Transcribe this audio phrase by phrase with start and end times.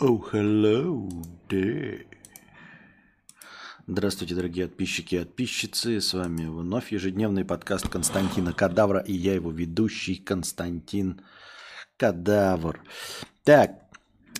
[0.00, 1.08] Oh, hello
[1.48, 2.06] there.
[3.88, 6.00] Здравствуйте, дорогие подписчики и подписчицы.
[6.00, 11.20] С вами вновь ежедневный подкаст Константина Кадавра и я его ведущий Константин
[11.96, 12.80] Кадавр.
[13.42, 13.72] Так,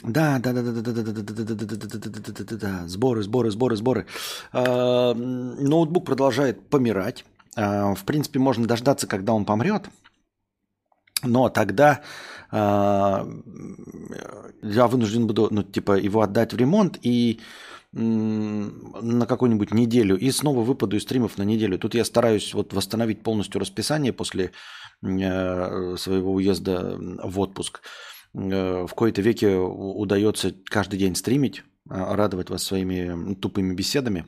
[0.04, 3.24] да, да, да, да, да, да, да, да, да, да, да, да, да, да, сборы,
[3.24, 4.06] сборы, сборы, сборы.
[4.52, 7.24] Ноутбук продолжает помирать.
[7.56, 9.88] В принципе, можно дождаться, когда он помрет.
[11.22, 12.02] Но тогда
[12.50, 13.24] я
[14.62, 17.40] вынужден буду, ну, типа, его отдать в ремонт и
[17.92, 21.78] на какую-нибудь неделю и снова выпаду из стримов на неделю.
[21.78, 24.52] Тут я стараюсь вот восстановить полностью расписание после
[25.00, 27.80] своего уезда в отпуск.
[28.34, 34.26] В кои-то веке удается каждый день стримить, радовать вас своими тупыми беседами.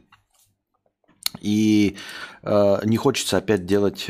[1.40, 1.96] И
[2.42, 4.08] не хочется опять делать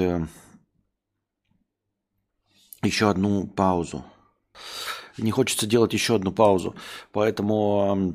[2.83, 4.05] еще одну паузу.
[5.19, 6.75] Не хочется делать еще одну паузу.
[7.13, 8.15] Поэтому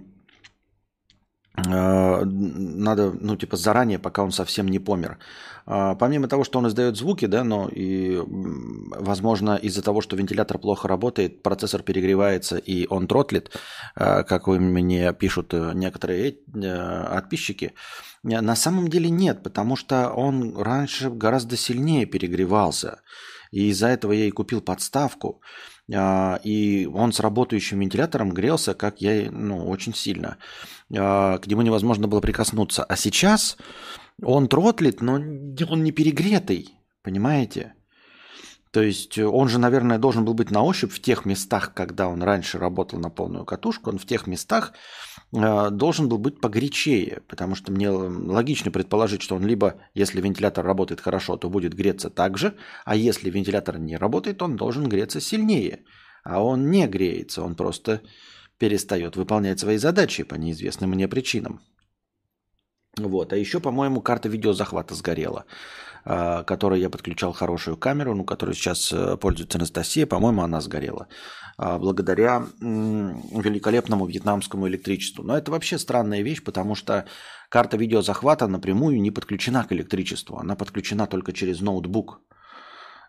[1.55, 5.19] э, надо, ну, типа, заранее, пока он совсем не помер.
[5.67, 10.57] Э, помимо того, что он издает звуки, да, но и, возможно, из-за того, что вентилятор
[10.57, 13.52] плохо работает, процессор перегревается и он тротлит,
[13.95, 17.73] э, как вы мне пишут некоторые э, подписчики.
[18.23, 23.02] На самом деле нет, потому что он раньше гораздо сильнее перегревался.
[23.51, 25.41] И из-за этого я и купил подставку.
[25.93, 30.38] А, и он с работающим вентилятором грелся, как я, ну, очень сильно.
[30.97, 32.83] А, к нему невозможно было прикоснуться.
[32.83, 33.57] А сейчас
[34.21, 36.71] он тротлит, но он не перегретый,
[37.03, 37.75] понимаете?
[38.76, 42.22] То есть он же, наверное, должен был быть на ощупь в тех местах, когда он
[42.22, 44.73] раньше работал на полную катушку, он в тех местах
[45.31, 50.66] э, должен был быть погорячее, потому что мне логично предположить, что он либо, если вентилятор
[50.66, 55.22] работает хорошо, то будет греться так же, а если вентилятор не работает, он должен греться
[55.22, 55.86] сильнее.
[56.26, 58.02] А он не греется, он просто
[58.59, 61.62] перестает выполнять свои задачи по неизвестным мне причинам.
[62.98, 63.34] Вот.
[63.34, 65.46] А еще, по-моему, карта видеозахвата сгорела.
[66.07, 71.07] А, которой я подключал хорошую камеру, ну, которую сейчас э, пользуется Анастасия, по-моему, она сгорела,
[71.57, 75.23] а, благодаря великолепному вьетнамскому электричеству.
[75.23, 77.05] Но это вообще странная вещь, потому что
[77.49, 82.22] карта видеозахвата напрямую не подключена к электричеству, она подключена только через ноутбук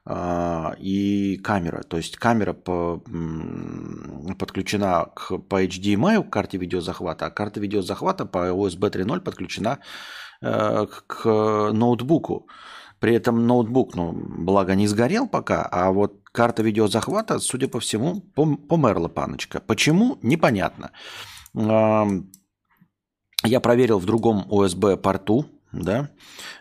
[0.06, 1.82] а, и камера.
[1.82, 3.02] То есть камера по,
[4.38, 9.80] подключена к, по HDMI к карте видеозахвата, а карта видеозахвата по USB 3.0 подключена
[10.40, 11.26] э, к
[11.74, 12.48] ноутбуку.
[13.06, 18.20] При этом ноутбук, ну, благо не сгорел пока, а вот карта видеозахвата, судя по всему,
[18.68, 19.60] померла паночка.
[19.60, 20.18] Почему?
[20.22, 20.90] Непонятно.
[21.54, 26.10] Я проверил в другом USB-порту, да,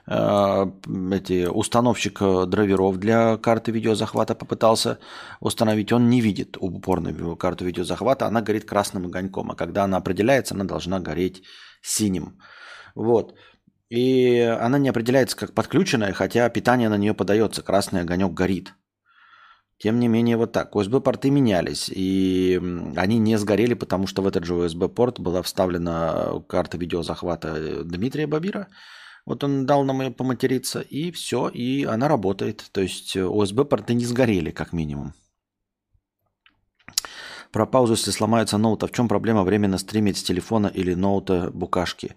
[0.06, 0.72] а,
[1.12, 5.00] эти установщик драйверов для карты видеозахвата попытался
[5.40, 10.54] установить, он не видит упорно карту видеозахвата, она горит красным огоньком, а когда она определяется,
[10.54, 11.42] она должна гореть
[11.82, 12.38] синим.
[12.94, 13.34] Вот.
[13.90, 18.74] И она не определяется как подключенная, хотя питание на нее подается, красный огонек горит.
[19.78, 20.74] Тем не менее, вот так.
[20.76, 22.60] USB-порты менялись, и
[22.96, 28.68] они не сгорели, потому что в этот же USB-порт была вставлена карта видеозахвата Дмитрия Бабира.
[29.26, 32.70] Вот он дал нам ее поматериться, и все, и она работает.
[32.72, 35.14] То есть USB-порты не сгорели, как минимум.
[37.52, 41.52] Про паузу, если сломается ноут, а в чем проблема временно стримить с телефона или ноута
[41.52, 42.16] букашки?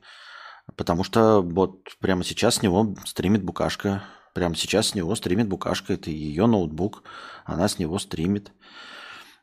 [0.76, 4.04] Потому что вот прямо сейчас с него стримит букашка.
[4.34, 5.94] Прямо сейчас с него стримит букашка.
[5.94, 7.02] Это ее ноутбук.
[7.44, 8.52] Она с него стримит.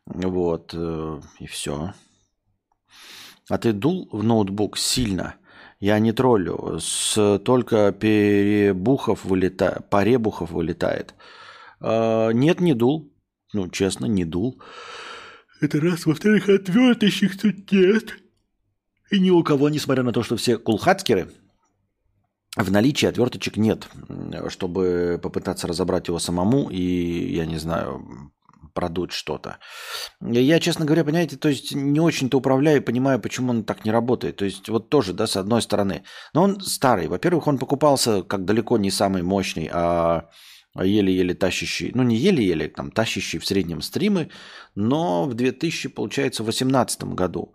[0.06, 0.72] Вот.
[0.74, 1.94] Э, и все.
[3.50, 5.36] А ты дул в ноутбук сильно?
[5.80, 6.80] Я не троллю.
[6.80, 11.14] С только перебухов вылетает, поребухов вылетает.
[11.80, 13.14] А, нет, не дул.
[13.54, 14.62] Ну, честно, не дул.
[15.62, 16.06] Это раз.
[16.06, 18.16] Во-вторых, отверточек тут нет.
[19.12, 21.32] И ни у кого, несмотря на то, что все кулхацкеры,
[22.56, 23.88] в наличии отверточек нет,
[24.48, 28.32] чтобы попытаться разобрать его самому и, я не знаю,
[28.74, 29.58] продуть что-то.
[30.22, 33.92] Я, честно говоря, понимаете, то есть не очень-то управляю и понимаю, почему он так не
[33.92, 34.36] работает.
[34.38, 36.04] То есть вот тоже, да, с одной стороны.
[36.34, 37.08] Но он старый.
[37.08, 40.30] Во-первых, он покупался как далеко не самый мощный, а
[40.78, 44.30] еле-еле тащащий, ну не еле-еле, там тащащий в среднем стримы,
[44.76, 47.54] но в 2000, получается, 2018 году.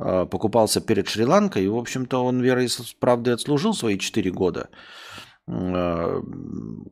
[0.00, 2.68] А, покупался перед Шри-Ланкой, и, в общем-то, он верой и
[2.98, 4.70] правдой отслужил свои 4 года.
[5.46, 6.22] А,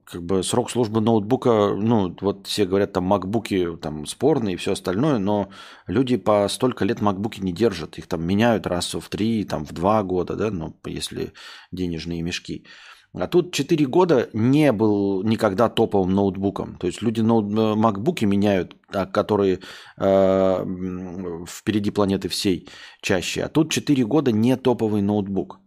[0.04, 4.72] как бы срок службы ноутбука, ну, вот все говорят, там, макбуки там спорные и все
[4.72, 5.48] остальное, но
[5.86, 7.96] люди по столько лет макбуки не держат.
[7.98, 11.32] Их там меняют раз в три, там, в два года, да, ну, если
[11.72, 12.66] денежные мешки.
[13.14, 16.76] А тут 4 года не был никогда топовым ноутбуком.
[16.76, 18.76] То есть люди ноут- макбуки меняют,
[19.12, 19.60] которые
[19.96, 22.68] э, впереди планеты всей
[23.00, 23.42] чаще.
[23.42, 25.58] А тут 4 года не топовый ноутбук.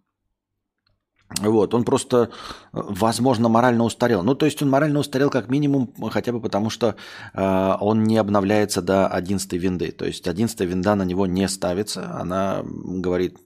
[1.40, 2.30] Вот, он просто,
[2.74, 4.22] возможно, морально устарел.
[4.22, 6.96] Ну, то есть он морально устарел как минимум хотя бы потому, что
[7.34, 9.92] э, он не обновляется до 11 винды.
[9.92, 12.20] То есть 11 винда на него не ставится.
[12.20, 13.38] Она говорит,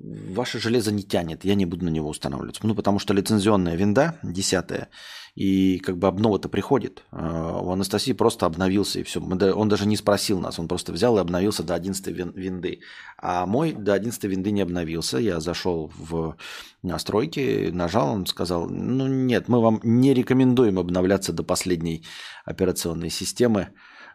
[0.00, 2.66] ваше железо не тянет, я не буду на него устанавливаться.
[2.66, 4.88] Ну, потому что лицензионная винда, 10
[5.36, 7.04] и как бы обнова-то приходит.
[7.10, 9.20] А, у Анастасии просто обновился, и все.
[9.20, 12.80] Он даже не спросил нас, он просто взял и обновился до 11 винды.
[13.18, 15.18] А мой до 11 винды не обновился.
[15.18, 16.36] Я зашел в
[16.82, 22.02] настройки, нажал, он сказал, ну нет, мы вам не рекомендуем обновляться до последней
[22.46, 23.68] операционной системы.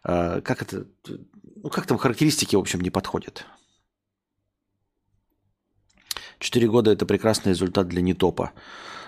[0.03, 3.45] А, как это, ну как там характеристики, в общем, не подходят.
[6.41, 8.51] Четыре года– это прекрасный результат для нетопа.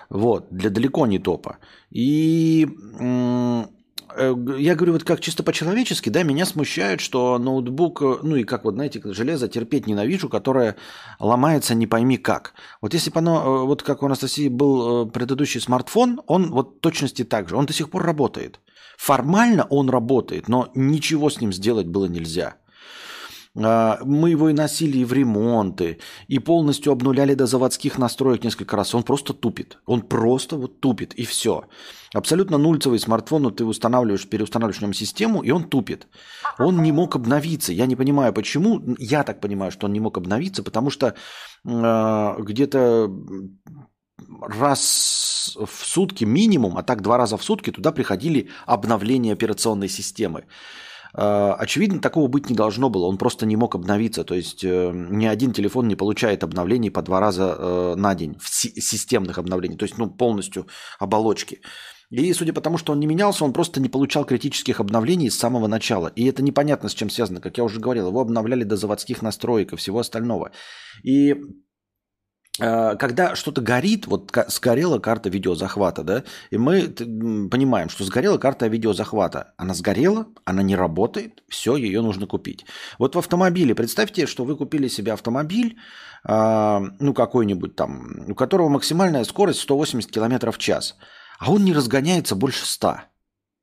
[0.08, 1.56] Вот, для далеко не топа.
[1.90, 2.68] И
[3.00, 8.44] э, я говорю, вот как чисто по-человечески, да, меня смущает, что ноутбук, э, ну и
[8.44, 10.76] как вот, знаете, железо терпеть ненавижу, которое
[11.18, 12.54] ломается не пойми как.
[12.80, 17.24] Вот если бы оно, э, вот как у Анастасии был предыдущий смартфон, он вот точности
[17.24, 18.60] так же, он до сих пор работает.
[18.96, 22.54] Формально он работает, но ничего с ним сделать было нельзя.
[23.56, 28.76] А, мы его и носили и в ремонты, и полностью обнуляли до заводских настроек несколько
[28.76, 28.94] раз.
[28.94, 29.78] Он просто тупит.
[29.86, 31.64] Он просто вот тупит, и все.
[32.12, 36.08] Абсолютно нульцевый смартфон, но ты устанавливаешь, переустанавливаешь в нем систему, и он тупит.
[36.58, 37.72] Он не мог обновиться.
[37.72, 38.80] Я не понимаю, почему.
[38.98, 41.14] Я так понимаю, что он не мог обновиться, потому что
[41.64, 43.10] э, где-то
[44.40, 50.44] раз в сутки минимум, а так два раза в сутки туда приходили обновления операционной системы.
[51.16, 53.06] Э, очевидно, такого быть не должно было.
[53.06, 54.24] Он просто не мог обновиться.
[54.24, 58.36] То есть э, ни один телефон не получает обновлений по два раза э, на день,
[58.40, 59.76] системных обновлений.
[59.76, 60.66] То есть ну, полностью
[60.98, 61.60] оболочки.
[62.10, 65.38] И судя по тому, что он не менялся, он просто не получал критических обновлений с
[65.38, 66.08] самого начала.
[66.08, 67.40] И это непонятно, с чем связано.
[67.40, 70.52] Как я уже говорил, его обновляли до заводских настроек и всего остального.
[71.02, 71.34] И
[72.56, 79.54] когда что-то горит, вот сгорела карта видеозахвата, да, и мы понимаем, что сгорела карта видеозахвата.
[79.56, 82.64] Она сгорела, она не работает, все, ее нужно купить.
[82.98, 85.78] Вот в автомобиле, представьте, что вы купили себе автомобиль,
[86.22, 90.96] а, ну, какой-нибудь там, у которого максимальная скорость 180 км в час,
[91.40, 93.00] а он не разгоняется больше 100.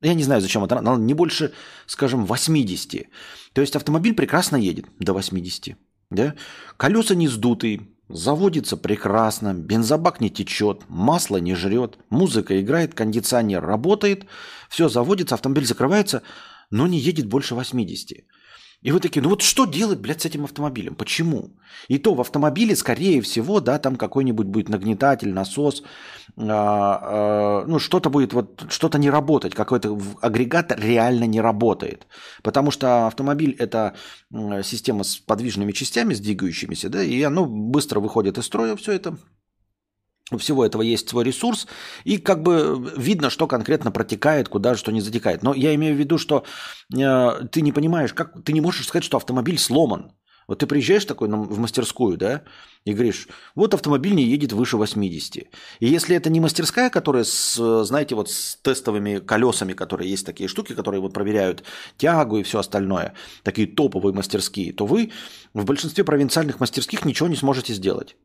[0.01, 1.53] Я не знаю, зачем это, не больше,
[1.85, 3.07] скажем, 80.
[3.53, 5.77] То есть автомобиль прекрасно едет до 80.
[6.09, 6.35] Да?
[6.77, 14.25] Колеса не сдутые, Заводится прекрасно, бензобак не течет, масло не жрет, музыка играет, кондиционер работает,
[14.69, 16.21] все заводится, автомобиль закрывается,
[16.69, 18.25] но не едет больше 80.
[18.81, 20.95] И вы такие, ну вот что делать, блядь, с этим автомобилем?
[20.95, 21.51] Почему?
[21.87, 25.83] И то в автомобиле, скорее всего, да, там какой-нибудь будет нагнетатель, насос,
[26.37, 32.07] а, а, ну что-то будет, вот что-то не работать, какой-то агрегат реально не работает.
[32.41, 33.95] Потому что автомобиль– это
[34.63, 39.17] система с подвижными частями, с двигающимися, да, и оно быстро выходит из строя, все это–
[40.31, 41.67] у всего этого есть свой ресурс,
[42.03, 45.43] и как бы видно, что конкретно протекает, куда что не затекает.
[45.43, 46.43] Но я имею в виду, что
[46.95, 50.13] э, ты не понимаешь, как ты не можешь сказать, что автомобиль сломан.
[50.47, 52.43] Вот ты приезжаешь такой в мастерскую, да,
[52.83, 55.35] и говоришь, вот автомобиль не едет выше 80.
[55.37, 55.47] И
[55.79, 60.73] если это не мастерская, которая с, знаете, вот с тестовыми колесами, которые есть такие штуки,
[60.73, 61.63] которые вот проверяют
[61.97, 63.13] тягу и все остальное,
[63.43, 65.11] такие топовые мастерские, то вы
[65.53, 68.17] в большинстве провинциальных мастерских ничего не сможете сделать.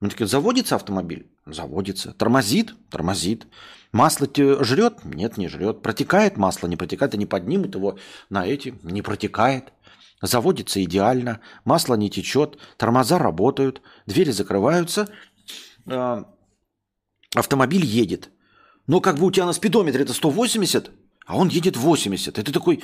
[0.00, 1.30] Мы такие, заводится автомобиль?
[1.46, 2.12] Заводится.
[2.12, 2.74] Тормозит?
[2.90, 3.46] Тормозит.
[3.92, 5.04] Масло жрет?
[5.04, 5.82] Нет, не жрет.
[5.82, 6.66] Протекает масло?
[6.66, 7.14] Не протекает.
[7.14, 7.98] Они поднимут его
[8.28, 8.74] на эти.
[8.82, 9.72] Не протекает.
[10.20, 11.40] Заводится идеально.
[11.64, 12.58] Масло не течет.
[12.76, 13.82] Тормоза работают.
[14.06, 15.08] Двери закрываются.
[15.86, 16.24] А,
[17.34, 18.30] автомобиль едет.
[18.86, 20.90] Но как бы у тебя на спидометре это 180,
[21.26, 22.38] а он едет 80.
[22.38, 22.82] Это такой,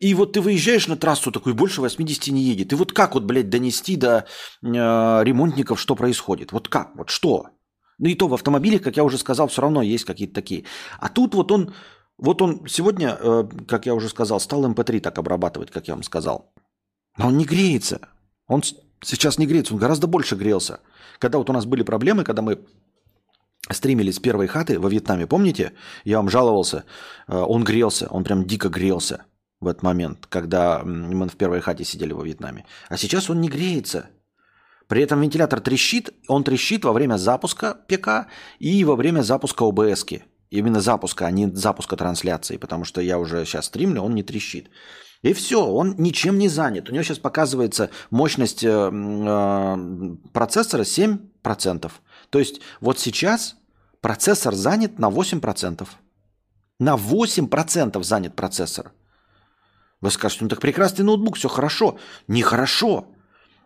[0.00, 2.72] и вот ты выезжаешь на трассу такой, больше 80 не едет.
[2.72, 4.26] И вот как вот, блядь, донести до
[4.62, 6.52] э, ремонтников, что происходит?
[6.52, 6.94] Вот как?
[6.96, 7.48] Вот что?
[7.98, 10.64] Ну и то в автомобилях, как я уже сказал, все равно есть какие-то такие.
[10.98, 11.74] А тут вот он,
[12.18, 15.94] вот он сегодня, э, как я уже сказал, стал MP3 эм так обрабатывать, как я
[15.94, 16.52] вам сказал.
[17.16, 18.08] Но он не греется.
[18.46, 18.62] Он
[19.02, 20.80] сейчас не греется, он гораздо больше грелся.
[21.18, 22.60] Когда вот у нас были проблемы, когда мы
[23.70, 25.72] стримили с первой хаты во Вьетнаме, помните?
[26.04, 26.84] Я вам жаловался,
[27.28, 29.24] э, он грелся, он прям дико грелся
[29.60, 32.66] в этот момент, когда мы в первой хате сидели во Вьетнаме.
[32.88, 34.10] А сейчас он не греется.
[34.88, 40.04] При этом вентилятор трещит, он трещит во время запуска ПК и во время запуска ОБС.
[40.50, 44.70] Именно запуска, а не запуска трансляции, потому что я уже сейчас стримлю, он не трещит.
[45.22, 46.88] И все, он ничем не занят.
[46.88, 51.90] У него сейчас показывается мощность э, э, процессора 7%.
[52.30, 53.56] То есть вот сейчас
[54.00, 55.88] процессор занят на 8%.
[56.78, 58.92] На 8% занят процессор.
[60.00, 61.98] Вы скажете, ну так прекрасный ноутбук, все хорошо.
[62.28, 63.08] Нехорошо.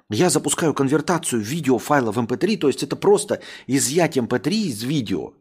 [0.08, 5.34] Я запускаю конвертацию видеофайла в MP3, то есть это просто изъять MP3 из видео.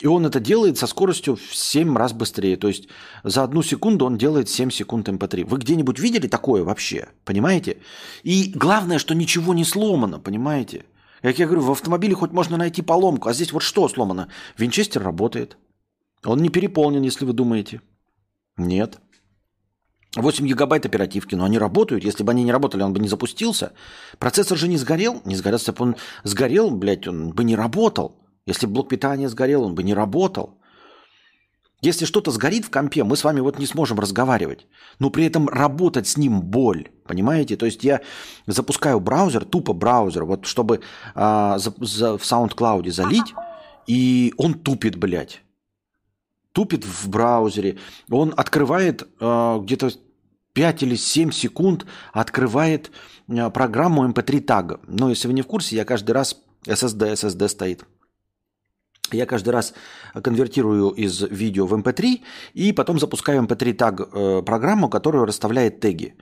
[0.00, 2.56] И он это делает со скоростью в 7 раз быстрее.
[2.56, 2.88] То есть
[3.22, 5.44] за одну секунду он делает 7 секунд MP3.
[5.44, 7.08] Вы где-нибудь видели такое вообще?
[7.24, 7.78] Понимаете?
[8.22, 10.84] И главное, что ничего не сломано, понимаете?
[11.22, 14.28] Как я говорю, в автомобиле хоть можно найти поломку, а здесь вот что сломано?
[14.58, 15.56] Винчестер работает.
[16.24, 17.80] Он не переполнен, если вы думаете.
[18.56, 19.00] Нет.
[20.16, 22.04] 8 гигабайт оперативки, но они работают.
[22.04, 23.72] Если бы они не работали, он бы не запустился.
[24.18, 25.20] Процессор же не сгорел.
[25.24, 28.16] Не сгорел, если бы он сгорел, блядь, он бы не работал.
[28.46, 30.58] Если блок питания сгорел, он бы не работал.
[31.84, 34.66] Если что-то сгорит в компе, мы с вами вот не сможем разговаривать.
[34.98, 36.88] Но при этом работать с ним боль.
[37.06, 37.56] Понимаете?
[37.56, 38.00] То есть я
[38.46, 40.80] запускаю браузер, тупо браузер, вот чтобы
[41.14, 43.34] а, за, за, в SoundCloud залить,
[43.86, 45.42] и он тупит, блядь.
[46.52, 47.76] Тупит в браузере.
[48.10, 49.90] Он открывает а, где-то
[50.54, 52.90] 5 или 7 секунд, открывает
[53.28, 54.80] а, программу MP3 тага.
[54.86, 57.84] Но если вы не в курсе, я каждый раз SSD, SSD стоит.
[59.12, 59.74] Я каждый раз
[60.14, 62.20] конвертирую из видео в MP3
[62.54, 66.14] и потом запускаю MP3 таг э, программу, которая расставляет теги.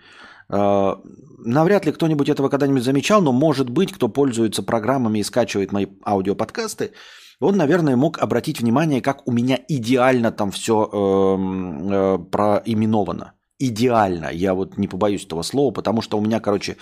[0.51, 0.97] Э,
[1.39, 5.87] навряд ли кто-нибудь этого когда-нибудь замечал, но может быть, кто пользуется программами и скачивает мои
[6.05, 6.93] аудиоподкасты,
[7.41, 13.33] он, наверное, мог обратить внимание, как у меня идеально там все э, эм, э, проименовано
[13.69, 14.31] идеально.
[14.33, 16.77] Я вот не побоюсь этого слова, потому что у меня, короче,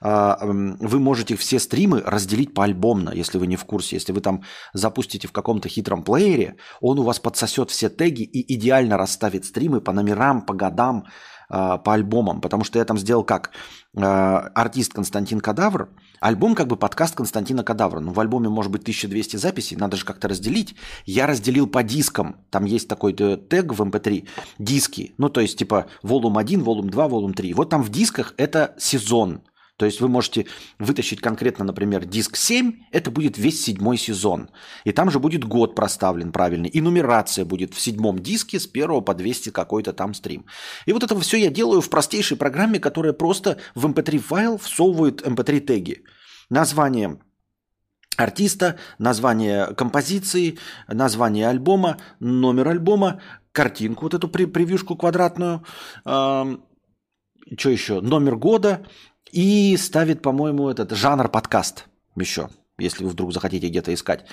[0.00, 3.96] а, вы можете все стримы разделить поальбомно, если вы не в курсе.
[3.96, 4.42] Если вы там
[4.74, 9.80] запустите в каком-то хитром плеере, он у вас подсосет все теги и идеально расставит стримы
[9.80, 11.04] по номерам, по годам,
[11.48, 12.40] а, по альбомам.
[12.40, 13.50] Потому что я там сделал как?
[13.96, 15.88] А, артист Константин Кадавр–
[16.22, 17.98] Альбом как бы подкаст Константина Кадавра.
[17.98, 20.76] Ну, в альбоме может быть 1200 записей, надо же как-то разделить.
[21.04, 22.36] Я разделил по дискам.
[22.48, 24.20] Там есть такой тег в MP3.
[24.20, 24.26] Эм
[24.60, 25.14] Диски.
[25.18, 27.54] Ну, то есть, типа, волум 1, волум 2, волум 3.
[27.54, 29.40] Вот там в дисках это сезон.
[29.76, 30.46] То есть вы можете
[30.78, 34.50] вытащить конкретно, например, диск 7, это будет весь седьмой сезон.
[34.84, 36.68] И там же будет год проставлен правильный.
[36.68, 40.44] И нумерация будет в седьмом диске с 1 по 200 какой-то там стрим.
[40.86, 44.58] И вот это все я делаю в простейшей программе, которая просто в mp3 эм файл
[44.58, 46.04] всовывает mp3 эм теги.
[46.50, 47.18] Название
[48.18, 55.64] артиста, название композиции, название альбома, номер альбома, картинку, вот эту превьюшку квадратную,
[56.04, 58.86] что еще, номер года,
[59.32, 61.86] и ставит, по-моему, этот жанр подкаст
[62.16, 64.26] еще, если вы вдруг захотите где-то искать.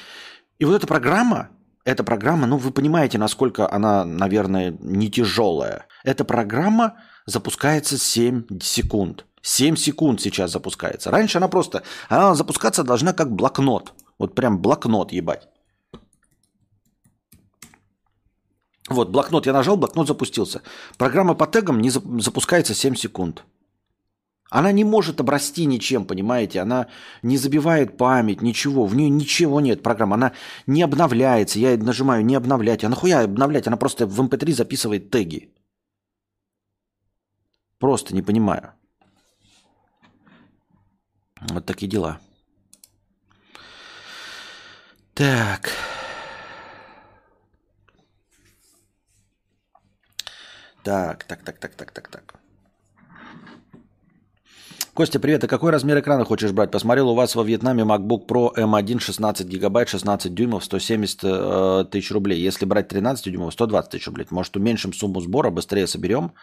[0.59, 1.49] И вот эта программа,
[1.85, 5.87] эта программа, ну вы понимаете, насколько она, наверное, не тяжелая.
[6.03, 9.25] Эта программа запускается 7 секунд.
[9.41, 11.11] 7 секунд сейчас запускается.
[11.11, 13.93] Раньше она просто, она запускаться должна как блокнот.
[14.17, 15.47] Вот прям блокнот ебать.
[18.89, 20.61] Вот, блокнот я нажал, блокнот запустился.
[20.97, 23.45] Программа по тегам не запускается 7 секунд.
[24.49, 26.61] Она не может обрасти ничем, понимаете?
[26.61, 26.87] Она
[27.21, 28.85] не забивает память, ничего.
[28.85, 30.15] В нее ничего нет программа.
[30.15, 30.31] Она
[30.65, 31.59] не обновляется.
[31.59, 32.83] Я нажимаю не обновлять.
[32.83, 33.67] А нахуя обновлять?
[33.67, 35.53] Она просто в MP3 эм записывает теги.
[37.77, 38.73] Просто не понимаю.
[41.41, 42.19] Вот такие дела.
[45.13, 45.69] Так.
[50.83, 52.38] Так, так, так, так, так, так, так.
[54.93, 55.43] Костя, привет.
[55.43, 56.71] А какой размер экрана хочешь брать?
[56.71, 62.11] Посмотрел у вас во Вьетнаме MacBook Pro M1 16 гигабайт, 16 дюймов, 170 э, тысяч
[62.11, 62.41] рублей.
[62.41, 64.27] Если брать 13 дюймов, 120 тысяч рублей.
[64.31, 66.33] Может, уменьшим сумму сбора, быстрее соберем.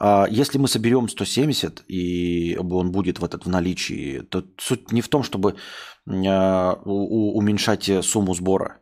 [0.00, 5.02] А если мы соберем 170, и он будет в этот в наличии, то суть не
[5.02, 5.54] в том, чтобы
[6.06, 8.80] э, уменьшать сумму сбора.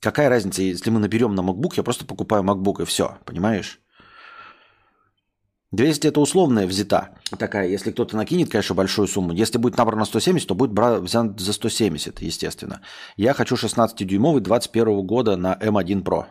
[0.00, 3.83] Какая разница, если мы наберем на MacBook, я просто покупаю MacBook и все, понимаешь?
[5.74, 7.68] 200 это условная взята такая.
[7.68, 9.32] Если кто-то накинет, конечно, большую сумму.
[9.32, 12.80] Если будет набрано 170, то будет взят за 170, естественно.
[13.16, 16.26] Я хочу 16-дюймовый 21 года на M1 Pro.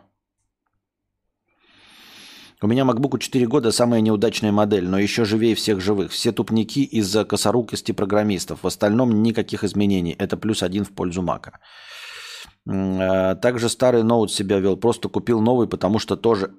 [2.62, 6.14] У меня MacBook 4 года самая неудачная модель, но еще живее всех живых.
[6.14, 8.64] Все тупники из-за косорукости программистов.
[8.64, 10.16] В остальном никаких изменений.
[10.18, 11.60] Это плюс один в пользу Мака.
[12.66, 14.78] А, также старый ноут себя вел.
[14.78, 16.52] Просто купил новый, потому что тоже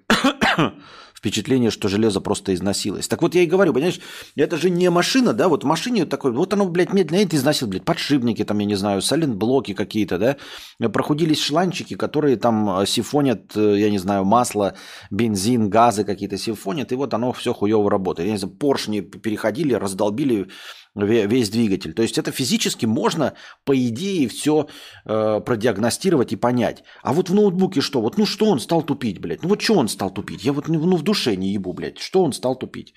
[1.25, 3.09] впечатление, что железо просто износилось.
[3.09, 3.99] Так вот я и говорю, понимаешь,
[4.37, 7.67] это же не машина, да, вот в машине такой, вот оно, блядь, медленно, это износил,
[7.67, 13.57] блядь, подшипники там, я не знаю, саленблоки какие-то, да, проходились шланчики, которые там э, сифонят,
[13.57, 14.75] э, я не знаю, масло,
[15.11, 18.27] бензин, газы какие-то сифонят, и вот оно все хуево работает.
[18.27, 20.49] Я не знаю, поршни переходили, раздолбили
[20.95, 21.93] весь двигатель.
[21.93, 23.35] То есть это физически можно,
[23.65, 24.69] по идее, все
[25.05, 26.85] э, продиагностировать и понять.
[27.03, 28.01] А вот в ноутбуке что?
[28.01, 29.43] Вот ну что он стал тупить, блядь?
[29.43, 30.45] Ну вот что он стал тупить?
[30.45, 31.99] Я вот ну, в душе не ебу, блядь.
[31.99, 32.95] Что он стал тупить?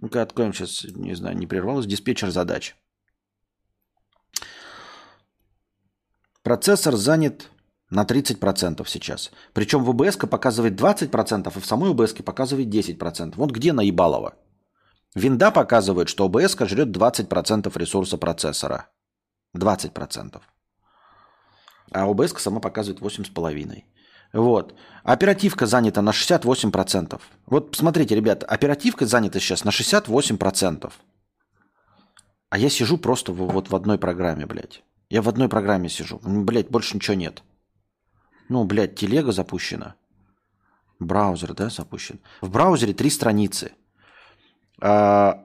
[0.00, 2.76] Ну-ка, откроем сейчас, не знаю, не прервалось, диспетчер задач.
[6.42, 7.50] Процессор занят
[7.90, 9.30] на 30% сейчас.
[9.54, 13.34] Причем в ОБС показывает 20%, и в самой ОБС показывает 10%.
[13.36, 14.34] Вот где наебалово.
[15.14, 18.88] Винда показывает, что ОБС жрет 20% ресурса процессора.
[19.56, 20.40] 20%.
[21.92, 23.82] А ОБС сама показывает 8,5%.
[24.34, 24.74] Вот.
[25.04, 27.20] Оперативка занята на 68%.
[27.46, 30.92] Вот посмотрите, ребята, оперативка занята сейчас на 68%.
[32.50, 34.82] А я сижу просто в, вот в одной программе, блядь.
[35.10, 36.20] Я в одной программе сижу.
[36.22, 37.42] Блядь, больше ничего нет.
[38.48, 39.94] Ну, блядь, телега запущена.
[40.98, 42.20] Браузер, да, запущен.
[42.40, 43.72] В браузере три страницы.
[44.80, 45.44] А,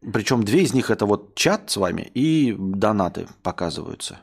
[0.00, 4.20] причем две из них это вот чат с вами и донаты показываются.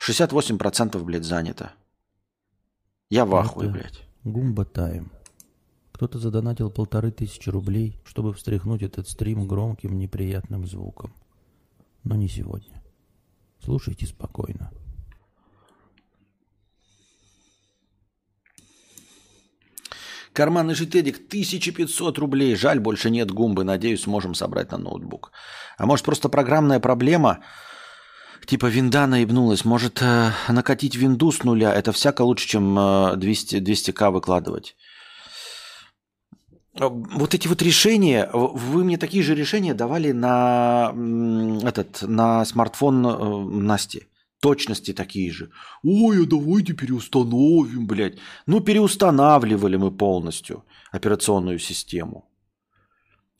[0.00, 1.72] 68% блядь, занято.
[3.10, 4.06] Я в ахуе, блядь.
[4.24, 5.10] Гумба Тайм.
[5.92, 11.12] Кто-то задонатил полторы тысячи рублей, чтобы встряхнуть этот стрим громким неприятным звуком.
[12.04, 12.82] Но не сегодня.
[13.62, 14.70] Слушайте спокойно.
[20.32, 22.54] Карманный житедик 1500 рублей.
[22.54, 23.64] Жаль, больше нет гумбы.
[23.64, 25.32] Надеюсь, сможем собрать на ноутбук.
[25.76, 27.40] А может, просто программная проблема?
[28.46, 29.64] Типа винда наебнулась.
[29.64, 31.74] Может, э, накатить винду с нуля?
[31.74, 34.76] Это всяко лучше, чем э, 200, 200к выкладывать.
[36.78, 40.92] А, вот эти вот решения, вы мне такие же решения давали на,
[41.64, 44.09] этот, на смартфон э, Насти
[44.40, 45.50] точности такие же.
[45.84, 48.18] Ой, а давайте переустановим, блядь.
[48.46, 52.24] Ну, переустанавливали мы полностью операционную систему.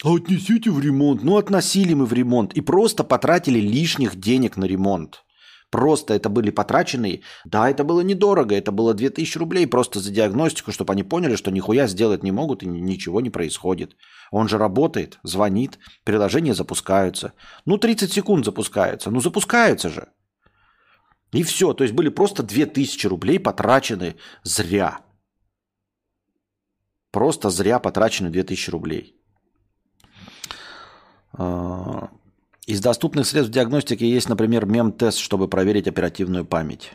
[0.05, 1.23] А отнесите в ремонт.
[1.23, 2.55] Ну, относили мы в ремонт.
[2.55, 5.25] И просто потратили лишних денег на ремонт.
[5.71, 7.21] Просто это были потраченные.
[7.45, 8.55] Да, это было недорого.
[8.55, 12.63] Это было 2000 рублей просто за диагностику, чтобы они поняли, что нихуя сделать не могут
[12.63, 13.97] и ничего не происходит.
[14.31, 17.33] Он же работает, звонит, приложения запускаются.
[17.67, 19.11] Ну, 30 секунд запускаются.
[19.11, 20.09] Ну, запускаются же.
[21.33, 21.73] И все.
[21.75, 25.01] То есть были просто 2000 рублей потрачены зря.
[27.11, 29.17] Просто зря потрачены 2000 рублей.
[31.33, 32.11] А,
[32.67, 36.93] из доступных средств диагностики есть, например, мем-тест, чтобы проверить оперативную память.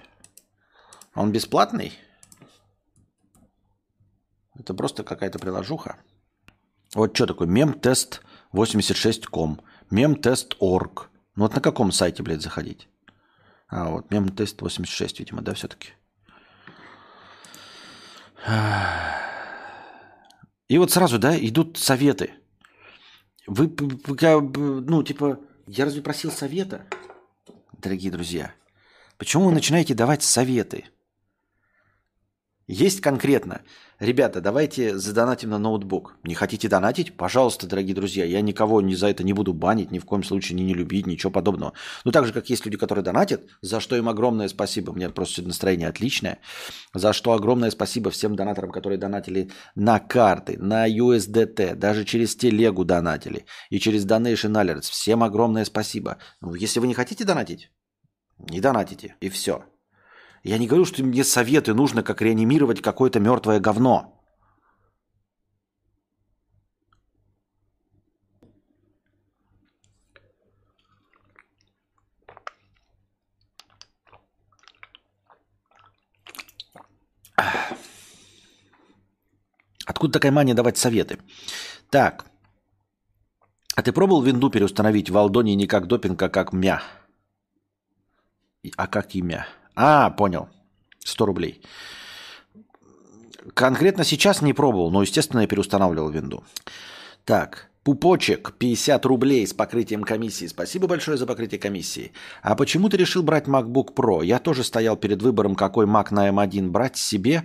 [1.16, 1.94] Он бесплатный?
[4.58, 5.98] Это просто какая-то приложуха.
[6.94, 7.48] Вот что такое?
[7.48, 8.22] Мем-тест
[8.54, 9.62] 86.com.
[9.90, 11.10] Мем-тест.org.
[11.36, 12.88] Ну вот на каком сайте, блядь, заходить?
[13.68, 15.90] А, вот мем-тест 86, видимо, да, все-таки.
[20.68, 22.34] И вот сразу, да, идут советы.
[23.48, 26.86] Вы, ну, типа, я разве просил совета,
[27.74, 28.54] дорогие друзья?
[29.18, 30.86] Почему вы начинаете давать советы?
[32.68, 33.62] Есть конкретно.
[34.00, 36.18] Ребята, давайте задонатим на ноутбук.
[36.24, 37.16] Не хотите донатить?
[37.16, 38.26] Пожалуйста, дорогие друзья.
[38.26, 41.08] Я никого ни за это не буду банить, ни в коем случае не, не любить,
[41.08, 41.72] ничего подобного.
[42.04, 44.92] Ну, так же, как есть люди, которые донатят, за что им огромное спасибо.
[44.92, 46.40] У меня просто настроение отличное.
[46.94, 52.84] За что огромное спасибо всем донаторам, которые донатили на карты, на USDT, даже через телегу
[52.84, 54.92] донатили и через Donation Alerts.
[54.92, 56.18] Всем огромное спасибо.
[56.42, 57.72] Ну, если вы не хотите донатить,
[58.40, 59.64] не донатите, и все.
[60.46, 64.22] Я не говорю, что мне советы нужно, как реанимировать какое-то мертвое говно.
[79.88, 81.18] Откуда такая мания давать советы?
[81.90, 82.28] Так.
[83.76, 86.84] А ты пробовал винду переустановить в Алдоне не как допинг, а как мя?
[88.78, 89.48] А как имя?
[89.76, 90.50] А, понял.
[91.00, 91.62] 100 рублей.
[93.54, 96.44] Конкретно сейчас не пробовал, но, естественно, я переустанавливал винду.
[97.26, 100.48] Так, Пупочек, 50 рублей с покрытием комиссии.
[100.48, 102.14] Спасибо большое за покрытие комиссии.
[102.42, 104.26] А почему ты решил брать MacBook Pro?
[104.26, 107.44] Я тоже стоял перед выбором, какой Mac на M1 брать себе.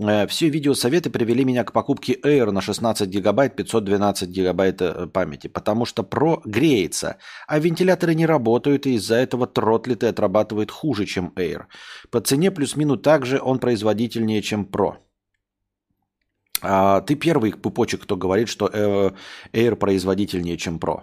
[0.00, 5.48] Э, все видеосоветы привели меня к покупке Air на 16 гигабайт, 512 гигабайт э, памяти,
[5.48, 11.32] потому что Pro греется, а вентиляторы не работают, и из-за этого тротлиты отрабатывает хуже, чем
[11.36, 11.64] Air.
[12.10, 14.94] По цене плюс-минус также он производительнее, чем Pro.
[16.62, 19.10] А ты первый пупочек, кто говорит, что э,
[19.52, 21.02] Air производительнее, чем Pro.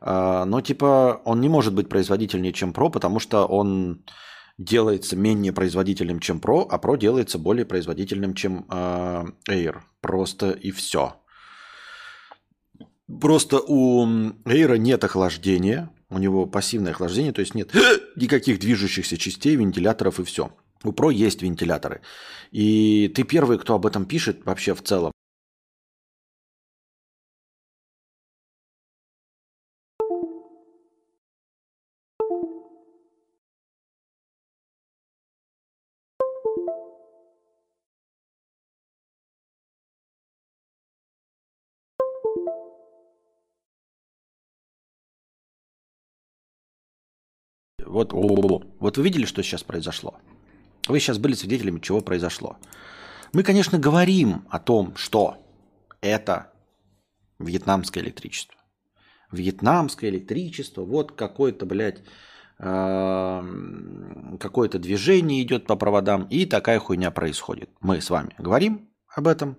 [0.00, 4.04] А, но типа он не может быть производительнее, чем Pro, потому что он
[4.58, 9.78] делается менее производительным, чем Pro, а Pro делается более производительным, чем э, Air.
[10.00, 11.14] Просто и все.
[13.20, 17.72] Просто у Air нет охлаждения, у него пассивное охлаждение, то есть нет
[18.16, 20.52] никаких движущихся частей, вентиляторов и все.
[20.84, 22.02] У Pro есть вентиляторы.
[22.50, 25.12] И ты первый, кто об этом пишет вообще в целом.
[47.88, 50.20] Вот, вот вы видели, что сейчас произошло?
[50.88, 52.58] Вы сейчас были свидетелями, чего произошло.
[53.32, 55.38] Мы, конечно, говорим о том, что
[56.02, 56.52] это
[57.38, 58.56] вьетнамское электричество.
[59.32, 62.02] Вьетнамское электричество, вот какое-то, блядь,
[62.58, 67.70] эм, какое-то движение идет по проводам, и такая хуйня происходит.
[67.80, 69.56] Мы с вами говорим об этом,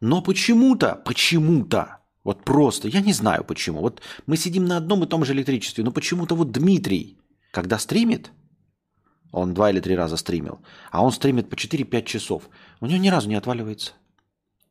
[0.00, 5.06] но почему-то, почему-то, вот просто, я не знаю почему, вот мы сидим на одном и
[5.06, 7.18] том же электричестве, но почему-то вот Дмитрий,
[7.54, 8.32] когда стримит,
[9.30, 10.58] он два или три раза стримил.
[10.90, 12.48] А он стримит по 4-5 часов.
[12.80, 13.92] У него ни разу не отваливается.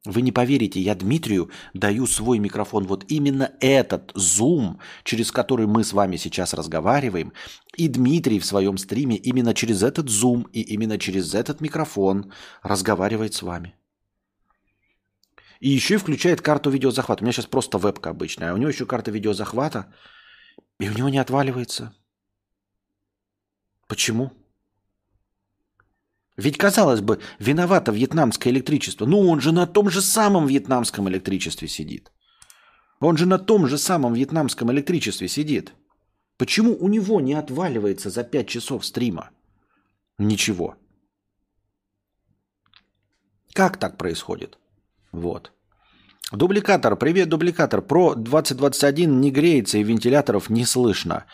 [0.06, 5.86] Вы не поверите, я Дмитрию даю свой микрофон, вот именно этот Zoom, через который мы
[5.86, 7.32] с вами сейчас разговариваем,
[7.78, 13.34] и Дмитрий в своем стриме именно через этот Zoom и именно через этот микрофон разговаривает
[13.34, 13.76] с вами.
[15.62, 17.24] И еще и включает карту видеозахвата.
[17.24, 19.86] У меня сейчас просто вебка обычная, а у него еще карта видеозахвата,
[20.80, 21.94] и у него не отваливается.
[23.88, 24.32] Почему?
[26.38, 29.06] Ведь, казалось бы, виновато вьетнамское электричество.
[29.06, 32.12] Ну, он же на том же самом вьетнамском электричестве сидит.
[33.00, 35.74] Он же на том же самом вьетнамском электричестве сидит.
[36.38, 39.30] Почему у него не отваливается за 5 часов стрима?
[40.18, 40.76] Ничего.
[43.54, 44.58] Как так происходит?
[45.12, 45.52] Вот.
[46.32, 46.96] Дубликатор.
[46.96, 47.82] Привет, дубликатор.
[47.82, 51.26] Про 2021 не греется и вентиляторов не слышно.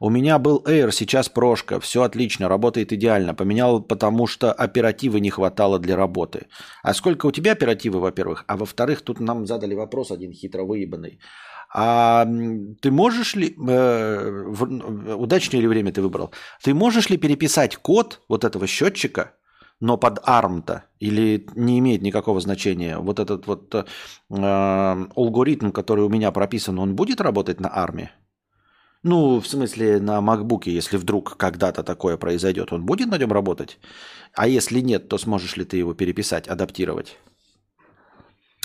[0.00, 1.80] У меня был Air, сейчас прошка.
[1.80, 3.34] Все отлично, работает идеально.
[3.34, 6.46] Поменял, потому что оперативы не хватало для работы.
[6.82, 8.44] А сколько у тебя оперативы, во-первых?
[8.46, 11.18] А во-вторых, тут нам задали вопрос один хитро выебанный.
[11.74, 12.24] А
[12.80, 16.30] ты можешь ли, э, в, удачнее ли время ты выбрал,
[16.62, 19.32] ты можешь ли переписать код вот этого счетчика,
[19.80, 23.84] но под ARM-то, или не имеет никакого значения, вот этот вот э,
[24.30, 28.08] алгоритм, который у меня прописан, он будет работать на ARM?
[29.08, 33.78] Ну, в смысле, на MacBook, если вдруг когда-то такое произойдет, он будет на нем работать?
[34.34, 37.16] А если нет, то сможешь ли ты его переписать, адаптировать?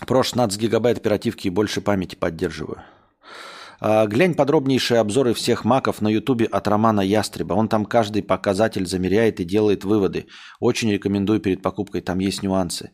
[0.07, 2.81] Про 16 гигабайт оперативки и больше памяти поддерживаю.
[3.79, 7.53] А, глянь подробнейшие обзоры всех маков на ютубе от Романа Ястреба.
[7.53, 10.25] Он там каждый показатель замеряет и делает выводы.
[10.59, 12.89] Очень рекомендую перед покупкой, там есть нюансы.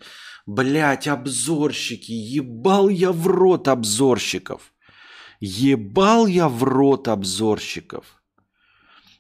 [0.46, 4.74] Блять, обзорщики, ебал я в рот обзорщиков.
[5.40, 8.06] Ебал я в рот обзорщиков.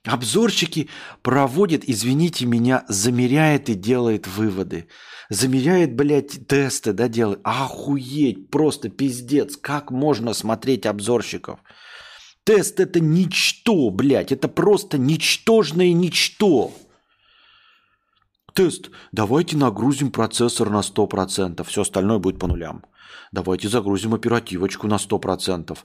[0.04, 0.90] Обзорщики
[1.22, 4.88] проводят, извините меня, замеряет и делает выводы.
[5.30, 7.42] Замеряет, блядь, тесты, да, делает.
[7.44, 9.58] Охуеть, просто пиздец.
[9.58, 11.60] Как можно смотреть обзорщиков?
[12.46, 14.32] Тест это ничто, блядь.
[14.32, 16.74] Это просто ничтожное ничто.
[18.54, 18.90] Тест.
[19.12, 21.62] Давайте нагрузим процессор на 100%.
[21.66, 22.86] Все остальное будет по нулям.
[23.32, 25.72] Давайте загрузим оперативочку на 100%.
[25.72, 25.76] Э,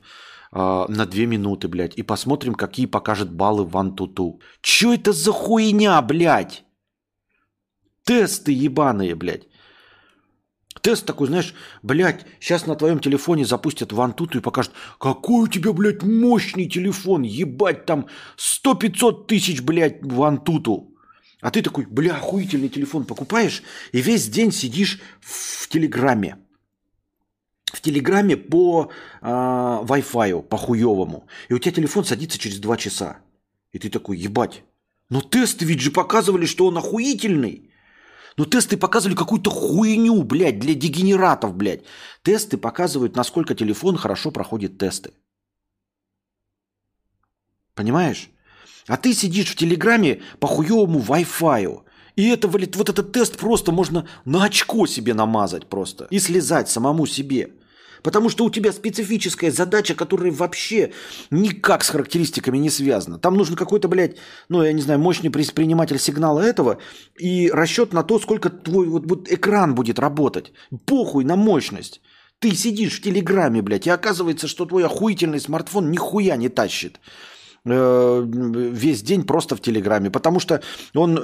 [0.53, 1.99] а, на 2 минуты, блядь.
[1.99, 4.41] И посмотрим, какие покажет баллы в OneTuTu.
[4.61, 6.65] Чё это за хуйня, блядь?
[8.05, 9.49] Тесты ебаные, блядь.
[10.81, 15.73] Тест такой, знаешь, блядь, сейчас на твоем телефоне запустят вантуту и покажут, какой у тебя,
[15.73, 20.89] блядь, мощный телефон, ебать, там 100-500 тысяч, блядь, вантуту.
[21.41, 26.39] А ты такой, бля, охуительный телефон покупаешь и весь день сидишь в Телеграме
[27.73, 31.27] в Телеграме по э, Wi-Fi, по хуевому.
[31.49, 33.19] И у тебя телефон садится через два часа.
[33.73, 34.63] И ты такой, ебать.
[35.09, 37.71] Но тесты ведь же показывали, что он охуительный.
[38.37, 41.83] Но тесты показывали какую-то хуйню, блядь, для дегенератов, блядь.
[42.23, 45.13] Тесты показывают, насколько телефон хорошо проходит тесты.
[47.75, 48.31] Понимаешь?
[48.87, 51.83] А ты сидишь в Телеграме по хуевому Wi-Fi.
[52.17, 56.07] И это, вот этот тест просто можно на очко себе намазать просто.
[56.11, 57.53] И слезать самому себе.
[58.03, 60.93] Потому что у тебя специфическая задача, которая вообще
[61.31, 63.19] никак с характеристиками не связана.
[63.19, 64.17] Там нужен какой-то, блядь,
[64.49, 66.79] ну, я не знаю, мощный приниматель сигнала этого
[67.19, 70.53] и расчет на то, сколько твой вот, вот экран будет работать.
[70.87, 72.01] Похуй на мощность.
[72.39, 76.99] Ты сидишь в Телеграме, блядь, и оказывается, что твой охуительный смартфон нихуя не тащит.
[77.65, 80.61] Э, весь день просто в Телеграме, потому что
[80.95, 81.21] он э,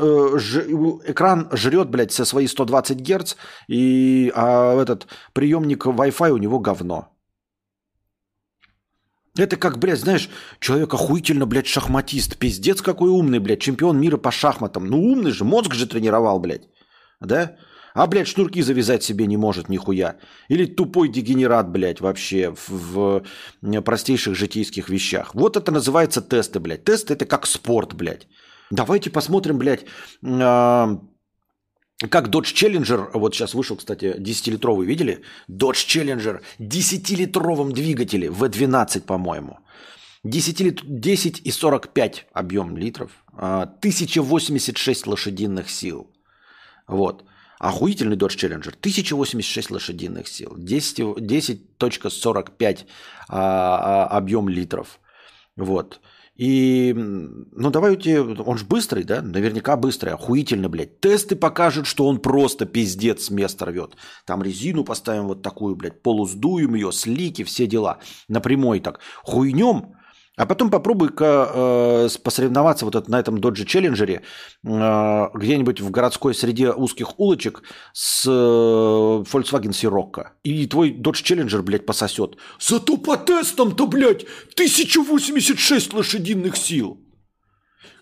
[1.09, 3.35] экран жрет, блядь, со свои 120 Гц,
[3.67, 7.09] и, а этот приемник Wi-Fi у него говно.
[9.37, 12.39] Это как, блядь, знаешь, человек охуительно, блядь, шахматист.
[12.39, 14.87] Пиздец какой умный, блядь, чемпион мира по шахматам.
[14.87, 16.69] Ну умный же, мозг же тренировал, блядь.
[17.21, 17.57] Да?
[17.99, 20.17] А, блядь, шнурки завязать себе не может нихуя.
[20.51, 22.71] Или тупой дегенерат, блядь, вообще в,
[23.63, 25.35] в простейших житейских вещах.
[25.35, 26.85] Вот это называется тесты, блядь.
[26.85, 28.29] Тесты это как спорт, блядь.
[28.71, 29.85] Давайте посмотрим, блядь,
[30.23, 30.99] э,
[32.11, 35.23] как Dodge Challenger, вот сейчас вышел, кстати, 10-литровый, видели?
[35.51, 39.59] Dodge Challenger, 10-литровом двигателе, V12, по-моему.
[40.23, 40.83] 10, лит...
[40.85, 46.07] 10 и 45 объем литров, 1086 а, лошадиных сил.
[46.87, 47.25] Вот.
[47.59, 48.75] Охуительный Dodge Challenger.
[48.81, 50.57] 1086 лошадиных сил.
[50.57, 52.87] 10.45 10
[53.29, 55.01] а, а, объем литров.
[55.57, 56.01] Вот.
[56.39, 59.23] И, ну давайте, он же быстрый, да?
[59.23, 61.01] Наверняка быстрый, охуительно, блядь.
[61.01, 63.97] Тесты покажут, что он просто пиздец с места рвет.
[64.25, 67.99] Там резину поставим вот такую, блядь, полусдуем ее, слики, все дела.
[68.29, 69.01] Напрямой так.
[69.25, 69.97] Хуйнем,
[70.39, 76.33] а потом попробуй-ка э, посоревноваться вот это, на этом Dodge Challenger э, где-нибудь в городской
[76.33, 80.29] среде узких улочек с э, Volkswagen Sirocco.
[80.45, 82.37] И твой Dodge Challenger, блядь, пососет.
[82.61, 87.01] Зато по тестам-то, блядь, 1086 лошадиных сил.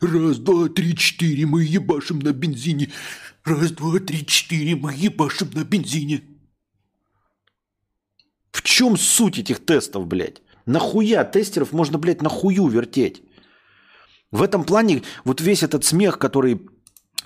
[0.02, 2.92] Раз, два, три, четыре, мы ебашим на бензине.
[3.44, 6.22] Раз, два, три, четыре, мы ебашим на бензине.
[8.52, 10.42] В чем суть этих тестов, блядь?
[10.66, 13.22] Нахуя тестеров можно, блядь, нахую вертеть?
[14.32, 16.68] В этом плане вот весь этот смех, который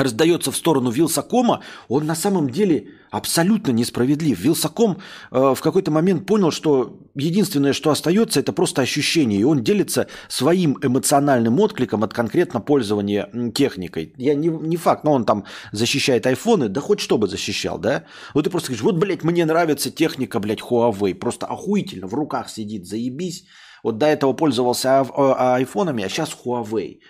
[0.02, 4.38] раздается в сторону Вилсакома, он на самом деле абсолютно несправедлив.
[4.38, 4.98] Вилсаком
[5.30, 9.40] э, в какой-то момент понял, что единственное, что остается, это просто ощущение.
[9.40, 14.14] И он делится своим эмоциональным откликом от конкретно пользования техникой.
[14.16, 18.04] Я не, не факт, но он там защищает айфоны, да хоть что бы защищал, да?
[18.34, 21.14] Вот ты просто говоришь, вот, блядь, мне нравится техника, блядь, Huawei.
[21.14, 23.44] Просто охуительно, в руках сидит, заебись.
[23.82, 27.00] Вот до этого пользовался айфонами, а сейчас Huawei.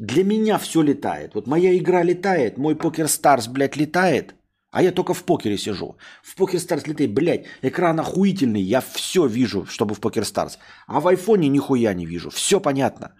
[0.00, 1.34] Для меня все летает.
[1.34, 4.34] Вот моя игра летает, мой Покер Старс, блядь, летает,
[4.70, 5.98] а я только в покере сижу.
[6.22, 10.58] В PokerStars летает, блядь, экран охуительный, я все вижу, чтобы в PokerStars.
[10.86, 12.30] А в айфоне нихуя не вижу.
[12.30, 13.12] Все понятно.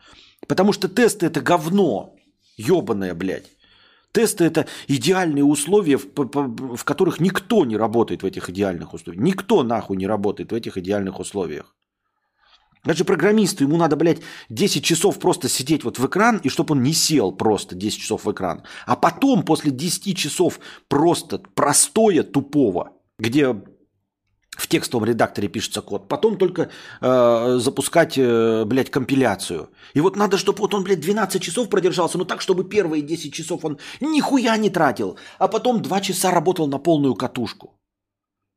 [0.48, 2.14] Потому что тесты это говно.
[2.56, 3.50] Ебаное, блядь.
[4.12, 9.22] Тесты это идеальные условия, в, в которых никто не работает в этих идеальных условиях.
[9.22, 11.74] Никто нахуй не работает в этих идеальных условиях.
[12.84, 16.82] Даже программисту ему надо, блядь, 10 часов просто сидеть вот в экран, и чтобы он
[16.82, 18.62] не сел просто 10 часов в экран.
[18.86, 23.54] А потом, после 10 часов просто простоя тупого, где
[24.60, 29.70] в текстовом редакторе пишется код, потом только э, запускать, э, блядь, компиляцию.
[29.94, 33.32] И вот надо, чтобы вот он, блядь, 12 часов продержался, но так, чтобы первые 10
[33.32, 37.79] часов он нихуя не тратил, а потом 2 часа работал на полную катушку.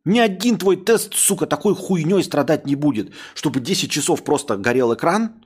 [0.05, 4.93] Ни один твой тест, сука, такой хуйней страдать не будет, чтобы 10 часов просто горел
[4.93, 5.45] экран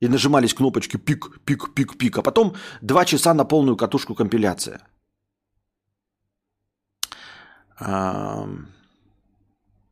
[0.00, 4.80] и нажимались кнопочки пик, пик, пик, пик, а потом 2 часа на полную катушку компиляция.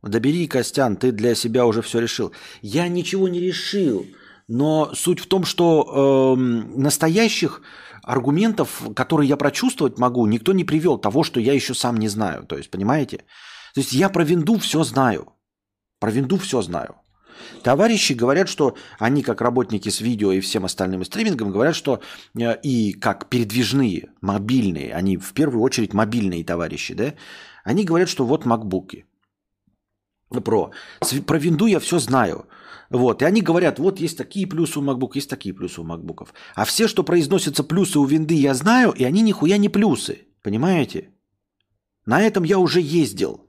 [0.01, 2.31] Добери, Костян, ты для себя уже все решил.
[2.61, 4.05] Я ничего не решил,
[4.47, 7.61] но суть в том, что э, настоящих
[8.01, 12.45] аргументов, которые я прочувствовать могу, никто не привел того, что я еще сам не знаю.
[12.45, 13.25] То есть, понимаете?
[13.73, 15.33] То есть я про винду все знаю.
[15.99, 16.95] Про винду все знаю.
[17.63, 22.01] Товарищи говорят, что они, как работники с видео и всем остальным стримингом, говорят, что
[22.37, 27.13] э, и как передвижные, мобильные, они в первую очередь мобильные товарищи, да,
[27.63, 29.05] они говорят, что вот макбуки.
[30.29, 30.71] Про.
[31.25, 32.45] Про винду я все знаю.
[32.89, 33.21] Вот.
[33.21, 36.27] И они говорят, вот есть такие плюсы у MacBook, есть такие плюсы у MacBook.
[36.55, 40.27] А все, что произносятся плюсы у винды, я знаю, и они нихуя не плюсы.
[40.41, 41.09] Понимаете?
[42.05, 43.48] На этом я уже ездил.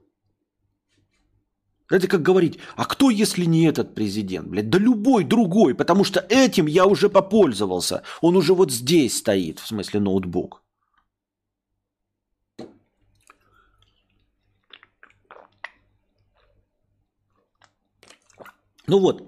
[1.91, 4.69] Это как говорить, а кто, если не этот президент, блядь?
[4.69, 8.03] Да любой другой, потому что этим я уже попользовался.
[8.21, 10.63] Он уже вот здесь стоит, в смысле ноутбук.
[18.87, 19.23] Ну вот,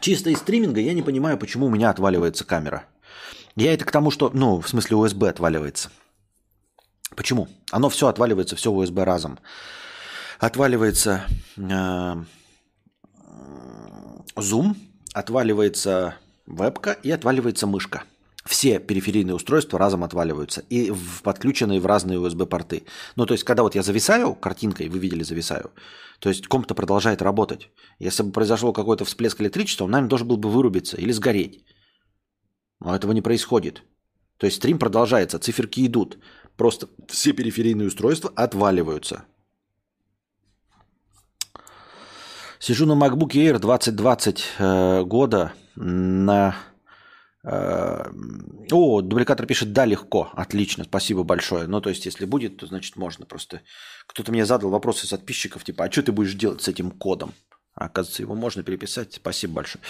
[0.00, 2.84] чисто из стриминга я не понимаю, почему у меня отваливается камера.
[3.56, 5.90] Я это к тому, что, ну, в смысле USB отваливается.
[7.16, 7.48] Почему?
[7.70, 9.38] Оно все отваливается, все USB разом
[10.38, 11.24] отваливается
[11.56, 12.14] э,
[14.36, 14.76] Zoom,
[15.12, 18.04] отваливается вебка и отваливается мышка.
[18.44, 22.84] Все периферийные устройства разом отваливаются и в, подключенные в разные USB-порты.
[23.14, 25.70] Ну, то есть, когда вот я зависаю картинкой, вы видели зависаю,
[26.18, 27.70] то есть комп-то продолжает работать.
[27.98, 31.62] Если бы произошел какой-то всплеск электричества, он, наверное, должен был бы вырубиться или сгореть.
[32.80, 33.82] Но этого не происходит.
[34.38, 36.18] То есть стрим продолжается, циферки идут.
[36.56, 39.24] Просто все периферийные устройства отваливаются.
[42.60, 46.56] Сижу на MacBook Air 2020 э, года на...
[47.44, 48.10] Э,
[48.72, 51.68] о, дубликатор пишет, да, легко, отлично, спасибо большое.
[51.68, 53.60] Ну, то есть, если будет, то, значит, можно просто...
[54.08, 57.32] Кто-то мне задал вопросы из подписчиков, типа, а что ты будешь делать с этим кодом?
[57.76, 59.14] А, оказывается, его можно переписать.
[59.14, 59.82] Спасибо большое.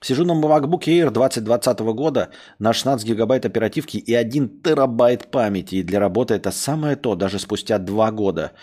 [0.00, 5.76] Сижу на MacBook Air 2020 года на 16 гигабайт оперативки и 1 терабайт памяти.
[5.76, 8.54] И для работы это самое то, даже спустя два года.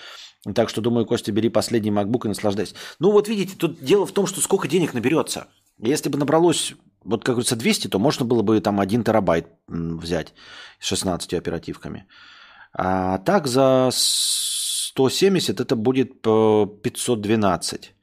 [0.53, 2.75] Так что, думаю, Костя, бери последний MacBook и наслаждайся.
[2.99, 5.47] Ну вот видите, тут дело в том, что сколько денег наберется.
[5.79, 10.33] Если бы набралось, вот как говорится, 200, то можно было бы там 1 терабайт взять
[10.79, 12.05] с 16 оперативками.
[12.73, 17.95] А так за 170 это будет 512.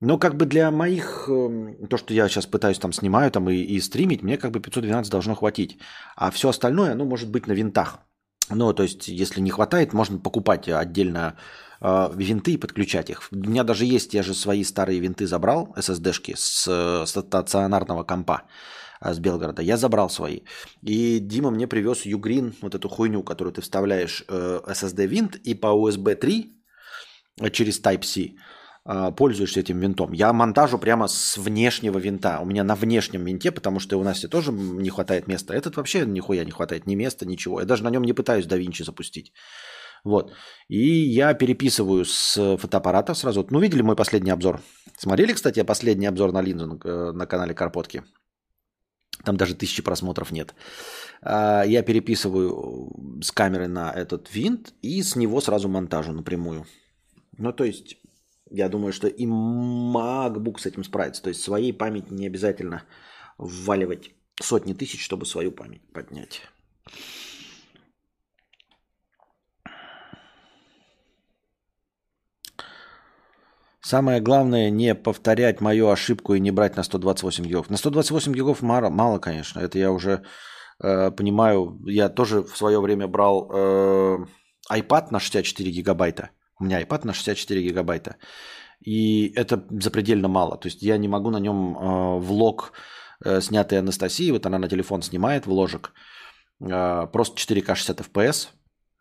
[0.00, 3.56] Но как бы для моих, эм, то, что я сейчас пытаюсь там снимаю там и,
[3.56, 5.78] и стримить, мне как бы 512 должно хватить.
[6.16, 7.98] А все остальное, ну, может быть на винтах.
[8.50, 11.36] Ну, то есть, если не хватает, можно покупать отдельно
[11.80, 13.28] э, винты и подключать их.
[13.30, 18.42] У меня даже есть, я же свои старые винты забрал, SSD-шки с, с стационарного компа
[19.00, 19.62] э, с Белгорода.
[19.62, 20.40] Я забрал свои.
[20.82, 25.66] И Дима мне привез Ugreen, вот эту хуйню, которую ты вставляешь э, SSD-винт и по
[25.66, 26.54] USB 3
[27.52, 28.34] через Type-C
[29.16, 30.12] пользуешься этим винтом.
[30.12, 32.40] Я монтажу прямо с внешнего винта.
[32.40, 35.54] У меня на внешнем винте, потому что у нас тоже не хватает места.
[35.54, 37.60] Этот вообще нихуя не хватает ни места, ничего.
[37.60, 39.32] Я даже на нем не пытаюсь DaVinci запустить.
[40.04, 40.32] Вот.
[40.68, 40.80] И
[41.14, 43.46] я переписываю с фотоаппарата сразу.
[43.50, 44.60] Ну, видели мой последний обзор?
[44.98, 48.02] Смотрели, кстати, последний обзор на линзу э, на канале Карпотки?
[49.24, 50.54] Там даже тысячи просмотров нет.
[51.22, 56.66] А, я переписываю с камеры на этот винт и с него сразу монтажу напрямую.
[57.36, 57.96] Ну, то есть
[58.50, 61.22] я думаю, что и MacBook с этим справится.
[61.22, 62.82] То есть своей памяти не обязательно
[63.36, 66.42] вваливать сотни тысяч, чтобы свою память поднять.
[73.80, 77.70] Самое главное не повторять мою ошибку и не брать на 128 гигов.
[77.70, 79.60] На 128 гигов мало, мало конечно.
[79.60, 80.24] Это я уже
[80.82, 81.80] э, понимаю.
[81.86, 84.18] Я тоже в свое время брал э,
[84.70, 86.30] iPad на 64 гигабайта.
[86.60, 88.16] У меня iPad на 64 гигабайта.
[88.80, 90.56] И это запредельно мало.
[90.56, 92.72] То есть я не могу на нем э, влог,
[93.24, 95.92] э, снятый Анастасией, вот она на телефон снимает вложек,
[96.60, 98.48] э, просто 4К 60 FPS,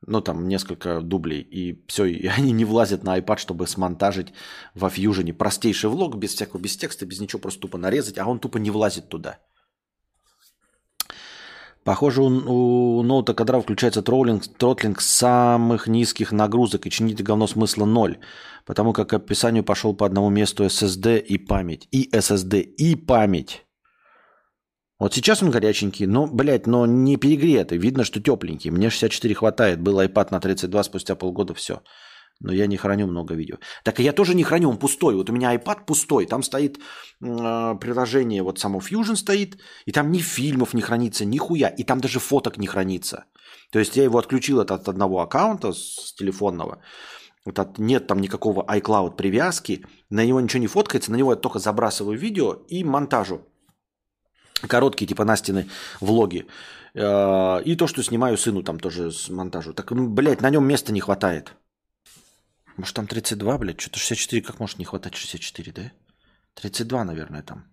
[0.05, 4.33] ну там несколько дублей, и все, и они не влазят на iPad, чтобы смонтажить
[4.73, 5.31] во Fusion.
[5.33, 8.71] Простейший влог, без всякого, без текста, без ничего, просто тупо нарезать, а он тупо не
[8.71, 9.39] влазит туда.
[11.87, 17.85] Похоже, у, у ноута кадра включается троллинг, тротлинг самых низких нагрузок и чинить говно смысла
[17.85, 18.17] ноль,
[18.65, 21.87] потому как к описанию пошел по одному месту SSD и память.
[21.91, 23.65] И SSD, и память.
[24.99, 27.77] Вот сейчас он горяченький, но, блядь, но не перегретый.
[27.77, 28.69] Видно, что тепленький.
[28.69, 29.79] Мне 64 хватает.
[29.79, 31.83] Был iPad на 32, спустя полгода все
[32.39, 33.57] но я не храню много видео.
[33.83, 35.15] Так и я тоже не храню, он пустой.
[35.15, 36.81] Вот у меня iPad пустой, там стоит э,
[37.21, 41.99] приложение, вот само Fusion стоит, и там ни фильмов не хранится, ни хуя, и там
[41.99, 43.25] даже фоток не хранится.
[43.71, 46.81] То есть я его отключил от, от одного аккаунта с телефонного,
[47.45, 51.37] вот от, нет там никакого iCloud привязки, на него ничего не фоткается, на него я
[51.37, 53.41] только забрасываю видео и монтажу.
[54.67, 55.69] Короткие, типа Настины
[56.01, 56.47] влоги.
[56.93, 59.73] Э, и то, что снимаю сыну там тоже с монтажу.
[59.73, 61.53] Так, блядь, на нем места не хватает.
[62.77, 63.81] Может, там 32, блядь?
[63.81, 65.91] Что-то 64, как может не хватать 64, да?
[66.53, 67.65] 32, наверное, там.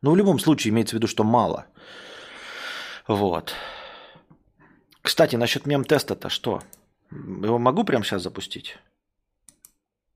[0.00, 1.66] Ну, в любом случае, имеется в виду, что мало.
[3.06, 3.54] Вот.
[5.02, 6.62] Кстати, насчет мем-теста-то что?
[7.10, 8.78] Его могу прямо сейчас запустить?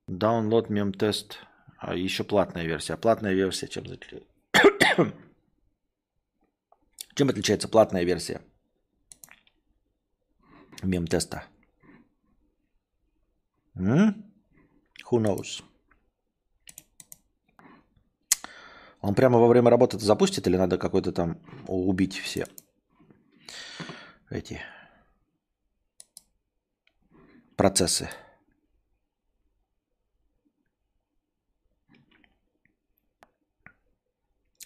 [0.08, 1.38] Download мем-тест.
[1.78, 2.96] А еще платная версия.
[2.96, 4.28] Платная версия чем отличается?
[7.14, 8.40] чем отличается платная версия
[10.82, 11.44] мем-теста?
[13.76, 14.32] М?
[15.10, 15.62] Who knows?
[19.00, 22.46] Он прямо во время работы запустит или надо какой-то там убить все
[24.30, 24.60] эти
[27.56, 28.08] процессы?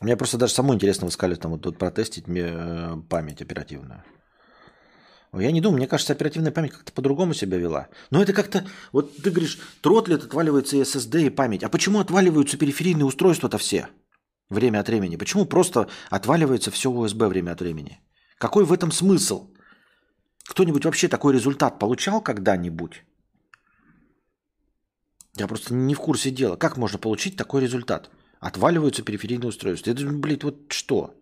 [0.02, 4.04] Мне просто даже самому интересно, вы сказали, там вот тут протестить э, память оперативную.
[5.40, 7.88] Я не думаю, мне кажется, оперативная память как-то по-другому себя вела.
[8.10, 11.62] Но это как-то, вот ты говоришь, тротлит, отваливается и SSD, и память.
[11.62, 13.88] А почему отваливаются периферийные устройства-то все?
[14.48, 15.16] Время от времени.
[15.16, 18.00] Почему просто отваливается все USB время от времени?
[18.38, 19.50] Какой в этом смысл?
[20.44, 23.04] Кто-нибудь вообще такой результат получал когда-нибудь?
[25.36, 26.56] Я просто не в курсе дела.
[26.56, 28.10] Как можно получить такой результат?
[28.40, 29.90] Отваливаются периферийные устройства.
[29.90, 31.14] Это, блин, вот что?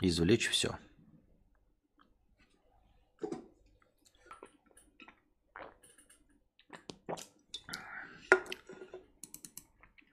[0.00, 0.76] Извлечь все.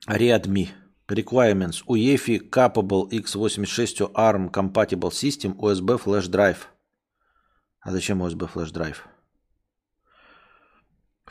[0.07, 0.69] Redmi.
[1.07, 1.83] Requirements.
[1.87, 6.67] UEFI Capable x86 ARM Compatible System USB Flash Drive.
[7.81, 9.14] А зачем USB Flash Drive?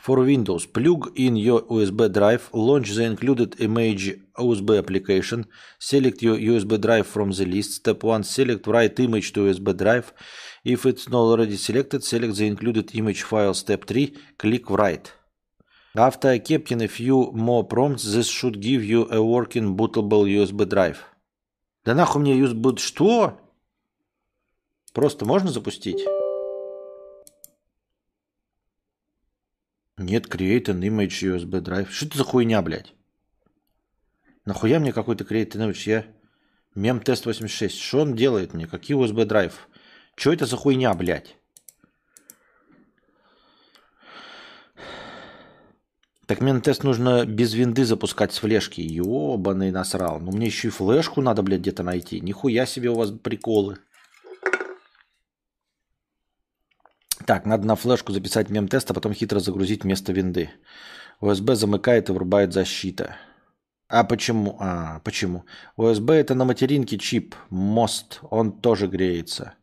[0.05, 5.47] For Windows, plug in your USB drive, launch the included image USB application,
[5.79, 7.73] select your USB drive from the list.
[7.77, 10.13] Step 1, select write image to USB drive.
[10.63, 13.55] If it's not already selected, select the included image file.
[13.55, 15.15] Step 3, click write.
[15.97, 20.27] After I kept in a few more prompts, this should give you a working bootable
[20.29, 20.99] USB drive.
[21.87, 22.79] Да нахуй мне USB...
[22.79, 23.41] Что?
[24.93, 26.05] Просто можно запустить?
[29.97, 31.91] Нет, create an image USB drive.
[31.91, 32.93] Что это за хуйня, блядь?
[34.45, 35.83] Нахуя мне какой-то create an image?
[35.89, 36.07] Я...
[36.75, 37.79] Мем тест 86.
[37.79, 38.67] Что он делает мне?
[38.67, 39.69] Какие USB драйв?
[40.17, 41.37] Что это за хуйня, блядь?
[46.27, 48.81] Так мне тест нужно без винды запускать с флешки.
[48.81, 50.19] Ёбаный насрал.
[50.19, 52.21] Ну мне еще и флешку надо, блядь, где-то найти.
[52.21, 53.79] Нихуя себе у вас приколы.
[57.27, 60.51] Так, надо на флешку записать мем-тест, а потом хитро загрузить вместо винды.
[61.23, 63.17] USB замыкает и врубает защита.
[63.89, 64.57] А почему?
[64.61, 65.45] А, почему?
[65.79, 69.55] USB это на материнке чип, мост, он тоже греется.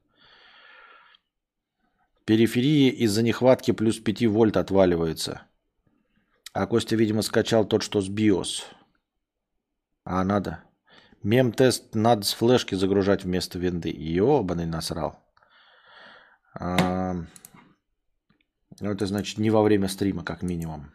[2.25, 5.41] Периферии из-за нехватки плюс 5 вольт отваливается.
[6.53, 8.63] А Костя, видимо, скачал тот, что с BIOS.
[10.03, 10.63] А надо.
[11.23, 13.89] Мем-тест надо с флешки загружать вместо винды.
[13.89, 15.19] Ёбаный насрал.
[16.53, 17.25] А,
[18.81, 20.91] ну, это значит не во время стрима, как минимум.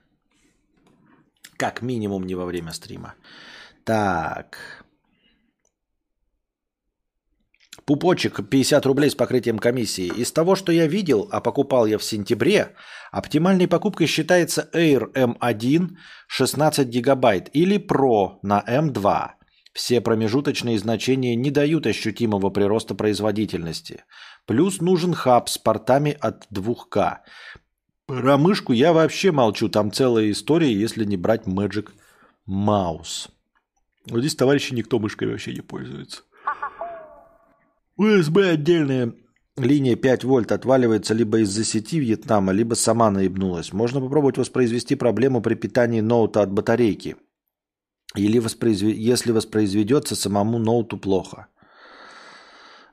[1.57, 3.15] Как минимум не во время стрима.
[3.85, 4.85] Так.
[7.85, 10.09] Пупочек 50 рублей с покрытием комиссии.
[10.09, 12.75] Из того, что я видел, а покупал я в сентябре,
[13.13, 15.91] оптимальной покупкой считается Air M1
[16.27, 19.31] 16 гигабайт или Pro на M2.
[19.73, 24.05] Все промежуточные значения не дают ощутимого прироста производительности.
[24.47, 27.19] Плюс нужен хаб с портами от 2К.
[28.07, 29.69] Про мышку я вообще молчу.
[29.69, 31.89] Там целая история, если не брать Magic
[32.49, 33.29] Mouse.
[34.09, 36.23] Вот здесь, товарищи, никто мышкой вообще не пользуется.
[37.99, 39.15] USB отдельная
[39.57, 43.73] линия 5 вольт отваливается либо из-за сети Вьетнама, либо сама наебнулась.
[43.73, 47.17] Можно попробовать воспроизвести проблему при питании ноута от батарейки.
[48.15, 48.85] Или воспроизв...
[48.85, 51.49] если воспроизведется самому ноуту плохо.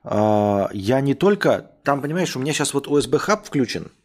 [0.04, 1.70] А, я не только...
[1.84, 3.92] Там, понимаешь, у меня сейчас вот USB-хаб включен–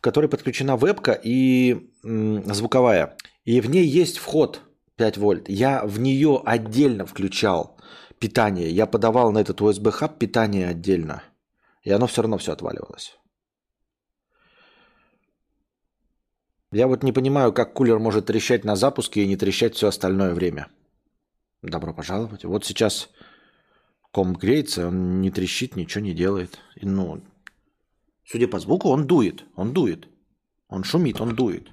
[0.00, 3.18] в которой подключена вебка и звуковая.
[3.44, 4.62] И в ней есть вход
[4.96, 5.48] 5 вольт.
[5.50, 7.76] Я в нее отдельно включал
[8.18, 8.70] питание.
[8.70, 11.22] Я подавал на этот USB-хаб питание отдельно.
[11.82, 13.18] И оно все равно все отваливалось.
[16.72, 20.32] Я вот не понимаю, как кулер может трещать на запуске и не трещать все остальное
[20.32, 20.68] время.
[21.60, 22.46] Добро пожаловать.
[22.46, 23.10] Вот сейчас
[24.12, 26.58] комп греется, он не трещит, ничего не делает.
[26.76, 27.20] И, ну,
[28.30, 29.44] Судя по звуку, он дует.
[29.56, 30.08] Он дует.
[30.68, 31.68] Он шумит, он дует.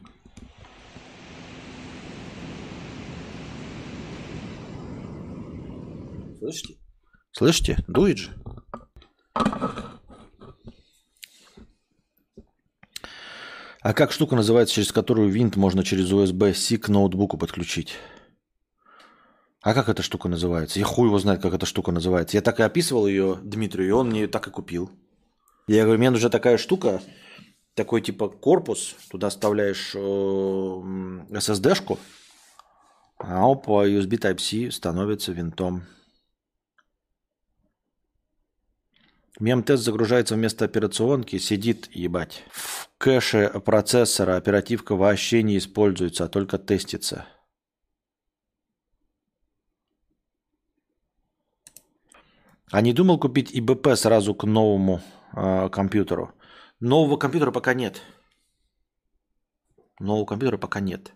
[6.39, 6.79] Слышите?
[7.31, 7.77] Слышите?
[7.87, 8.31] Дует же.
[13.81, 17.93] А как штука называется, через которую винт можно через USB-C к ноутбуку подключить?
[19.61, 20.79] А как эта штука называется?
[20.79, 22.35] Я хуй его знает, как эта штука называется.
[22.35, 24.89] Я так и описывал ее Дмитрию, и он мне ее так и купил.
[25.67, 27.01] Я говорю, мне нужна такая штука,
[27.73, 31.99] такой типа корпус, туда вставляешь э, SSD-шку,
[33.17, 35.83] а по USB Type-C становится винтом.
[39.41, 42.45] Мем-тест загружается вместо операционки, сидит, ебать.
[42.49, 47.25] В кэше процессора оперативка вообще не используется, а только тестится.
[52.71, 55.01] А не думал купить ИБП сразу к новому
[55.37, 56.31] э, компьютеру.
[56.79, 58.01] Нового компьютера пока нет.
[59.99, 61.13] Нового компьютера пока нет.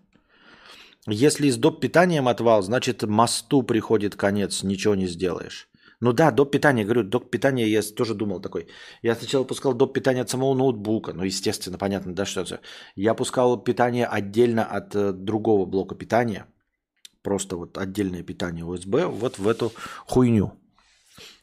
[1.08, 1.82] Если с доп.
[1.82, 5.68] питанием отвал, значит мосту приходит конец, ничего не сделаешь.
[6.00, 6.52] Ну да, доп.
[6.52, 7.30] питание, говорю, доп.
[7.30, 8.68] питание я тоже думал такой.
[9.04, 9.94] Я сначала пускал доп.
[9.94, 12.60] питание от самого ноутбука, ну естественно, понятно, да, что это.
[12.96, 16.46] Я пускал питание отдельно от э, другого блока питания,
[17.22, 19.72] просто вот отдельное питание USB, вот в эту
[20.06, 20.54] хуйню,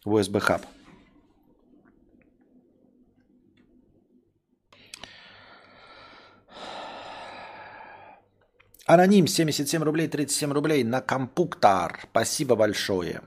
[0.07, 0.62] USB хаб.
[8.89, 12.09] Аноним 77 рублей 37 рублей на компуктар.
[12.11, 13.20] Спасибо большое.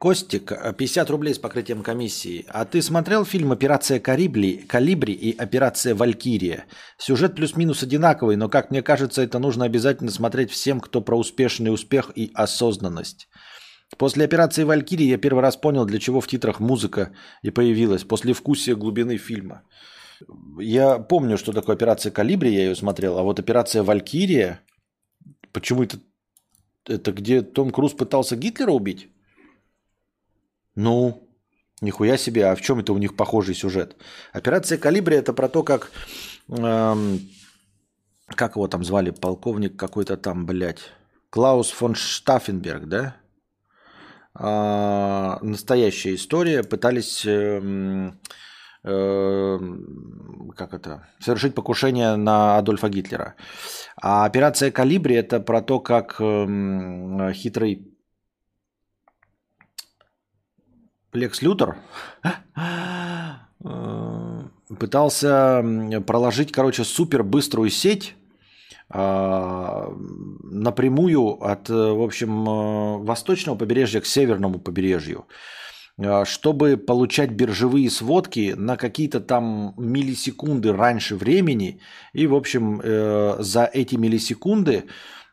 [0.00, 2.44] Костик, 50 рублей с покрытием комиссии.
[2.48, 6.64] А ты смотрел фильм «Операция Карибли, Калибри» и «Операция Валькирия»?
[6.98, 11.72] Сюжет плюс-минус одинаковый, но, как мне кажется, это нужно обязательно смотреть всем, кто про успешный
[11.72, 13.28] успех и осознанность.
[13.96, 18.32] После операции «Валькирия» я первый раз понял, для чего в титрах музыка и появилась, после
[18.32, 19.62] вкусия глубины фильма–
[20.58, 24.60] я помню, что такое операция «Калибри», я ее смотрел, а вот операция «Валькирия»,
[25.52, 25.98] почему это,
[26.86, 29.08] это где Том Круз пытался Гитлера убить?
[30.74, 31.28] Ну,
[31.80, 33.96] нихуя себе, а в чем это у них похожий сюжет?
[34.32, 35.90] Операция «Калибри» это про то, как
[36.48, 37.20] эм,
[38.34, 40.92] как его там звали, полковник какой-то там, блядь,
[41.30, 43.16] Клаус фон Штаффенберг, да?
[44.34, 46.62] А, настоящая история.
[46.62, 48.10] Пытались, э, э,
[48.88, 53.34] как это, совершить покушение на Адольфа Гитлера.
[54.00, 57.86] А операция «Калибри»– это про то, как э, хитрый
[61.12, 61.76] Лекс Лютер
[63.64, 64.42] э,
[64.78, 65.64] пытался
[66.06, 68.14] проложить, короче, супер быструю сеть
[68.90, 69.92] а,
[70.42, 75.26] напрямую от, в общем, э, восточного побережья к северному побережью,
[76.24, 81.80] чтобы получать биржевые сводки на какие-то там миллисекунды раньше времени
[82.12, 84.84] и, в общем, э, за эти миллисекунды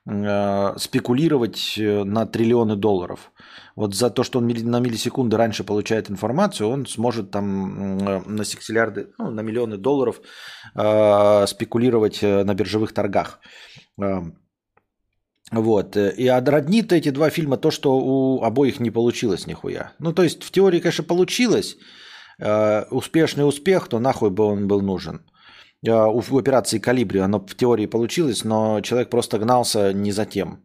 [0.08, 3.32] э, спекулировать на триллионы долларов–
[3.76, 9.10] вот за то, что он на миллисекунды раньше получает информацию, он сможет там на сексиллиарды,
[9.18, 10.22] ну, на миллионы долларов
[10.76, 13.40] э, спекулировать э, на биржевых торгах.
[15.56, 15.98] Э, вот.
[15.98, 19.94] И отроднит эти два фильма то, что у обоих не получилось нихуя.
[20.00, 21.78] Ну, то есть, в теории, конечно, получилось.
[22.40, 25.22] Э, успешный успех, то нахуй бы он был нужен.
[25.88, 30.64] Э, у операции «Калибри» оно в теории получилось, но человек просто гнался не за тем.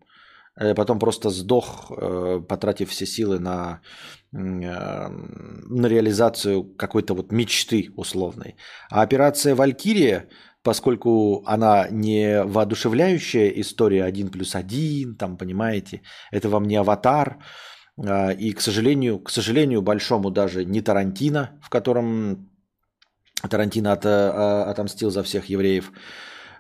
[0.61, 3.81] Э, потом просто сдох, э, потратив все силы на,
[4.33, 8.57] э, на реализацию какой-то вот мечты условной.
[8.91, 10.29] А операция «Валькирия»,
[10.63, 17.39] поскольку она не воодушевляющая история один плюс один, там, понимаете, это вам не «Аватар»,
[18.39, 22.49] и, к сожалению, к сожалению, большому даже не Тарантино, в котором
[23.49, 25.93] Тарантино от, отомстил за всех евреев,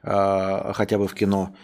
[0.02, 1.54] хотя бы в кино.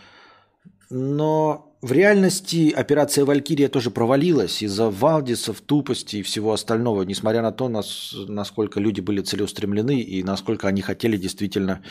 [0.89, 7.52] Но в реальности операция «Валькирия» тоже провалилась из-за Валдисов, тупости и всего остального, несмотря на
[7.52, 11.82] то, нас, насколько люди были целеустремлены и насколько они хотели действительно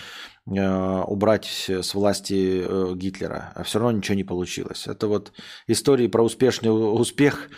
[0.48, 3.54] э, убрать с власти э, Гитлера.
[3.56, 4.88] А все равно ничего не получилось.
[4.88, 5.34] Это вот
[5.68, 7.50] истории про успешный успех,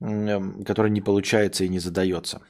[0.00, 2.40] который не получается и не задается.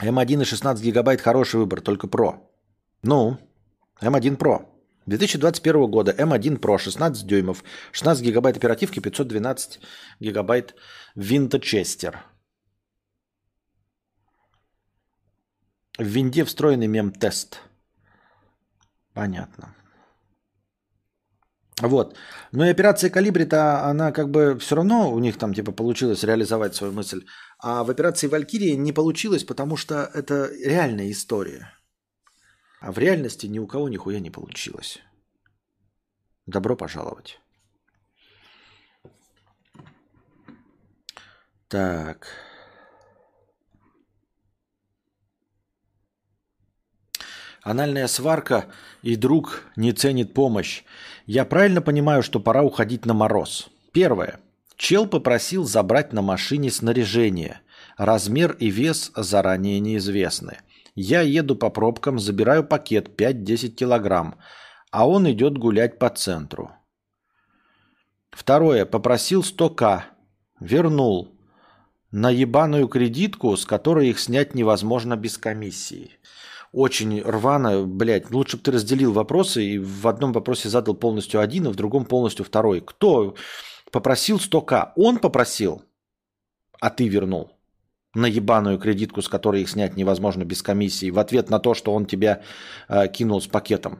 [0.00, 2.50] М1 и 16 гигабайт хороший выбор, только про.
[3.02, 3.38] Ну,
[4.00, 4.73] М1 Pro.
[5.06, 9.80] 2021 года M1 Pro 16 дюймов, 16 гигабайт оперативки, 512
[10.20, 10.74] гигабайт
[11.14, 12.24] Винточестер.
[15.98, 17.60] В винде встроенный мем-тест.
[19.12, 19.74] Понятно.
[21.80, 22.16] Вот.
[22.52, 26.74] Но и операция Калибри-то, она как бы все равно у них там типа получилось реализовать
[26.74, 27.24] свою мысль.
[27.58, 31.72] А в операции Валькирии не получилось, потому что это реальная история.
[32.84, 34.98] А в реальности ни у кого нихуя не получилось.
[36.44, 37.40] Добро пожаловать.
[41.68, 42.26] Так.
[47.62, 48.70] Анальная сварка
[49.00, 50.82] и друг не ценит помощь.
[51.24, 53.70] Я правильно понимаю, что пора уходить на мороз.
[53.94, 54.40] Первое.
[54.76, 57.62] Чел попросил забрать на машине снаряжение.
[57.96, 60.58] Размер и вес заранее неизвестны.
[60.94, 64.36] Я еду по пробкам, забираю пакет 5-10 килограмм,
[64.92, 66.70] а он идет гулять по центру.
[68.30, 68.86] Второе.
[68.86, 70.02] Попросил 100к.
[70.60, 71.36] Вернул.
[72.12, 76.12] На ебаную кредитку, с которой их снять невозможно без комиссии.
[76.70, 78.30] Очень рвано, блядь.
[78.30, 82.04] Лучше бы ты разделил вопросы и в одном вопросе задал полностью один, а в другом
[82.04, 82.80] полностью второй.
[82.80, 83.34] Кто
[83.90, 84.92] попросил 100к?
[84.94, 85.82] Он попросил,
[86.80, 87.53] а ты вернул
[88.14, 91.92] на ебаную кредитку, с которой их снять невозможно без комиссии, в ответ на то, что
[91.92, 92.42] он тебя
[92.88, 93.98] э, кинул с пакетом?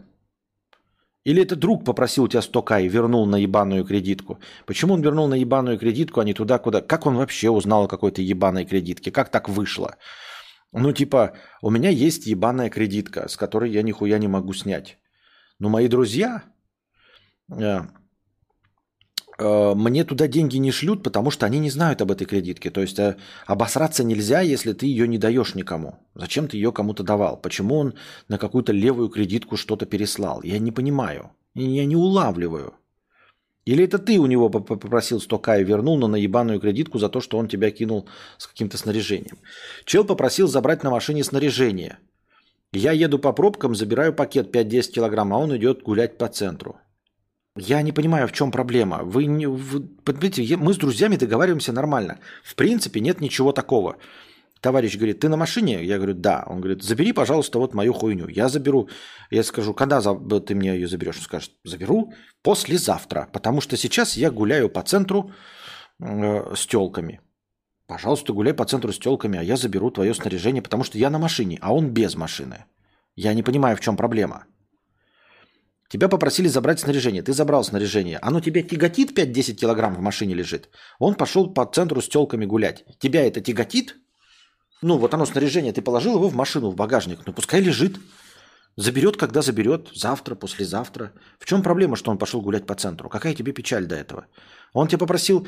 [1.25, 4.39] Или это друг попросил у тебя 100к и вернул на ебаную кредитку?
[4.67, 6.81] Почему он вернул на ебаную кредитку, а не туда, куда...
[6.81, 9.11] Как он вообще узнал о какой-то ебаной кредитке?
[9.11, 9.97] Как так вышло?
[10.73, 14.99] Ну, типа, у меня есть ебаная кредитка, с которой я нихуя не могу снять.
[15.59, 16.43] Но мои друзья,
[17.51, 17.83] Э,
[19.39, 22.71] мне туда деньги не шлют, потому что они не знают об этой кредитке.
[22.71, 23.17] То есть э,
[23.47, 25.99] обосраться нельзя, если ты ее не даешь никому.
[26.15, 27.37] Зачем ты ее кому-то давал?
[27.37, 27.95] Почему он
[28.29, 30.43] на какую-то левую кредитку что-то переслал?
[30.43, 31.33] Я не понимаю.
[31.55, 32.75] Я не улавливаю.
[33.65, 37.39] Или это ты у него попросил 100к и вернул, на ебаную кредитку за то, что
[37.39, 39.39] он тебя кинул с каким-то снаряжением.
[39.85, 41.99] Чел попросил забрать на машине снаряжение.
[42.73, 46.77] Я еду по пробкам, забираю пакет 5-10 килограмм, а он идет гулять по центру.
[47.57, 49.03] Я не понимаю, в чем проблема.
[49.05, 52.19] Вы не, вы, понимаете, мы с друзьями договариваемся нормально.
[52.43, 53.97] В принципе, нет ничего такого.
[54.61, 55.85] Товарищ говорит, ты на машине?
[55.85, 56.45] Я говорю, да.
[56.49, 58.27] Он говорит, забери, пожалуйста, вот мою хуйню.
[58.29, 58.89] Я заберу.
[59.31, 61.19] Я скажу, когда ты мне ее заберешь?
[61.19, 65.31] Он скажет, заберу послезавтра, потому что сейчас я гуляю по центру
[66.01, 67.21] э, с телками.
[67.87, 71.19] Пожалуйста, гуляй по центру с телками, а я заберу твое снаряжение, потому что я на
[71.19, 72.65] машине, а он без машины.
[73.15, 74.47] Я не понимаю, в чем проблема.
[75.89, 77.23] Тебя попросили забрать снаряжение.
[77.23, 78.19] Ты забрал снаряжение.
[78.19, 80.71] Оно тебе тяготит 5-10 килограмм в машине лежит.
[80.99, 82.85] Он пошел по центру с телками гулять.
[82.99, 83.97] Тебя это тяготит?
[84.83, 85.73] Ну, вот оно снаряжение.
[85.73, 87.21] Ты положил его в машину, в багажник.
[87.27, 87.97] Ну, пускай лежит.
[88.77, 89.91] Заберет, когда заберет.
[89.95, 91.13] Завтра, послезавтра.
[91.39, 93.09] В чем проблема, что он пошел гулять по центру?
[93.09, 94.27] Какая тебе печаль до этого?
[94.73, 95.47] Он тебя попросил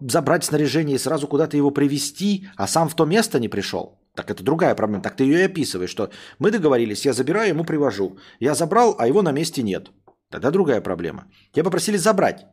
[0.00, 3.98] забрать снаряжение и сразу куда-то его привезти, а сам в то место не пришел.
[4.14, 5.02] Так это другая проблема.
[5.02, 8.18] Так ты ее и описываешь, что мы договорились, я забираю, ему привожу.
[8.40, 9.90] Я забрал, а его на месте нет.
[10.30, 11.24] Тогда другая проблема.
[11.52, 12.46] Тебя попросили забрать.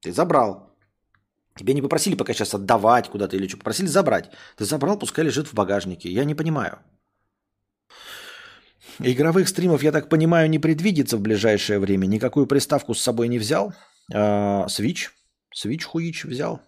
[0.00, 0.76] Ты забрал.
[1.56, 3.58] Тебе не попросили пока сейчас отдавать куда-то или что.
[3.58, 4.30] Попросили забрать.
[4.56, 6.08] Ты забрал, пускай лежит в багажнике.
[6.10, 6.78] Я не понимаю.
[8.98, 12.06] Игровых стримов, я так понимаю, не предвидится в ближайшее время.
[12.06, 13.72] Никакую приставку с собой не взял.
[14.12, 14.66] А,
[15.54, 16.60] Switch хуич взял.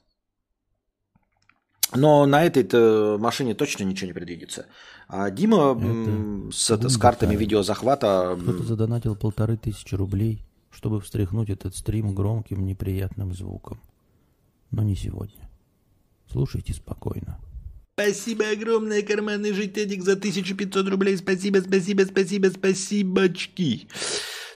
[1.95, 4.67] Но на этой машине точно ничего не предвидится.
[5.09, 8.39] А Дима это с, это, с картами видеозахвата...
[8.41, 13.79] Кто-то задонатил полторы тысячи рублей, чтобы встряхнуть этот стрим громким неприятным звуком.
[14.71, 15.51] Но не сегодня.
[16.31, 17.39] Слушайте спокойно.
[17.95, 21.19] Спасибо огромное, карманный житедик, за 1500 рублей.
[21.19, 23.87] Спасибо, спасибо, спасибо, спасибочки.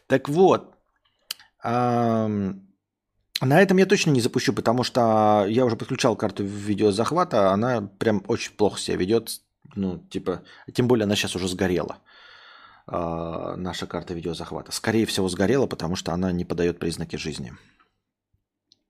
[0.06, 0.74] Так вот,
[1.62, 2.65] эм,
[3.40, 8.24] на этом я точно не запущу, потому что я уже подключал карту видеозахвата, она прям
[8.28, 9.40] очень плохо себя ведет.
[9.74, 11.98] Ну, типа, тем более она сейчас уже сгорела.
[12.86, 14.72] Э, наша карта видеозахвата.
[14.72, 17.52] Скорее всего, сгорела, потому что она не подает признаки жизни.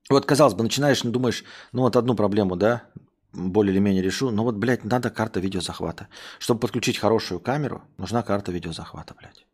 [0.08, 2.84] Вот, казалось бы, начинаешь, ну, думаешь, ну вот одну проблему, да,
[3.32, 4.30] более или менее решу.
[4.30, 6.08] Но вот, блядь, надо карта видеозахвата.
[6.38, 9.46] Чтобы подключить хорошую камеру, нужна карта видеозахвата, блядь.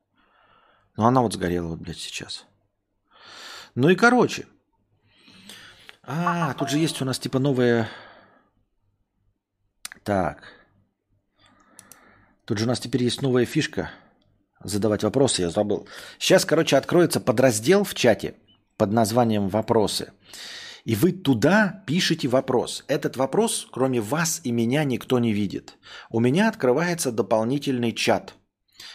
[0.96, 2.44] Ну, она вот сгорела вот, блядь, сейчас.
[3.74, 4.46] Ну и короче,
[6.04, 7.88] а, тут же есть у нас типа новая...
[10.04, 10.42] Так.
[12.44, 13.90] Тут же у нас теперь есть новая фишка.
[14.64, 15.88] Задавать вопросы, я забыл.
[16.18, 18.34] Сейчас, короче, откроется подраздел в чате
[18.76, 20.12] под названием «Вопросы».
[20.84, 22.84] И вы туда пишете вопрос.
[22.88, 25.78] Этот вопрос, кроме вас и меня, никто не видит.
[26.10, 28.34] У меня открывается дополнительный чат,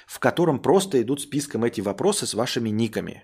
[0.06, 3.24] в котором просто идут списком эти вопросы с вашими никами.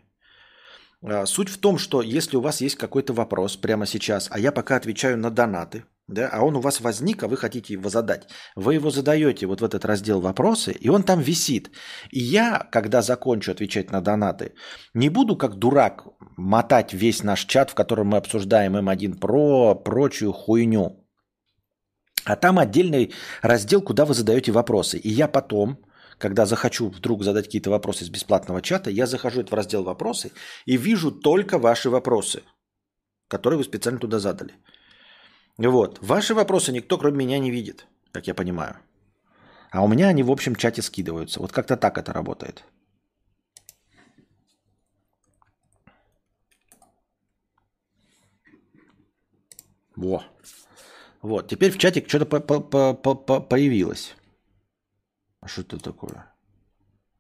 [1.04, 4.52] А, суть в том, что если у вас есть какой-то вопрос прямо сейчас, а я
[4.52, 8.28] пока отвечаю на донаты, да, а он у вас возник, а вы хотите его задать,
[8.56, 11.72] вы его задаете вот в этот раздел вопросы, и он там висит.
[12.12, 14.54] И я, когда закончу отвечать на донаты,
[14.94, 16.06] не буду как дурак
[16.38, 21.06] мотать весь наш чат, в котором мы обсуждаем М1 про прочую хуйню.
[22.26, 24.98] А там отдельный раздел, куда вы задаете вопросы.
[24.98, 25.80] И я потом
[26.18, 30.32] когда захочу вдруг задать какие-то вопросы из бесплатного чата, я захожу в раздел «Вопросы»
[30.66, 32.44] и вижу только ваши вопросы,
[33.28, 34.54] которые вы специально туда задали.
[35.58, 36.00] Вот.
[36.02, 38.78] Ваши вопросы никто, кроме меня, не видит, как я понимаю.
[39.72, 41.40] А у меня они в общем чате скидываются.
[41.40, 42.64] Вот как-то так это работает.
[49.96, 50.24] Во.
[51.22, 51.48] Вот.
[51.48, 54.16] Теперь в чате что-то появилось.
[55.44, 56.26] А что это такое?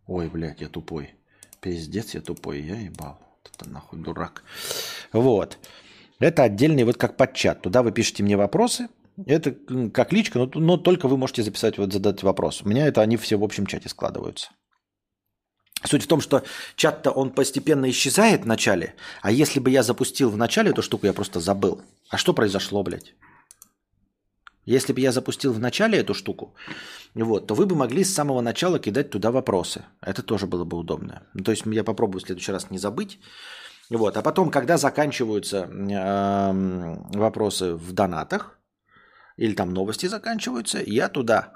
[0.07, 1.15] Ой, блядь, я тупой.
[1.59, 3.19] Пиздец, я тупой, я ебал.
[3.43, 4.43] Это нахуй дурак.
[5.11, 5.57] Вот.
[6.19, 7.61] Это отдельный, вот как подчат.
[7.61, 8.87] Туда вы пишете мне вопросы.
[9.25, 9.51] Это
[9.93, 12.61] как личка, но, но только вы можете записать, вот задать вопрос.
[12.61, 14.51] У меня это они все в общем чате складываются.
[15.83, 16.43] Суть в том, что
[16.77, 21.07] чат-то он постепенно исчезает в начале, а если бы я запустил в начале эту штуку,
[21.07, 21.81] я просто забыл.
[22.09, 23.15] А что произошло, блядь?
[24.65, 26.55] Если бы я запустил в начале эту штуку,
[27.13, 29.85] вот, то вы бы могли с самого начала кидать туда вопросы.
[30.01, 31.23] Это тоже было бы удобно.
[31.33, 33.19] Ну, то есть я попробую в следующий раз не забыть.
[33.89, 34.17] Вот.
[34.17, 38.57] А потом, когда заканчиваются э, вопросы в донатах,
[39.37, 41.53] или там новости заканчиваются, я туда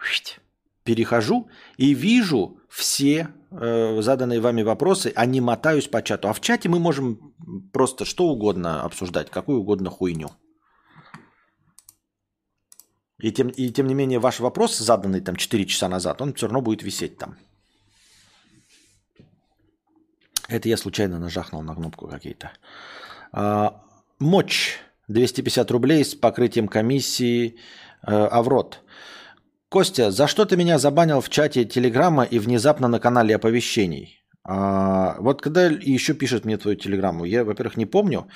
[0.83, 6.27] перехожу и вижу все э, заданные вами вопросы, а не мотаюсь по чату.
[6.27, 7.33] А в чате мы можем
[7.71, 10.29] просто что угодно обсуждать, какую угодно хуйню.
[13.19, 16.45] И тем, и тем не менее ваш вопрос, заданный там 4 часа назад, он все
[16.45, 17.35] равно будет висеть там.
[20.49, 22.51] Это я случайно нажахнул на кнопку какие-то.
[23.31, 23.81] А,
[24.19, 27.55] мочь 250 рублей с покрытием комиссии
[28.01, 28.81] а, Аврот.
[29.69, 34.23] Костя, за что ты меня забанил в чате Телеграма и внезапно на канале оповещений?
[34.43, 38.27] А, вот когда еще пишет мне твою Телеграмму, я, во-первых, не помню.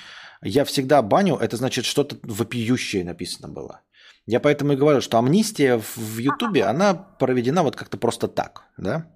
[0.42, 3.80] Я всегда баню, это значит что-то вопиющее написано было.
[4.26, 9.06] Я поэтому и говорю, что амнистия в Ютубе, она проведена вот как-то просто так, да?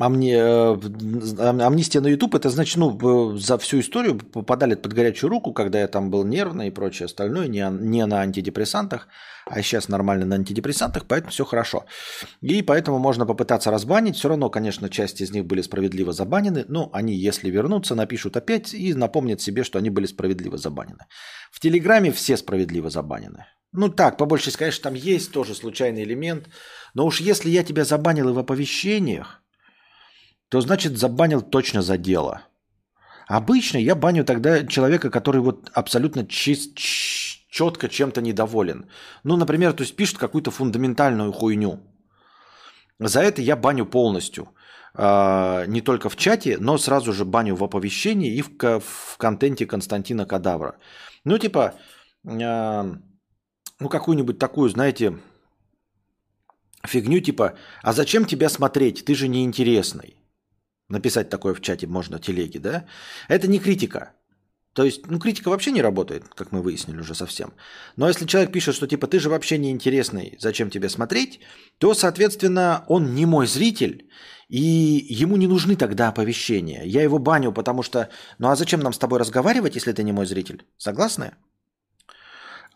[0.00, 0.32] Амни...
[0.34, 5.80] Э, амнистия на YouTube, это значит, ну, за всю историю попадали под горячую руку, когда
[5.80, 9.08] я там был нервный и прочее остальное, не, не на антидепрессантах,
[9.46, 11.84] а сейчас нормально на антидепрессантах, поэтому все хорошо.
[12.40, 14.16] И поэтому можно попытаться разбанить.
[14.16, 18.74] Все равно, конечно, часть из них были справедливо забанены, но они, если вернутся, напишут опять
[18.74, 21.06] и напомнят себе, что они были справедливо забанены.
[21.50, 23.46] В Телеграме все справедливо забанены.
[23.72, 26.48] Ну так, по большей конечно, там есть тоже случайный элемент.
[26.94, 29.42] Но уж если я тебя забанил и в оповещениях,
[30.50, 32.42] то значит забанил точно за дело.
[33.28, 38.86] Обычно я баню тогда человека, который вот абсолютно чист, четко чем-то недоволен.
[39.22, 41.80] Ну, например, то есть пишет какую-то фундаментальную хуйню.
[42.98, 44.48] За это я баню полностью.
[44.94, 49.66] А, не только в чате, но сразу же баню в оповещении и в, в контенте
[49.66, 50.74] Константина Кадавра.
[51.24, 51.74] Ну, типа,
[52.26, 52.96] а,
[53.78, 55.16] ну, какую-нибудь такую, знаете,
[56.84, 60.19] фигню типа, а зачем тебя смотреть, ты же неинтересный.
[60.90, 62.84] Написать такое в чате можно, телеги, да?
[63.28, 64.12] Это не критика.
[64.72, 67.52] То есть, ну, критика вообще не работает, как мы выяснили уже совсем.
[67.96, 71.40] Но если человек пишет, что типа ты же вообще неинтересный, зачем тебе смотреть,
[71.78, 74.10] то, соответственно, он не мой зритель,
[74.48, 76.82] и ему не нужны тогда оповещения.
[76.84, 80.12] Я его баню, потому что, ну а зачем нам с тобой разговаривать, если ты не
[80.12, 80.64] мой зритель?
[80.76, 81.32] Согласны?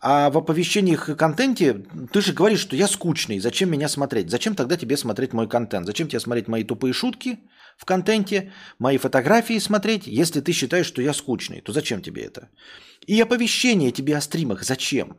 [0.01, 4.29] А в оповещениях и контенте ты же говоришь, что я скучный, зачем меня смотреть?
[4.29, 5.85] Зачем тогда тебе смотреть мой контент?
[5.85, 7.39] Зачем тебе смотреть мои тупые шутки
[7.77, 10.07] в контенте, мои фотографии смотреть?
[10.07, 12.49] Если ты считаешь, что я скучный, то зачем тебе это?
[13.07, 15.17] И оповещение тебе о стримах зачем?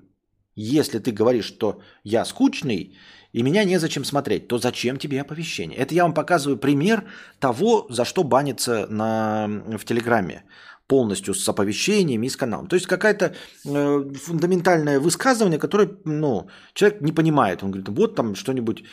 [0.55, 2.97] Если ты говоришь, что я скучный,
[3.33, 5.79] и меня незачем смотреть, то зачем тебе оповещение?
[5.79, 7.05] Это я вам показываю пример
[7.39, 9.47] того, за что банится на,
[9.79, 10.45] в Телеграме
[10.87, 12.69] полностью с оповещениями и с каналом.
[12.69, 13.35] То есть какая-то
[13.65, 17.63] э, фундаментальное высказывание, которое ну, человек не понимает.
[17.63, 18.85] Он говорит, вот там что-нибудь,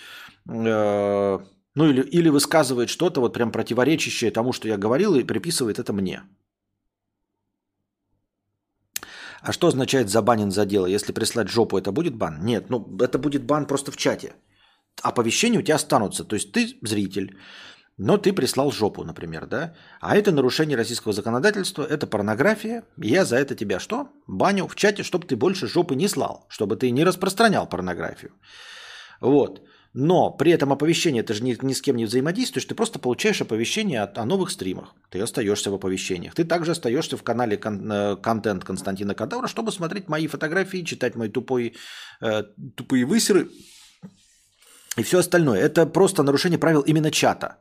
[0.50, 1.40] э,
[1.76, 5.94] ну или, или высказывает что-то вот прям противоречащее тому, что я говорил, и приписывает это
[5.94, 6.22] мне.
[9.42, 10.86] А что означает забанен за дело?
[10.86, 12.46] Если прислать жопу, это будет бан?
[12.46, 14.34] Нет, ну это будет бан просто в чате.
[15.02, 16.24] Оповещения у тебя останутся.
[16.24, 17.38] То есть ты зритель,
[17.98, 19.74] но ты прислал жопу, например, да?
[20.00, 22.84] А это нарушение российского законодательства, это порнография.
[22.98, 24.08] Я за это тебя что?
[24.28, 28.32] Баню в чате, чтобы ты больше жопы не слал, чтобы ты не распространял порнографию.
[29.22, 29.62] Вот.
[29.94, 33.42] Но при этом оповещение, ты же ни, ни с кем не взаимодействуешь, ты просто получаешь
[33.42, 34.96] оповещение о, о новых стримах.
[35.12, 36.34] Ты остаешься в оповещениях.
[36.34, 41.16] Ты также остаешься в канале кон, э, контент Константина Кадавра, чтобы смотреть мои фотографии, читать
[41.16, 41.74] мои тупой,
[42.22, 42.44] э,
[42.76, 43.50] тупые высеры
[44.98, 45.60] и все остальное.
[45.60, 47.58] Это просто нарушение правил именно чата.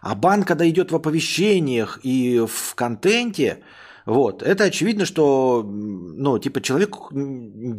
[0.00, 3.64] А бан, когда идет в оповещениях и в контенте,
[4.06, 6.96] вот, это очевидно, что, ну, типа, человек,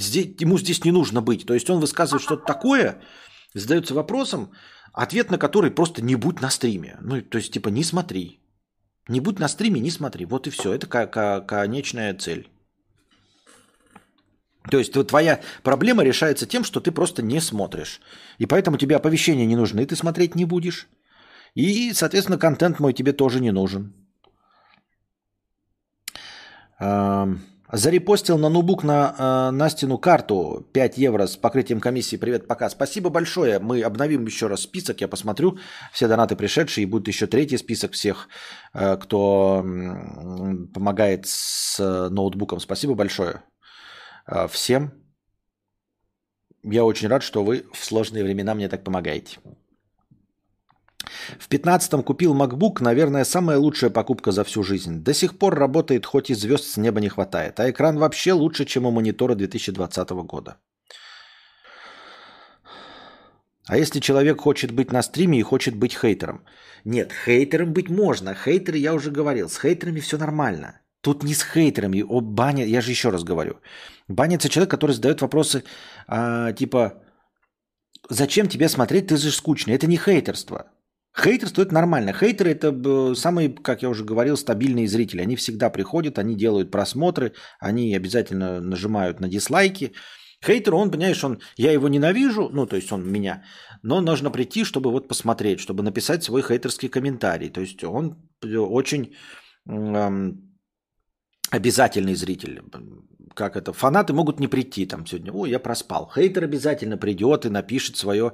[0.01, 1.45] здесь, ему здесь не нужно быть.
[1.45, 3.01] То есть он высказывает что-то такое,
[3.53, 4.51] задается вопросом,
[4.93, 6.97] ответ на который просто не будь на стриме.
[7.01, 8.39] Ну, то есть, типа, не смотри.
[9.07, 10.25] Не будь на стриме, не смотри.
[10.25, 10.73] Вот и все.
[10.73, 10.87] Это
[11.47, 12.49] конечная цель.
[14.69, 18.01] То есть твоя проблема решается тем, что ты просто не смотришь.
[18.39, 20.87] И поэтому тебе оповещения не нужны, ты смотреть не будешь.
[21.55, 23.93] И, соответственно, контент мой тебе тоже не нужен.
[27.71, 32.17] Зарепостил на ноутбук на э, Настину карту 5 евро с покрытием комиссии.
[32.17, 32.67] Привет, пока.
[32.69, 33.59] Спасибо большое.
[33.59, 35.01] Мы обновим еще раз список.
[35.01, 35.59] Я посмотрю
[35.93, 36.83] все донаты пришедшие.
[36.83, 38.27] И будет еще третий список всех,
[38.73, 42.59] э, кто э, помогает с ноутбуком.
[42.59, 43.43] Спасибо большое
[44.25, 44.91] э, всем.
[46.63, 49.37] Я очень рад, что вы в сложные времена мне так помогаете.
[51.39, 55.03] В 15-м купил MacBook, наверное, самая лучшая покупка за всю жизнь.
[55.03, 57.59] До сих пор работает, хоть и звезд с неба не хватает.
[57.59, 60.57] А экран вообще лучше, чем у монитора 2020 года.
[63.67, 66.43] А если человек хочет быть на стриме и хочет быть хейтером?
[66.85, 68.33] Нет, хейтером быть можно.
[68.33, 70.81] Хейтеры, я уже говорил, с хейтерами все нормально.
[71.01, 73.53] Тут не с хейтерами, о бане, я же еще раз говорю.
[74.07, 75.63] Банится человек, который задает вопросы
[76.07, 76.93] а, типа,
[78.09, 79.75] зачем тебе смотреть, ты же скучный.
[79.75, 80.65] Это не хейтерство.
[81.21, 82.13] Хейтерство это нормально.
[82.13, 85.21] Хейтеры это самые, как я уже говорил, стабильные зрители.
[85.21, 89.93] Они всегда приходят, они делают просмотры, они обязательно нажимают на дизлайки.
[90.45, 93.43] Хейтер, он, понимаешь, он, я его ненавижу, ну, то есть он меня,
[93.81, 97.49] но нужно прийти, чтобы вот посмотреть, чтобы написать свой хейтерский комментарий.
[97.49, 99.13] То есть он очень
[99.67, 100.57] эм,
[101.51, 102.61] обязательный зритель
[103.39, 105.31] как это, фанаты могут не прийти там сегодня.
[105.31, 106.11] Ой, я проспал.
[106.13, 108.31] Хейтер обязательно придет и напишет свое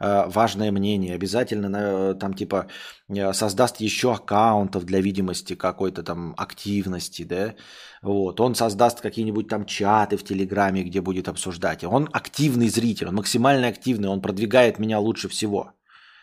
[0.00, 1.14] э, важное мнение.
[1.14, 2.66] Обязательно э, там типа
[3.08, 7.54] э, создаст еще аккаунтов для видимости какой-то там активности, да.
[8.02, 8.40] Вот.
[8.40, 11.84] Он создаст какие-нибудь там чаты в Телеграме, где будет обсуждать.
[11.84, 15.72] Он активный зритель, он максимально активный, он продвигает меня лучше всего.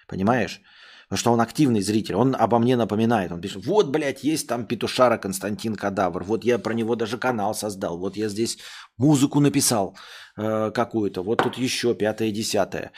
[0.08, 0.62] Понимаешь?
[1.06, 3.32] Потому что он активный зритель, он обо мне напоминает.
[3.32, 7.54] Он пишет, вот, блядь, есть там петушара Константин Кадавр, вот я про него даже канал
[7.54, 8.58] создал, вот я здесь
[8.98, 9.96] музыку написал
[10.38, 12.92] э, какую-то, вот тут еще пятое, десятое.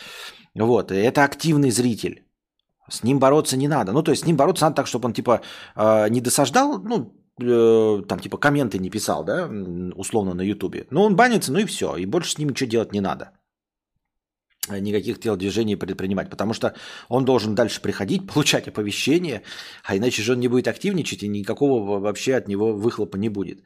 [0.56, 2.24] Вот, это активный зритель.
[2.90, 3.92] С ним бороться не надо.
[3.92, 5.42] Ну, то есть с ним бороться надо так, чтобы он, типа,
[5.76, 9.50] э, не досаждал, ну, э, там, типа, комменты не писал, да,
[9.96, 10.88] условно на Ютубе.
[10.90, 13.32] Но он банится, ну и все, и больше с ним ничего делать не надо
[14.70, 16.74] никаких телодвижений предпринимать, потому что
[17.10, 19.42] он должен дальше приходить, получать оповещение,
[19.84, 23.60] а иначе же он не будет активничать, и никакого вообще от него выхлопа не будет.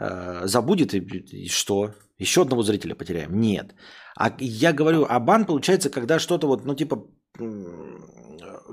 [0.00, 1.94] Э, забудет, и что?
[2.18, 3.40] Еще одного зрителя потеряем?
[3.40, 3.74] Нет.
[4.16, 7.06] А я говорю, а бан получается, когда что-то вот, ну типа,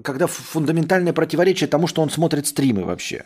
[0.03, 3.23] когда фундаментальное противоречие тому, что он смотрит стримы вообще.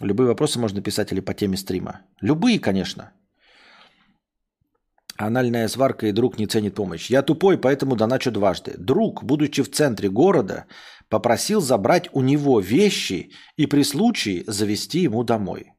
[0.00, 2.00] Любые вопросы можно писать или по теме стрима.
[2.22, 3.12] Любые, конечно.
[5.22, 7.08] Анальная сварка и друг не ценит помощь.
[7.08, 8.74] Я тупой, поэтому доначу дважды.
[8.76, 10.66] Друг, будучи в центре города,
[11.08, 15.74] попросил забрать у него вещи и при случае завести ему домой.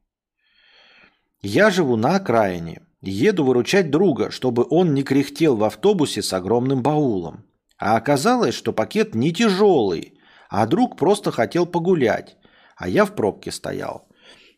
[1.42, 2.86] Я живу на окраине.
[3.02, 7.44] Еду выручать друга, чтобы он не кряхтел в автобусе с огромным баулом.
[7.78, 10.18] А оказалось, что пакет не тяжелый,
[10.48, 12.38] а друг просто хотел погулять,
[12.76, 14.08] а я в пробке стоял.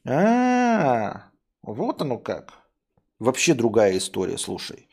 [0.06, 1.20] А, -а,
[1.62, 2.65] вот оно как.
[3.18, 4.88] Вообще другая история, слушай.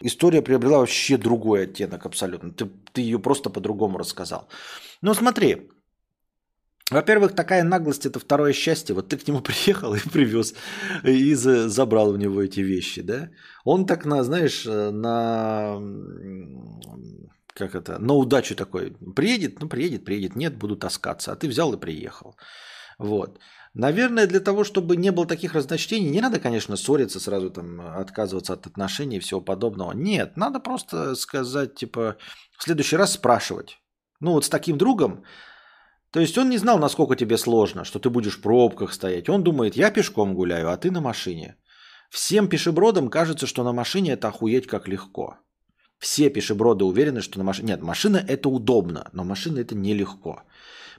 [0.00, 2.52] История приобрела вообще другой оттенок абсолютно.
[2.52, 4.48] Ты, ты ее просто по-другому рассказал.
[5.02, 5.68] Ну смотри,
[6.90, 8.94] во-первых, такая наглость– это второе счастье.
[8.94, 10.54] Вот ты к нему приехал и привез,
[11.04, 13.30] и забрал у него эти вещи, да?
[13.64, 15.78] Он так, на, знаешь, на
[17.54, 18.96] как это, на удачу такой.
[19.16, 21.32] Приедет, ну приедет, приедет, нет, буду таскаться.
[21.32, 22.36] А ты взял и приехал.
[22.98, 23.38] Вот.
[23.78, 28.54] Наверное, для того, чтобы не было таких разночтений, не надо, конечно, ссориться, сразу там отказываться
[28.54, 29.92] от отношений и всего подобного.
[29.92, 32.16] Нет, надо просто сказать, типа,
[32.58, 33.78] в следующий раз спрашивать.
[34.18, 35.22] Ну вот с таким другом,
[36.10, 39.28] то есть он не знал, насколько тебе сложно, что ты будешь в пробках стоять.
[39.28, 41.56] Он думает, я пешком гуляю, а ты на машине.
[42.10, 45.36] Всем пешебродам кажется, что на машине это охуеть как легко.
[46.00, 47.68] Все пешеброды уверены, что на машине...
[47.68, 50.42] Нет, машина это удобно, но машина это нелегко.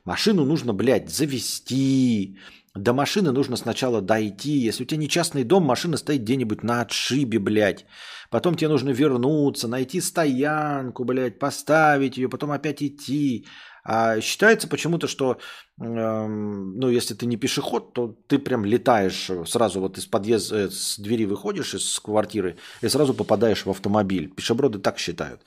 [0.06, 2.38] Машину нужно, блядь, завести,
[2.76, 4.68] до машины нужно сначала дойти.
[4.68, 7.86] Если у тебя не частный дом, машина стоит где-нибудь на отшибе, блядь.
[8.30, 13.48] Потом тебе нужно вернуться, найти стоянку, блядь, поставить ее, потом опять идти.
[13.84, 15.40] А считается почему-то, что,
[15.82, 20.70] э, ну, если ты не пешеход, то ты прям летаешь сразу вот из подъезда, э,
[20.70, 24.30] с двери выходишь из квартиры и сразу попадаешь в автомобиль.
[24.30, 25.42] Пешеброды так считают.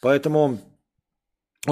[0.00, 0.58] Поэтому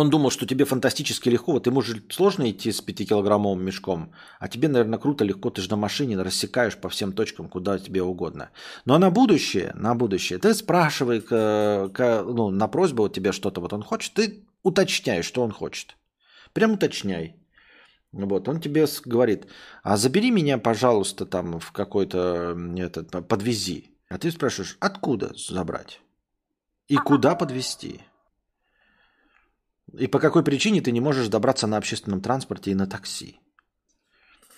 [0.00, 1.52] он думал, что тебе фантастически легко.
[1.52, 5.50] Вот ему же сложно идти с 5-килограммовым мешком, а тебе, наверное, круто, легко.
[5.50, 8.50] Ты же на машине рассекаешь по всем точкам, куда тебе угодно.
[8.84, 13.60] Но на будущее, на будущее, ты спрашивай к, к, ну, на просьбу вот тебе что-то
[13.60, 15.96] вот он хочет, ты уточняешь, что он хочет.
[16.52, 17.36] Прям уточняй.
[18.12, 19.46] Вот, он тебе говорит,
[19.82, 23.90] а забери меня, пожалуйста, там в какой-то, этот, подвези.
[24.08, 26.00] А ты спрашиваешь, откуда забрать?
[26.86, 28.02] И куда подвести?
[29.98, 33.40] И по какой причине ты не можешь добраться на общественном транспорте и на такси?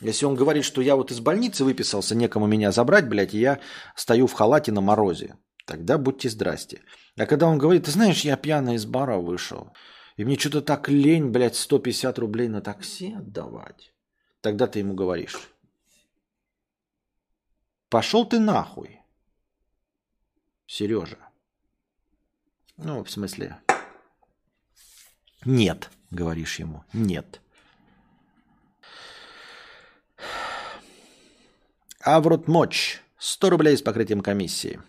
[0.01, 3.61] Если он говорит, что я вот из больницы выписался, некому меня забрать, блядь, и я
[3.95, 6.83] стою в халате на морозе, тогда будьте здрасте.
[7.17, 9.73] А когда он говорит, ты знаешь, я пьяный из бара вышел,
[10.17, 13.95] и мне что-то так лень, блядь, 150 рублей на такси отдавать,
[14.43, 15.51] тогда ты ему говоришь,
[17.89, 19.01] пошел ты нахуй,
[20.67, 21.19] Сережа.
[22.77, 23.59] Ну, в смысле,
[25.47, 27.41] нет, говоришь ему, нет.
[32.01, 33.01] Аврот Моч.
[33.19, 34.81] 100 рублей с покрытием комиссии.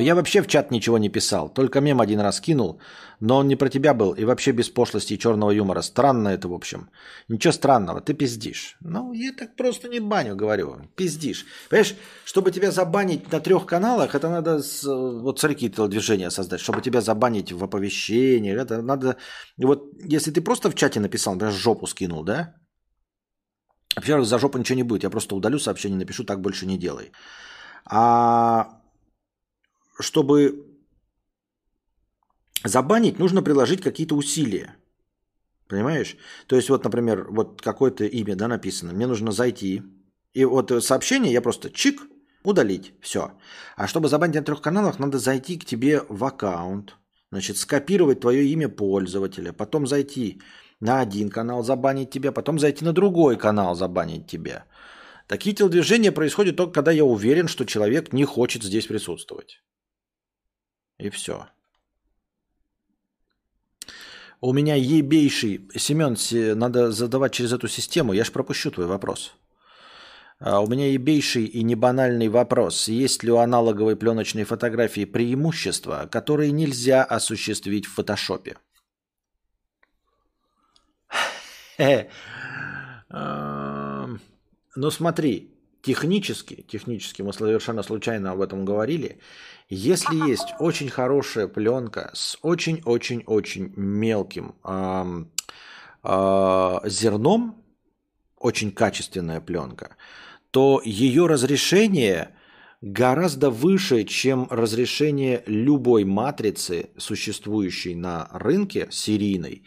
[0.00, 2.80] Я вообще в чат ничего не писал, только мем один раз кинул,
[3.20, 5.82] но он не про тебя был и вообще без пошлости и черного юмора.
[5.82, 6.90] Странно это, в общем.
[7.28, 8.76] Ничего странного, ты пиздишь.
[8.80, 10.76] Ну, я так просто не баню, говорю.
[10.96, 11.46] Пиздишь.
[11.70, 11.94] Понимаешь,
[12.24, 16.60] чтобы тебя забанить на трех каналах, это надо, с, вот смотри, телодвижения создать.
[16.60, 19.16] Чтобы тебя забанить в оповещении, это надо...
[19.56, 22.54] Вот если ты просто в чате написал, например, жопу скинул, да?
[23.96, 25.02] Во-первых, за жопу ничего не будет.
[25.02, 27.10] Я просто удалю сообщение, напишу, так больше не делай.
[27.90, 28.77] А
[29.98, 30.66] чтобы
[32.64, 34.76] забанить, нужно приложить какие-то усилия.
[35.68, 36.16] Понимаешь?
[36.46, 38.92] То есть вот, например, вот какое-то имя да, написано.
[38.92, 39.82] Мне нужно зайти.
[40.32, 42.00] И вот сообщение я просто чик,
[42.42, 42.94] удалить.
[43.00, 43.32] Все.
[43.76, 46.96] А чтобы забанить на трех каналах, надо зайти к тебе в аккаунт.
[47.30, 49.52] Значит, скопировать твое имя пользователя.
[49.52, 50.40] Потом зайти
[50.80, 52.32] на один канал, забанить тебя.
[52.32, 54.64] Потом зайти на другой канал, забанить тебя.
[55.26, 59.60] Такие телодвижения происходят только когда я уверен, что человек не хочет здесь присутствовать.
[60.98, 61.46] И все.
[64.40, 65.68] У меня ебейший...
[65.74, 66.16] Семен,
[66.58, 68.12] надо задавать через эту систему.
[68.12, 69.34] Я ж пропущу твой вопрос.
[70.40, 72.88] А у меня ебейший и небанальный вопрос.
[72.88, 78.56] Есть ли у аналоговой пленочной фотографии преимущества, которые нельзя осуществить в фотошопе?
[84.76, 85.50] Ну смотри,
[85.82, 89.18] технически, технически, мы совершенно случайно об этом говорили,
[89.68, 95.24] если есть очень хорошая пленка с очень-очень-очень мелким э,
[96.04, 97.64] э, зерном,
[98.38, 99.96] очень качественная пленка,
[100.50, 102.34] то ее разрешение
[102.80, 109.64] гораздо выше, чем разрешение любой матрицы, существующей на рынке серийной,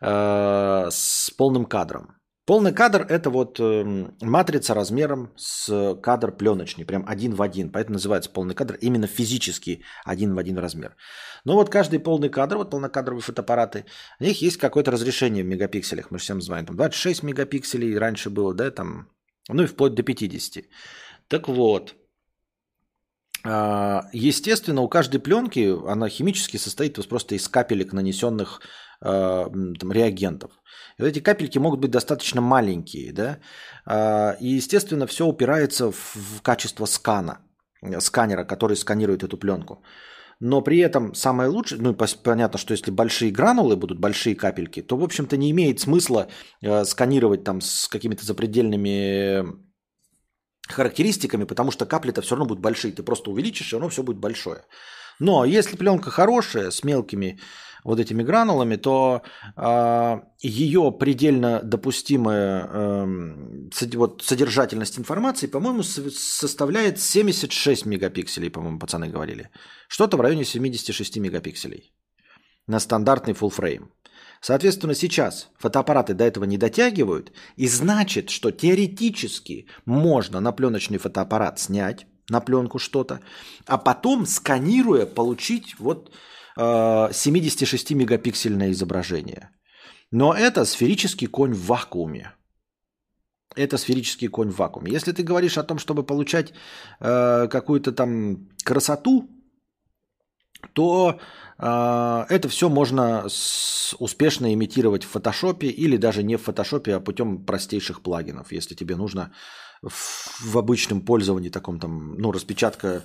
[0.00, 2.15] э, с полным кадром.
[2.46, 7.72] Полный кадр– это вот э, матрица размером с кадр пленочный, прям один в один.
[7.72, 10.94] Поэтому называется полный кадр именно физически один в один размер.
[11.44, 13.84] Но вот каждый полный кадр, вот полнокадровые фотоаппараты,
[14.20, 16.12] у них есть какое-то разрешение в мегапикселях.
[16.12, 19.08] Мы же всем знаем, там 26 мегапикселей раньше было, да, там,
[19.48, 20.64] ну и вплоть до 50.
[21.26, 21.96] Так вот,
[23.44, 28.60] а, естественно, у каждой пленки она химически состоит просто из капелек, нанесенных
[29.06, 30.50] там, реагентов.
[30.98, 33.38] И вот эти капельки могут быть достаточно маленькие, да,
[33.86, 37.38] а, и, естественно, все упирается в качество скана,
[38.00, 39.82] сканера, который сканирует эту пленку.
[40.40, 44.96] Но при этом самое лучшее, ну понятно, что если большие гранулы будут, большие капельки, то,
[44.96, 46.26] в общем-то, не имеет смысла
[46.62, 49.42] э, сканировать там с какими-то запредельными
[50.68, 52.92] характеристиками, потому что капли-то все равно будут большие.
[52.92, 54.64] Ты просто увеличишь, и оно все будет большое.
[55.18, 57.40] Но если пленка хорошая, с мелкими
[57.86, 66.98] вот этими гранулами, то э, а, ее предельно допустимая э, вот, содержательность информации, по-моему, составляет
[66.98, 69.50] 76 мегапикселей, по-моему, пацаны говорили.
[69.88, 71.94] Что-то в районе 76 мегапикселей
[72.66, 73.88] на стандартный full frame.
[74.40, 81.60] Соответственно, сейчас фотоаппараты до этого не дотягивают, и значит, что теоретически можно на пленочный фотоаппарат
[81.60, 83.20] снять на пленку что-то,
[83.66, 86.10] а потом, сканируя, получить вот
[86.56, 89.50] 76-мегапиксельное изображение.
[90.10, 92.32] Но это сферический конь в вакууме.
[93.56, 94.92] Это сферический конь в вакууме.
[94.92, 96.52] Если ты говоришь о том, чтобы получать
[97.00, 99.28] э, какую-то там красоту,
[100.72, 101.18] то
[101.58, 107.00] э, это все можно с, успешно имитировать в фотошопе или даже не в фотошопе, а
[107.00, 109.32] путем простейших плагинов, если тебе нужно
[109.82, 113.04] в, в обычном пользовании таком там, ну, распечатка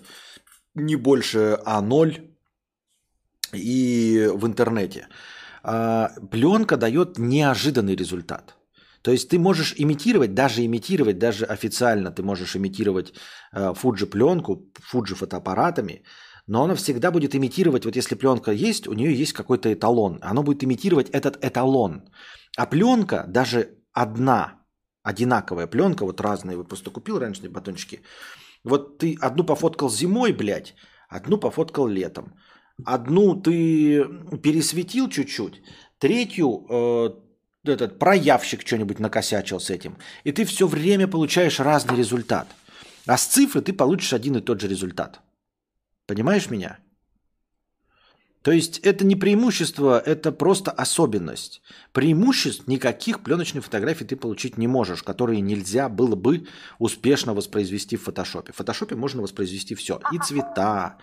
[0.76, 2.30] не больше А0
[3.54, 5.08] и в интернете.
[5.64, 8.58] А, пленка дает неожиданный результат.
[9.02, 13.14] То есть ты можешь имитировать, даже имитировать, даже официально ты можешь имитировать
[13.54, 16.04] Fuji пленку, Fuji фотоаппаратами,
[16.48, 20.44] но она всегда будет имитировать, вот если пленка есть, у нее есть какой-то эталон, оно
[20.44, 22.04] будет имитировать этот эталон.
[22.58, 24.62] А пленка, даже одна,
[25.04, 28.02] одинаковая пленка, вот разные, вы просто купил раньше батончики,
[28.64, 30.76] вот ты одну пофоткал зимой, блядь,
[31.10, 32.36] одну пофоткал летом.
[32.86, 34.06] Одну ты
[34.42, 35.62] пересветил чуть-чуть,
[36.00, 37.10] третью э,
[37.64, 39.98] этот проявщик что-нибудь накосячил с этим.
[40.24, 42.48] И ты все время получаешь разный результат.
[43.06, 45.22] А с цифры ты получишь один и тот же результат.
[46.08, 46.80] Понимаешь меня?
[48.42, 51.62] То есть это не преимущество, это просто особенность.
[51.92, 56.48] Преимуществ никаких пленочных фотографий ты получить не можешь, которые нельзя было бы
[56.80, 58.52] успешно воспроизвести в фотошопе.
[58.52, 60.00] В фотошопе можно воспроизвести все.
[60.12, 60.98] И цвета,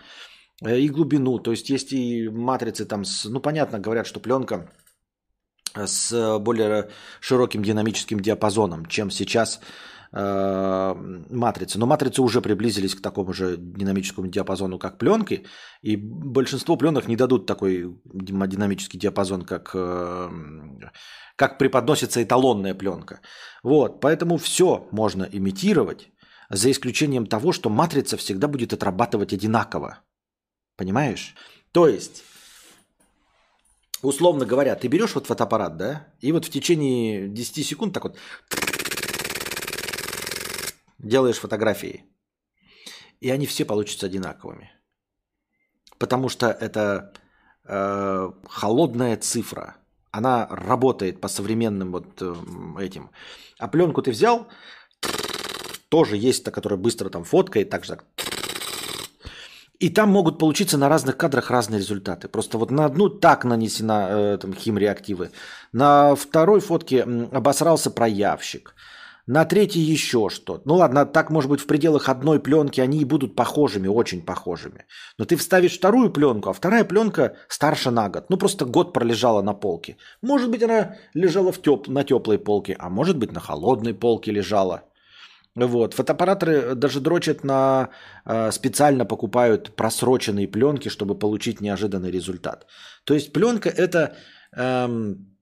[0.65, 1.39] и глубину.
[1.39, 4.69] То есть есть и матрицы там, с, ну понятно, говорят, что пленка
[5.75, 6.89] с более
[7.21, 9.61] широким динамическим диапазоном, чем сейчас
[10.11, 10.95] э,
[11.29, 11.79] матрицы.
[11.79, 15.45] Но матрицы уже приблизились к такому же динамическому диапазону, как пленки,
[15.81, 20.29] и большинство пленок не дадут такой динамический диапазон, как, э,
[21.35, 23.21] как преподносится эталонная пленка.
[23.63, 26.11] Вот, поэтому все можно имитировать,
[26.49, 29.99] за исключением того, что матрица всегда будет отрабатывать одинаково.
[30.79, 31.35] Понимаешь?
[31.73, 32.23] То есть,
[34.01, 38.17] условно говоря, ты берешь вот фотоаппарат, да, и вот в течение 10 секунд так вот
[40.99, 42.05] делаешь фотографии.
[43.19, 44.71] И они все получатся одинаковыми.
[45.97, 47.11] Потому что это
[47.65, 49.75] э, холодная цифра.
[50.11, 52.35] Она работает по современным вот э,
[52.79, 53.09] этим.
[53.57, 54.47] А пленку ты взял,
[55.89, 58.05] тоже есть та, которая быстро там фоткает, так же так
[59.79, 62.27] и там могут получиться на разных кадрах разные результаты.
[62.27, 65.31] Просто вот на одну так нанесена э, там, химреактивы,
[65.71, 68.75] на второй фотке обосрался проявщик,
[69.25, 70.63] на третий еще что-то.
[70.65, 74.85] Ну ладно, так может быть в пределах одной пленки они и будут похожими, очень похожими.
[75.17, 78.25] Но ты вставишь вторую пленку, а вторая пленка старше на год.
[78.29, 79.95] Ну просто год пролежала на полке.
[80.21, 81.87] Может быть она лежала в теп...
[81.87, 84.88] на теплой полке, а может быть на холодной полке лежала.
[85.55, 85.93] Вот.
[85.93, 87.89] Фотоаппараторы даже дрочат на...
[88.25, 92.65] Э, специально покупают просроченные пленки, чтобы получить неожиданный результат.
[93.03, 94.15] То есть пленка это
[94.55, 95.37] эм,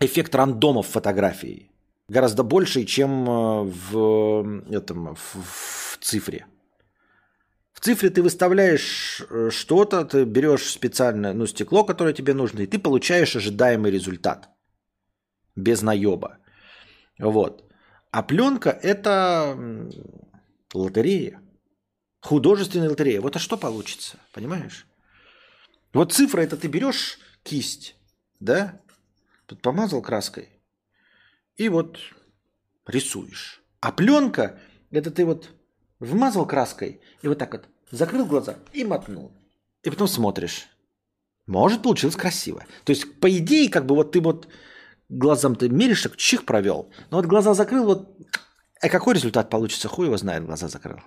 [0.00, 1.70] эффект рандома в фотографии
[2.08, 6.46] гораздо больше, чем э, в, этом, в, в цифре.
[7.72, 12.66] В цифре ты выставляешь э, что-то, ты берешь специальное ну, стекло, которое тебе нужно, и
[12.66, 14.48] ты получаешь ожидаемый результат.
[15.56, 16.38] Без наеба.
[17.18, 17.64] Вот.
[18.14, 19.58] А пленка– это
[20.72, 21.42] лотерея.
[22.20, 23.20] Художественная лотерея.
[23.20, 24.18] Вот а что получится?
[24.32, 24.86] Понимаешь?
[25.92, 27.96] Вот цифра– это ты берешь кисть,
[28.38, 28.80] да?
[29.46, 30.48] Тут помазал краской,
[31.56, 31.98] и вот
[32.86, 33.60] рисуешь.
[33.80, 34.60] А пленка,
[34.92, 35.50] это ты вот
[35.98, 39.32] вмазал краской и вот так вот закрыл глаза и мотнул.
[39.82, 40.68] И потом смотришь.
[41.46, 42.64] Может, получилось красиво.
[42.84, 44.46] То есть, по идее, как бы вот ты вот
[45.08, 46.90] глазом ты меришь, так чих провел.
[47.10, 48.18] Но вот глаза закрыл, вот...
[48.80, 49.88] А какой результат получится?
[49.88, 50.98] Хуй его знает, глаза закрыл.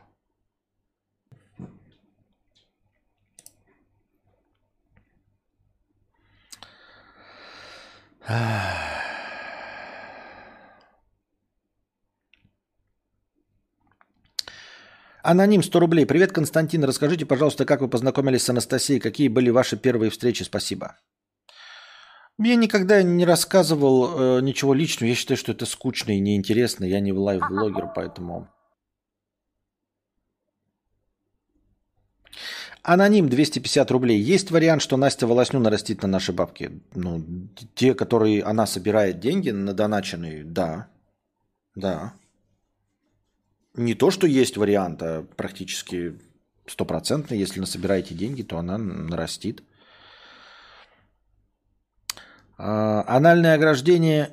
[15.24, 16.06] Аноним 100 рублей.
[16.06, 16.84] Привет, Константин.
[16.84, 19.00] Расскажите, пожалуйста, как вы познакомились с Анастасией?
[19.00, 20.44] Какие были ваши первые встречи?
[20.44, 20.96] Спасибо.
[22.40, 25.10] Я никогда не рассказывал э, ничего личного.
[25.10, 26.86] Я считаю, что это скучно и неинтересно.
[26.86, 28.48] Я не life-блогер, поэтому...
[32.84, 34.20] Аноним 250 рублей.
[34.22, 36.80] Есть вариант, что Настя волосню нарастит на наши бабки?
[36.94, 37.26] Ну,
[37.76, 40.88] те, которые она собирает деньги на доначенные, да.
[41.76, 42.14] Да
[43.78, 46.20] не то, что есть вариант, а практически
[46.66, 47.36] стопроцентно.
[47.36, 49.64] Если насобираете деньги, то она нарастит.
[52.58, 54.32] А, анальное ограждение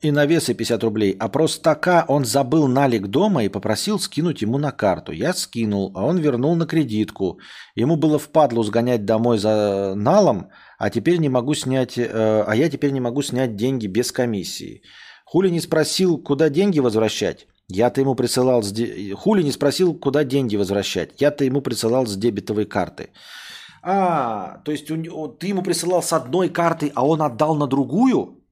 [0.00, 1.16] и навесы 50 рублей.
[1.18, 5.12] А простака он забыл налик дома и попросил скинуть ему на карту.
[5.12, 7.38] Я скинул, а он вернул на кредитку.
[7.74, 12.70] Ему было впадлу сгонять домой за налом, а теперь не могу снять, э, а я
[12.70, 14.82] теперь не могу снять деньги без комиссии.
[15.24, 17.46] Хули не спросил, куда деньги возвращать?
[17.68, 18.62] Я-то ему присылал...
[18.62, 19.14] С де...
[19.14, 21.10] Хули не спросил, куда деньги возвращать.
[21.20, 23.10] Я-то ему присылал с дебетовой карты.
[23.90, 28.44] А, то есть ты ему присылал с одной карты, а он отдал на другую?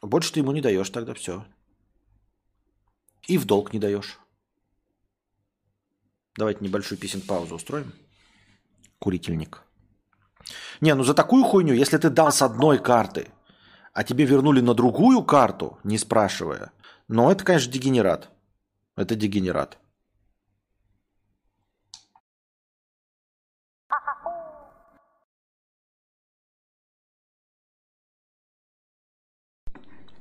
[0.00, 1.44] Больше ты ему не даешь тогда все.
[3.26, 4.20] И в долг не даешь.
[6.36, 7.92] Давайте небольшую песен паузу устроим.
[9.00, 9.64] Курительник.
[10.80, 13.26] Не, ну за такую хуйню, если ты дал с одной карты,
[13.92, 16.70] а тебе вернули на другую карту, не спрашивая,
[17.08, 18.30] но это, конечно, дегенерат.
[18.94, 19.78] Это дегенерат.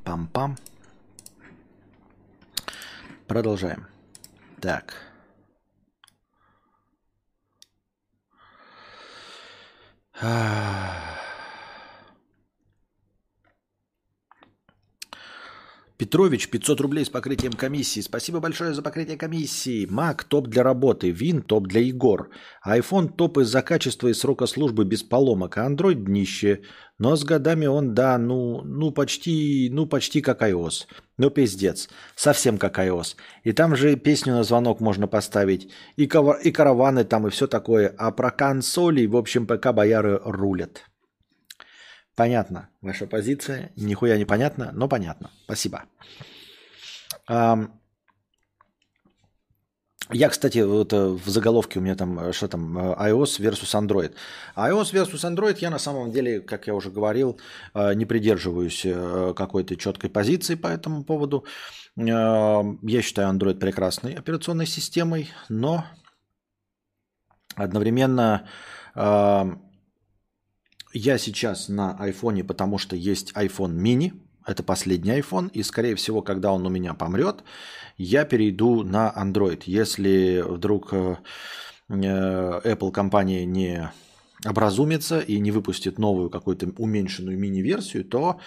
[0.06, 0.56] Пам-пам.
[3.28, 3.88] Продолжаем.
[4.62, 4.94] Так.
[10.22, 11.05] Ah.
[15.98, 18.02] Петрович, 500 рублей с покрытием комиссии.
[18.02, 19.88] Спасибо большое за покрытие комиссии.
[19.88, 22.30] Mac топ для работы, Win топ для игр.
[22.68, 26.64] iPhone топ из-за качества и срока службы без поломок, а Android днище.
[27.00, 30.86] Но с годами он, да, ну, ну почти, ну почти как iOS.
[31.18, 33.16] Ну пиздец, совсем как iOS.
[33.44, 37.48] И там же песню на звонок можно поставить, и, кава- и караваны там, и все
[37.48, 37.94] такое.
[37.98, 40.84] А про консоли, в общем, ПК бояры рулят.
[42.16, 43.72] Понятно ваша позиция.
[43.76, 45.32] Нихуя не понятно, но понятно.
[45.46, 45.84] Спасибо.
[50.12, 53.74] Я, кстати, вот э, в заголовке у меня там, э, что там, э, iOS versus
[53.74, 54.14] Android.
[54.56, 57.40] iOS versus Android я на самом деле, как я уже говорил,
[57.74, 58.86] не придерживаюсь
[59.36, 61.46] какой-то четкой позиции по этому поводу.
[61.96, 65.86] Я считаю Android прекрасной операционной системой, но
[67.56, 68.48] одновременно
[70.96, 74.14] я сейчас на айфоне, потому что есть iPhone mini,
[74.46, 77.44] это последний iPhone, и скорее всего, когда он у меня помрет,
[77.98, 79.64] я перейду на Android.
[79.66, 81.18] Если вдруг э,
[81.90, 83.92] Apple компания не
[84.46, 88.40] образумится и не выпустит новую какую-то уменьшенную мини-версию, то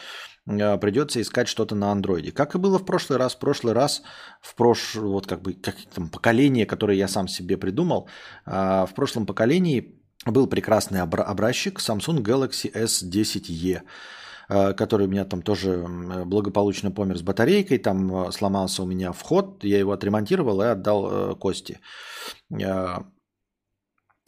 [0.46, 2.32] э, придется искать что-то на андроиде.
[2.32, 3.34] Как и было в прошлый раз.
[3.34, 4.02] В прошлый раз,
[4.40, 4.94] в прош...
[4.94, 8.08] вот как бы как там, поколение, которое я сам себе придумал,
[8.46, 9.97] э, в прошлом поколении
[10.32, 13.80] был прекрасный образчик Samsung Galaxy S10e.
[14.48, 15.86] э, который у меня там тоже
[16.24, 21.80] благополучно помер с батарейкой, там сломался у меня вход, я его отремонтировал и отдал Кости.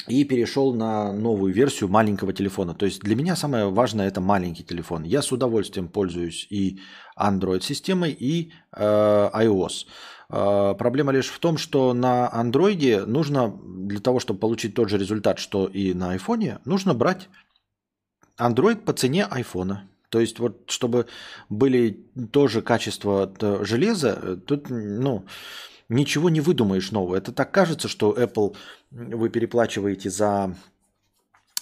[0.09, 2.75] И перешел на новую версию маленького телефона.
[2.75, 5.05] То есть для меня самое важное это маленький телефон.
[5.05, 6.81] Я с удовольствием пользуюсь и
[7.19, 9.87] Android-системой, и э, iOS.
[10.31, 14.98] А, проблема лишь в том, что на андроиде нужно, для того, чтобы получить тот же
[14.98, 17.28] результат, что и на айфоне, нужно брать
[18.39, 19.89] Android по цене айфона.
[20.09, 21.07] То есть вот чтобы
[21.48, 23.32] были тоже качество
[23.62, 25.24] железа, тут ну,
[25.89, 27.16] ничего не выдумаешь нового.
[27.16, 28.57] Это так кажется, что Apple
[28.90, 30.80] вы переплачиваете за Э,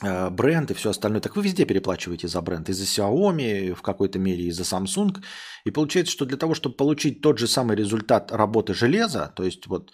[0.00, 2.68] бренд и все остальное, так вы везде переплачиваете за бренд.
[2.68, 5.16] И за Xiaomi, в какой-то мере и за Samsung.
[5.64, 9.66] И получается, что для того, чтобы получить тот же самый результат работы железа, то есть
[9.66, 9.90] вот,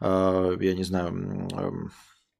[0.00, 1.70] э, я не знаю, э,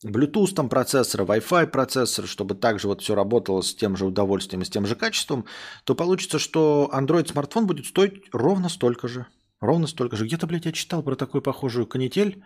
[0.04, 4.64] Bluetooth там процессора, Wi-Fi процессор, чтобы также вот все работало с тем же удовольствием и
[4.64, 5.44] с тем же качеством,
[5.84, 9.26] то получится, что Android смартфон будет стоить ровно столько же.
[9.60, 10.24] Ровно столько же.
[10.24, 12.42] Где-то, блядь, я читал про такую похожую канитель.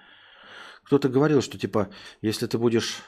[0.85, 1.89] Кто-то говорил, что типа,
[2.21, 2.99] если ты будешь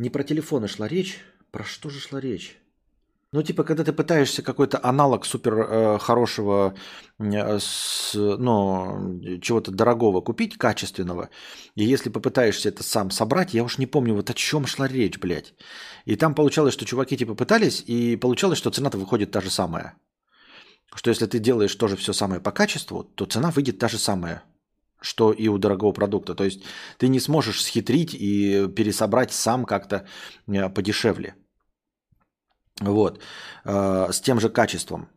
[0.00, 1.20] не про телефоны шла речь.
[1.50, 2.56] Про что же шла речь?
[3.32, 6.74] Ну, типа, когда ты пытаешься какой-то аналог супер э, хорошего,
[7.20, 11.28] э, с, ну, чего-то дорогого купить, качественного,
[11.76, 15.18] и если попытаешься это сам собрать, я уж не помню, вот о чем шла речь,
[15.18, 15.54] блядь.
[16.06, 19.94] И там получалось, что чуваки типа пытались, и получалось, что цена-то выходит та же самая.
[20.92, 24.42] Что если ты делаешь тоже все самое по качеству, то цена выйдет та же самая
[25.00, 26.34] что и у дорогого продукта.
[26.34, 26.62] То есть
[26.98, 30.06] ты не сможешь схитрить и пересобрать сам как-то
[30.48, 31.34] э, подешевле.
[32.80, 33.20] Вот.
[33.64, 35.08] Э, с тем же качеством.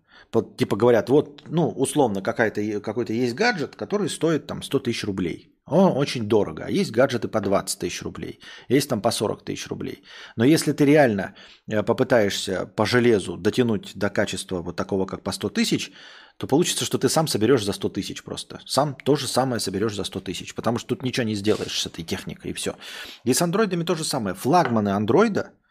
[0.57, 5.53] Типа говорят, вот, ну, условно, какая-то, какой-то есть гаджет, который стоит там 100 тысяч рублей.
[5.65, 6.63] О, очень дорого.
[6.65, 8.39] А есть гаджеты по 20 тысяч рублей.
[8.67, 10.03] Есть там по 40 тысяч рублей.
[10.35, 11.35] Но если ты реально
[11.67, 15.91] э, попытаешься по железу дотянуть до качества вот такого, как по 100 тысяч,
[16.37, 18.59] то получится, что ты сам соберешь за 100 тысяч просто.
[18.65, 20.55] Сам то же самое соберешь за 100 тысяч.
[20.55, 22.75] Потому что тут ничего не сделаешь с этой техникой и все.
[23.23, 24.35] И с андроидами то же самое.
[24.35, 25.51] Флагманы андроида–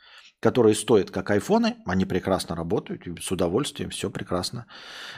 [0.43, 4.67] которые стоят как айфоны, они прекрасно работают, с удовольствием, все прекрасно.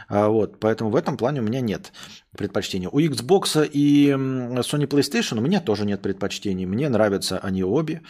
[0.06, 1.92] А, вот, поэтому в этом плане у меня нет
[2.36, 2.90] предпочтения.
[2.90, 6.66] У Xbox и Sony PlayStation у меня тоже нет предпочтений.
[6.66, 8.02] Мне нравятся они обе.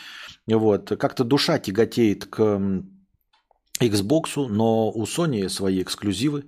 [0.48, 2.60] Вот, как-то душа тяготеет к
[3.80, 6.44] Xbox, но у Sony свои эксклюзивы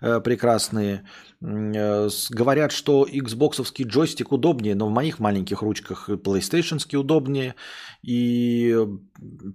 [0.00, 1.04] э, прекрасные.
[1.42, 7.54] Э, говорят, что Xbox джойстик удобнее, но в моих маленьких ручках PlayStation удобнее.
[8.02, 8.74] И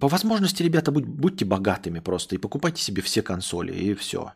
[0.00, 4.32] по возможности, ребята, будь, будьте богатыми просто и покупайте себе все консоли, и все.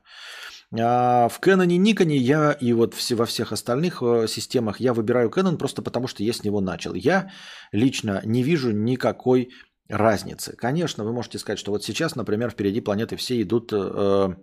[0.79, 5.29] А в Canon и Nikon я и вот во всех остальных э, системах я выбираю
[5.29, 6.95] Canon просто потому, что я с него начал.
[6.95, 7.31] Я
[7.73, 9.51] лично не вижу никакой
[9.91, 10.55] разницы.
[10.57, 14.35] Конечно, вы можете сказать, что вот сейчас, например, впереди планеты все идут э,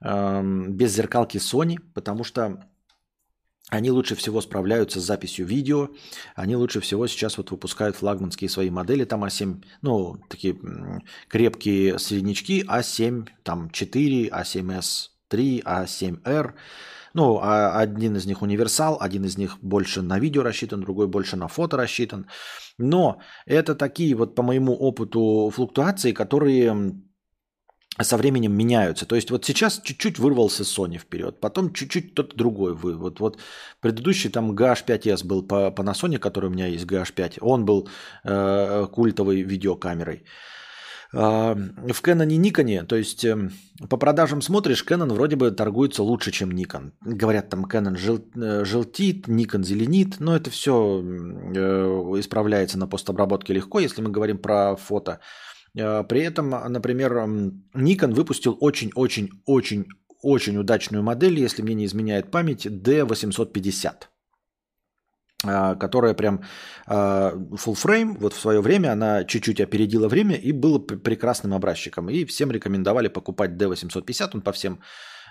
[0.00, 2.66] э, без зеркалки Sony, потому что
[3.72, 5.88] они лучше всего справляются с записью видео,
[6.34, 10.58] они лучше всего сейчас вот выпускают флагманские свои модели, там А7, ну, такие
[11.28, 16.52] крепкие среднячки, А7, там 4, А7S3, А7R,
[17.14, 21.36] ну, а один из них универсал, один из них больше на видео рассчитан, другой больше
[21.36, 22.26] на фото рассчитан.
[22.78, 26.92] Но это такие вот по моему опыту флуктуации, которые
[28.00, 29.06] со временем меняются.
[29.06, 32.74] То есть вот сейчас чуть-чуть вырвался Sony вперед, потом чуть-чуть тот другой.
[32.74, 33.38] Вы, вот, вот
[33.80, 37.88] предыдущий там GH5S был по Panasonic, который у меня есть GH5, он был
[38.24, 40.24] э, культовой видеокамерой.
[41.12, 41.56] В
[41.88, 43.52] и Nikon, то есть эм,
[43.90, 46.92] по продажам смотришь, Canon вроде бы торгуется лучше, чем Nikon.
[47.02, 51.58] Говорят, там Canon жел, э, желтит, Nikon зеленит, но это все э,
[52.18, 55.20] исправляется на постобработке легко, если мы говорим про фото.
[55.76, 57.12] Э, при этом, например,
[57.74, 64.11] Nikon выпустил очень-очень-очень-очень удачную модель, если мне не изменяет память, D850.
[65.44, 66.40] А, которая прям
[66.86, 72.10] а, full frame, вот в свое время она чуть-чуть опередила время и была прекрасным образчиком.
[72.10, 74.80] И всем рекомендовали покупать D850, он по всем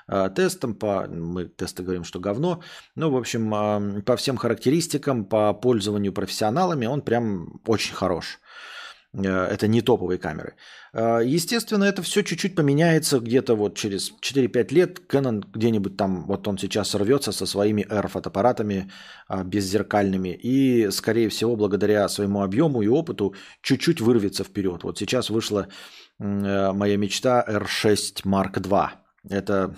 [0.08, 2.62] а, тестам, по, мы тесты говорим, что говно,
[2.96, 8.40] ну, в общем, по всем характеристикам, по пользованию профессионалами он прям очень хорош.
[9.14, 10.56] Э, это не топовые камеры.
[10.94, 15.02] Э, естественно, это все чуть-чуть поменяется где-то вот через 4-5 лет.
[15.10, 18.92] Canon где-нибудь там, вот он сейчас рвется со своими R-фотоаппаратами
[19.30, 24.84] э, беззеркальными и, скорее всего, благодаря своему объему и опыту чуть-чуть вырвется вперед.
[24.84, 25.68] Вот сейчас вышла
[26.20, 28.90] моя мечта R6 Mark II.
[29.28, 29.76] Это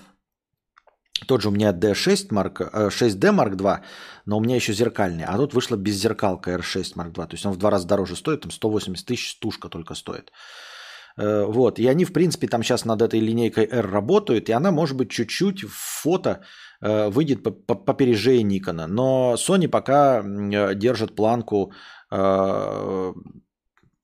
[1.27, 3.79] тот же у меня D6 Mark, 6D Mark II,
[4.25, 5.23] но у меня еще зеркальный.
[5.23, 7.27] А тут вышла беззеркалка R6 Mark II.
[7.27, 10.31] То есть он в два раза дороже стоит, там 180 тысяч стушка только стоит.
[11.17, 11.79] Э, вот.
[11.79, 15.09] И они, в принципе, там сейчас над этой линейкой R работают, и она, может быть,
[15.11, 16.41] чуть-чуть в фото
[16.81, 18.87] э, выйдет по, по, по Никона.
[18.87, 21.73] Но Sony пока э, держит планку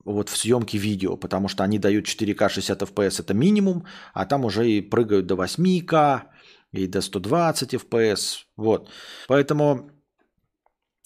[0.06, 4.46] вот в съемке видео, потому что они дают 4К 60 FPS, это минимум, а там
[4.46, 6.24] уже и прыгают до 8К,
[6.72, 8.46] и до 120 FPS.
[8.58, 8.90] Вот.
[9.28, 9.92] Поэтому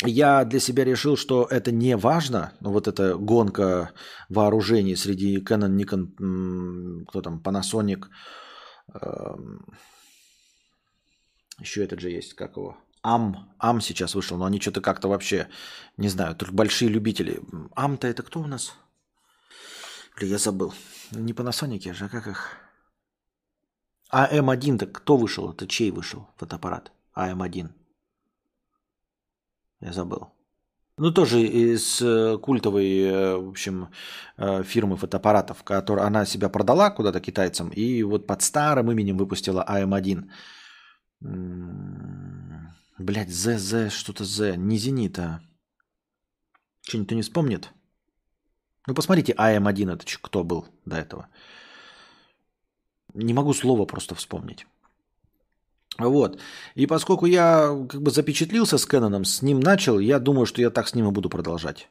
[0.09, 3.91] я для себя решил, что это не важно, ну, вот эта гонка
[4.29, 8.05] вооружений среди Canon, Nikon, кто там, Panasonic,
[8.93, 9.65] эм,
[11.59, 15.49] еще этот же есть, как его, АМ, АМ сейчас вышел, но они что-то как-то вообще,
[15.97, 17.41] не знаю, только большие любители.
[17.75, 18.73] АМ-то это кто у нас?
[20.15, 20.73] Блин, я забыл.
[21.11, 22.57] Не Panasonic же, а как их?
[24.09, 25.51] А М1-то кто вышел?
[25.51, 26.91] Это чей вышел фотоаппарат?
[27.15, 27.69] АМ1.
[29.83, 30.31] Я забыл.
[30.97, 33.89] Ну, тоже из э, культовой, э, в общем,
[34.37, 39.65] э, фирмы фотоаппаратов, которая она себя продала куда-то китайцам, и вот под старым именем выпустила
[39.67, 40.29] АМ1.
[42.99, 45.41] Блять, ЗЗ, что-то З, не Зенит, а...
[46.81, 47.73] Что-нибудь не вспомнит?
[48.87, 51.27] Ну, посмотрите, АМ1 это кто был до этого.
[53.13, 54.67] Не могу слова просто вспомнить.
[55.99, 56.39] Вот.
[56.75, 60.69] И поскольку я как бы запечатлился с Кэноном, с ним начал, я думаю, что я
[60.69, 61.89] так с ним и буду продолжать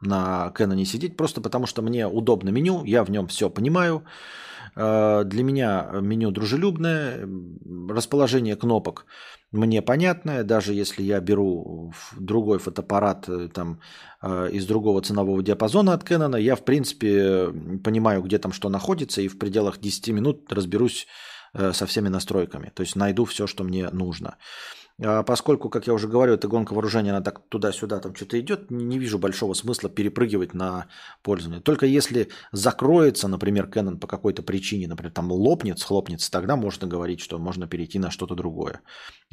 [0.00, 4.04] на Кэноне сидеть, просто потому что мне удобно меню, я в нем все понимаю.
[4.76, 7.28] Э, для меня меню дружелюбное,
[7.88, 9.06] расположение кнопок
[9.54, 13.80] мне понятное, даже если я беру другой фотоаппарат э, там,
[14.20, 17.52] э, из другого ценового диапазона от Canon, я в принципе
[17.84, 21.06] понимаю, где там что находится, и в пределах 10 минут разберусь
[21.54, 22.72] со всеми настройками.
[22.74, 24.36] То есть найду все, что мне нужно.
[25.02, 28.70] А поскольку, как я уже говорю, эта гонка вооружения, она так туда-сюда там что-то идет,
[28.70, 30.86] не вижу большого смысла перепрыгивать на
[31.22, 31.60] пользование.
[31.60, 37.20] Только если закроется, например, Canon по какой-то причине, например, там лопнет, схлопнется, тогда можно говорить,
[37.20, 38.82] что можно перейти на что-то другое.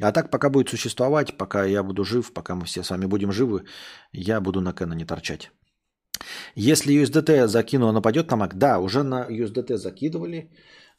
[0.00, 3.30] А так, пока будет существовать, пока я буду жив, пока мы все с вами будем
[3.30, 3.64] живы,
[4.12, 5.52] я буду на Canon не торчать.
[6.56, 8.54] Если USDT закину, она пойдет на Mac?
[8.54, 10.50] Да, уже на USDT закидывали.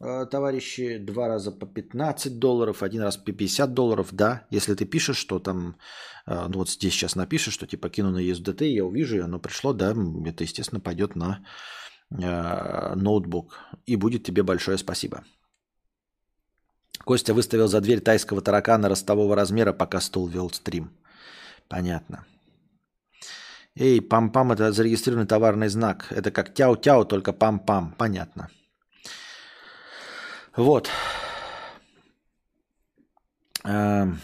[0.06, 4.84] Э, товарищи, два раза по 15 долларов, один раз по 50 долларов, да, если ты
[4.84, 5.78] пишешь, что там,
[6.26, 9.40] э, ну вот здесь сейчас напишешь, что типа кину на USDT, я увижу, и оно
[9.40, 11.46] пришло, да, это, естественно, пойдет на
[12.12, 15.24] э, ноутбук, и будет тебе большое спасибо.
[17.06, 20.92] Костя выставил за дверь тайского таракана ростового размера, пока стул вел стрим.
[21.70, 22.26] Понятно.
[23.76, 26.08] Эй, пам-пам– это зарегистрированный товарный знак.
[26.12, 27.96] Это как тяу-тяу, только пам-пам.
[27.98, 28.50] Понятно.
[30.56, 30.90] Вот.
[33.64, 34.20] Эм.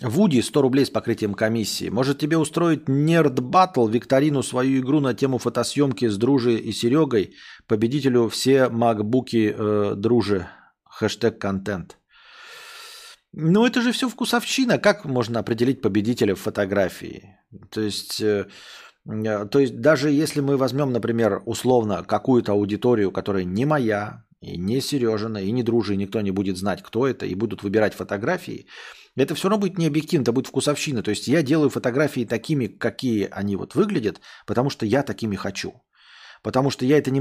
[0.00, 1.88] Вуди 100 рублей с покрытием комиссии.
[1.88, 7.34] Может тебе устроить нерд батл викторину свою игру на тему фотосъемки с Дружи и Серегой?
[7.66, 10.48] Победителю все макбуки э, Дружи.
[10.84, 11.98] Хэштег контент.
[13.32, 14.78] Ну это же все вкусовщина.
[14.78, 17.36] Как можно определить победителя в фотографии?
[17.70, 18.20] То есть...
[18.20, 18.46] Э,
[19.08, 24.80] то есть даже если мы возьмем, например, условно какую-то аудиторию, которая не моя, и не
[24.80, 28.66] Сережина, и не Дружи, и никто не будет знать, кто это, и будут выбирать фотографии,
[29.16, 31.02] это все равно будет не объективно, это будет вкусовщина.
[31.02, 35.74] То есть я делаю фотографии такими, какие они вот выглядят, потому что я такими хочу.
[36.42, 37.20] Потому что я это не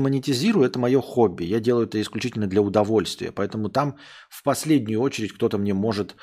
[0.00, 1.44] монетизирую, это мое хобби.
[1.44, 3.32] Я делаю это исключительно для удовольствия.
[3.32, 3.96] Поэтому там
[4.28, 6.16] в последнюю очередь кто-то мне может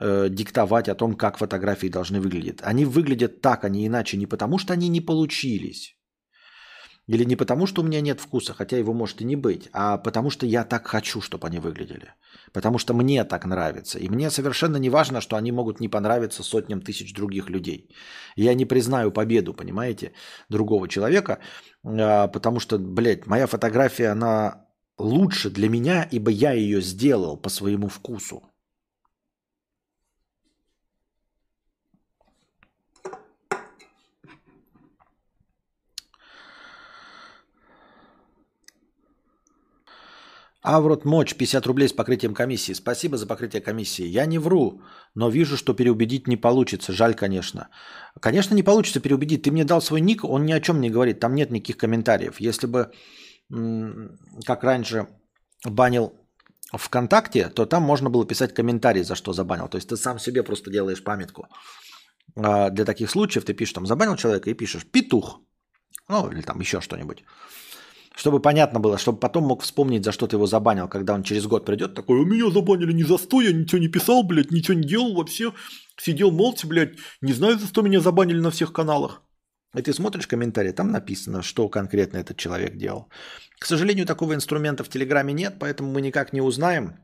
[0.00, 2.60] э, диктовать о том, как фотографии должны выглядеть.
[2.62, 5.96] Они выглядят так, а не иначе, не потому что они не получились.
[7.08, 9.98] Или не потому, что у меня нет вкуса, хотя его может и не быть, а
[9.98, 12.14] потому что я так хочу, чтобы они выглядели.
[12.52, 13.98] Потому что мне так нравится.
[13.98, 17.88] И мне совершенно не важно, что они могут не понравиться сотням тысяч других людей.
[18.36, 20.12] Я не признаю победу, понимаете,
[20.48, 21.40] другого человека,
[21.84, 24.66] а, потому что, блядь, моя фотография, она
[24.96, 28.42] лучше для меня, ибо я ее сделал по своему вкусу.
[40.62, 42.74] Аврот Моч, 50 рублей с покрытием комиссии.
[42.74, 44.04] Спасибо за покрытие комиссии.
[44.04, 44.80] Я не вру,
[45.14, 46.92] но вижу, что переубедить не получится.
[46.92, 47.68] Жаль, конечно.
[48.20, 49.42] Конечно, не получится переубедить.
[49.42, 51.20] Ты мне дал свой ник, он ни о чем не говорит.
[51.20, 52.40] Там нет никаких комментариев.
[52.40, 52.92] Если бы,
[54.46, 55.08] как раньше,
[55.64, 56.12] банил
[56.72, 59.68] ВКонтакте, то там можно было писать комментарий, за что забанил.
[59.68, 61.48] То есть ты сам себе просто делаешь памятку.
[62.36, 65.40] А для таких случаев ты пишешь там «забанил человека» и пишешь «петух».
[66.08, 67.24] Ну, или там еще что-нибудь.
[68.14, 71.46] Чтобы понятно было, чтобы потом мог вспомнить, за что ты его забанил, когда он через
[71.46, 74.74] год придет, такой, у меня забанили не за сто, я ничего не писал, блядь, ничего
[74.74, 75.52] не делал вообще,
[75.98, 79.22] сидел молча, блядь, не знаю, за что меня забанили на всех каналах.
[79.74, 83.08] И ты смотришь комментарии, там написано, что конкретно этот человек делал.
[83.58, 86.98] К сожалению, такого инструмента в Телеграме нет, поэтому мы никак не узнаем.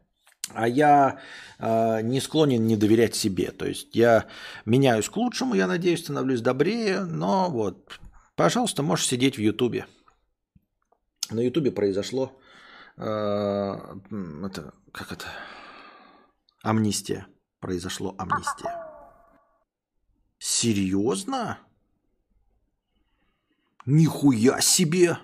[0.53, 1.21] А я
[1.59, 3.53] э, не склонен не доверять себе.
[3.53, 4.27] То есть я
[4.67, 7.05] меняюсь к лучшему, я надеюсь, становлюсь добрее.
[7.05, 8.01] Но вот,
[8.35, 9.87] пожалуйста, можешь сидеть в Ютубе.
[11.31, 12.39] На Ютубе произошло
[12.97, 15.27] э, это, как это?
[16.63, 17.27] Амнистия.
[17.61, 18.75] Произошло амнистия.
[20.39, 21.59] Серьезно?
[23.85, 25.19] Нихуя себе!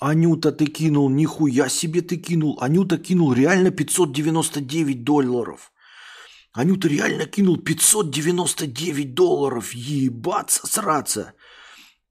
[0.00, 2.58] Анюта, ты кинул, нихуя себе ты кинул.
[2.60, 5.72] Анюта кинул реально 599 долларов.
[6.52, 9.72] Анюта реально кинул 599 долларов.
[9.74, 11.34] Ебаться, сраться.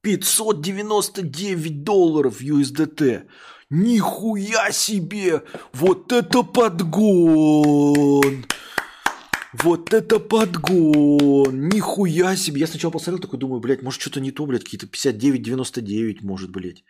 [0.02, 3.28] 599 долларов USDT.
[3.70, 5.44] Нихуя себе!
[5.74, 8.46] Вот это подгон!
[9.54, 11.70] Вот это подгон!
[11.70, 12.62] Нихуя себе!
[12.62, 16.84] Я сначала посмотрел, такой думаю, блядь, может что-то не то, блядь, какие-то 59-99, может, блядь.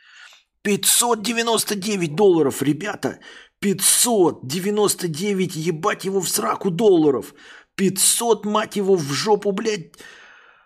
[0.62, 3.20] 599 долларов, ребята!
[3.60, 7.34] 599, ебать его в сраку долларов!
[7.76, 9.96] 500, мать его, в жопу, блядь,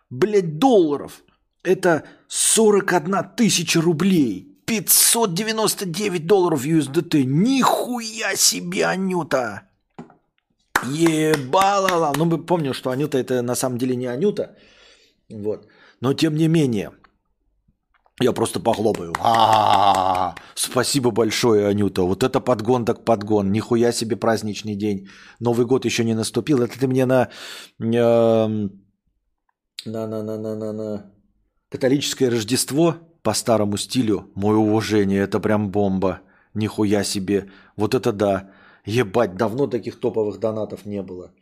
[0.09, 1.23] блядь, долларов!
[1.64, 4.49] Это 41 тысяча рублей!
[4.65, 7.23] 599 долларов USDT!
[7.23, 9.61] Нихуя себе, Анюта!
[10.85, 12.14] Ебалала!
[12.18, 14.56] Ну, мы помним, что Анюта это на самом деле не Анюта.
[15.30, 15.68] Вот.
[16.02, 16.91] Но тем не менее,
[18.22, 19.14] я просто похлопаю.
[19.19, 20.35] А-а-а!
[20.56, 22.02] Спасибо большое, Анюта.
[22.03, 23.52] Вот это подгон так подгон.
[23.52, 25.07] Нихуя себе праздничный день.
[25.40, 26.61] Новый год еще не наступил.
[26.61, 27.30] Это ты мне на...
[27.80, 28.48] На,
[29.85, 31.12] на, на, на, на, на...
[31.73, 34.31] Католическое Рождество по старому стилю.
[34.35, 36.21] Мое уважение, это прям бомба.
[36.53, 37.49] Нихуя себе.
[37.75, 38.51] Вот это да.
[38.85, 41.33] Ебать, давно таких топовых донатов не было.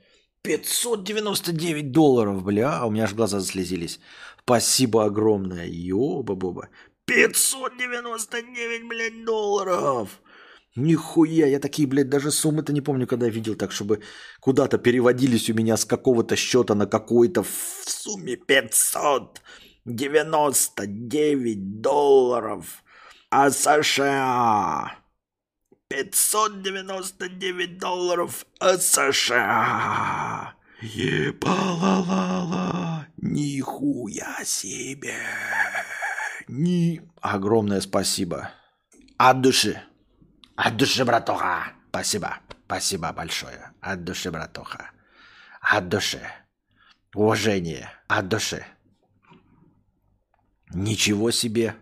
[0.44, 4.00] 599 долларов, бля, а у меня аж глаза заслезились.
[4.40, 6.70] Спасибо огромное, ёба-боба.
[7.08, 10.22] 599, блядь, долларов!
[10.78, 14.02] Нихуя, я такие, блядь, даже суммы-то не помню, когда я видел так, чтобы
[14.40, 18.38] куда-то переводились у меня с какого-то счета на какой-то в сумме
[19.86, 22.84] 599 долларов.
[23.30, 25.02] А США
[25.92, 30.54] 599 долларов от США.
[30.82, 31.98] Ебалалала.
[33.18, 35.18] Нихуя себе.
[36.48, 37.02] Ни...
[37.20, 38.52] Огромное спасибо.
[39.18, 39.82] От души.
[40.56, 41.74] От души, братуха.
[41.90, 42.38] Спасибо.
[42.66, 43.72] Спасибо большое.
[43.82, 44.92] От души, братуха.
[45.60, 46.22] От души.
[47.14, 47.90] Уважение.
[48.08, 48.66] От души.
[50.74, 51.76] Ничего себе.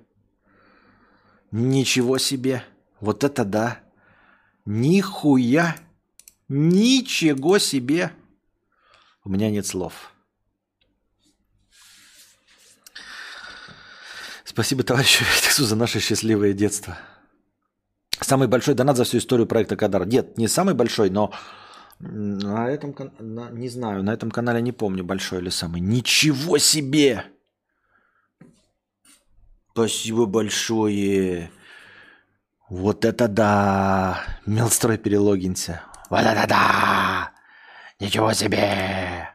[1.52, 2.64] Ничего себе.
[3.00, 3.80] Вот это да.
[4.66, 5.76] Нихуя!
[6.48, 8.12] Ничего себе!
[9.24, 10.12] У меня нет слов.
[14.44, 16.98] Спасибо товарищу Витексу за наше счастливое детство.
[18.20, 20.06] Самый большой донат за всю историю проекта Кадар.
[20.06, 21.32] Нет, не самый большой, но
[22.00, 25.82] на этом на, не знаю, на этом канале не помню, большой или самый.
[25.82, 27.26] Ничего себе!
[29.80, 31.52] Спасибо большое.
[32.68, 34.26] Вот это да!
[34.46, 35.84] Мелстрой перелогинся.
[36.10, 37.32] Вот это да!
[37.98, 39.30] Ничего себе!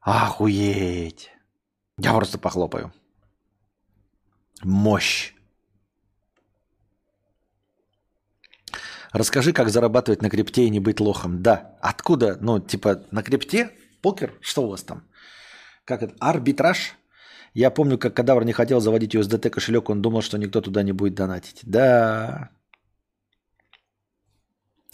[0.00, 1.30] Охуеть!
[1.98, 2.94] Я просто похлопаю.
[4.62, 5.34] Мощь.
[9.12, 11.42] Расскажи, как зарабатывать на крипте и не быть лохом.
[11.42, 11.76] Да.
[11.82, 12.38] Откуда?
[12.40, 13.72] Ну, типа, на крипте?
[14.00, 14.32] Покер?
[14.40, 15.06] Что у вас там?
[15.84, 16.14] Как это?
[16.18, 16.94] Арбитраж?
[17.54, 20.92] Я помню, как Кадавр не хотел заводить USDT кошелек, он думал, что никто туда не
[20.92, 21.60] будет донатить.
[21.62, 22.50] Да.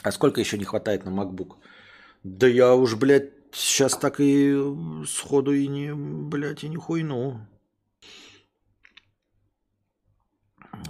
[0.02, 1.56] А сколько еще не хватает на MacBook?
[2.22, 4.54] Да я уж, блядь, сейчас так и
[5.06, 7.40] сходу и не, блядь, и не хуйну.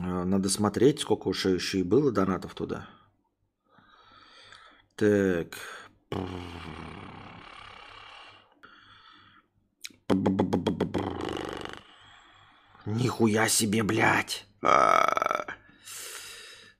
[0.01, 2.89] Надо смотреть, сколько уж еще и было донатов туда.
[4.97, 5.57] Так.
[12.91, 14.47] Нихуя себе, блядь.
[14.63, 15.47] А.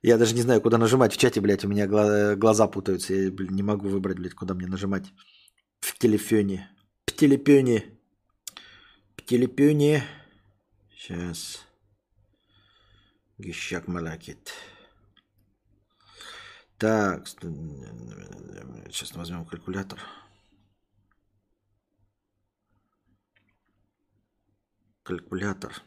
[0.01, 1.63] Я даже не знаю, куда нажимать в чате, блядь.
[1.63, 1.87] У меня
[2.35, 3.13] глаза путаются.
[3.13, 5.13] Я блин, не могу выбрать, блядь, куда мне нажимать.
[5.79, 6.69] В телефоне.
[7.05, 7.97] В телефоне.
[9.15, 10.03] В телефоне.
[10.95, 11.65] Сейчас.
[13.37, 14.53] Гищак малакит.
[16.77, 17.27] Так.
[17.27, 19.99] Сейчас возьмем калькулятор.
[25.03, 25.81] Калькулятор.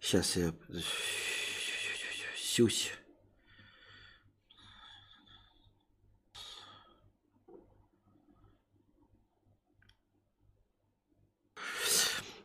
[0.00, 0.52] Сейчас я...
[2.36, 2.90] Сюсь.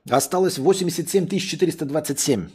[0.07, 2.49] Осталось 87 427.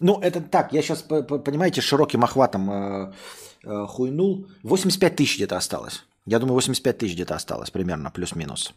[0.00, 3.12] Ну, это так, я сейчас, понимаете, широким охватом э,
[3.64, 4.46] э, хуйнул.
[4.62, 6.04] 85 тысяч где-то осталось.
[6.26, 8.72] Я думаю, 85 тысяч где-то осталось примерно, плюс-минус.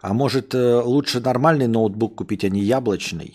[0.00, 3.34] А может, э, лучше нормальный ноутбук купить, а не яблочный?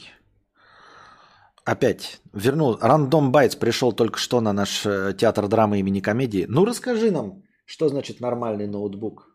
[1.63, 2.77] Опять вернул.
[2.81, 6.45] Рандом Байтс пришел только что на наш э, театр драмы имени комедии.
[6.49, 9.31] Ну, расскажи нам, что значит нормальный ноутбук?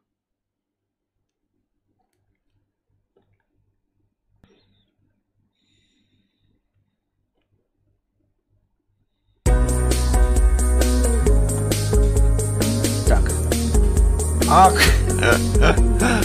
[14.52, 14.74] Ах!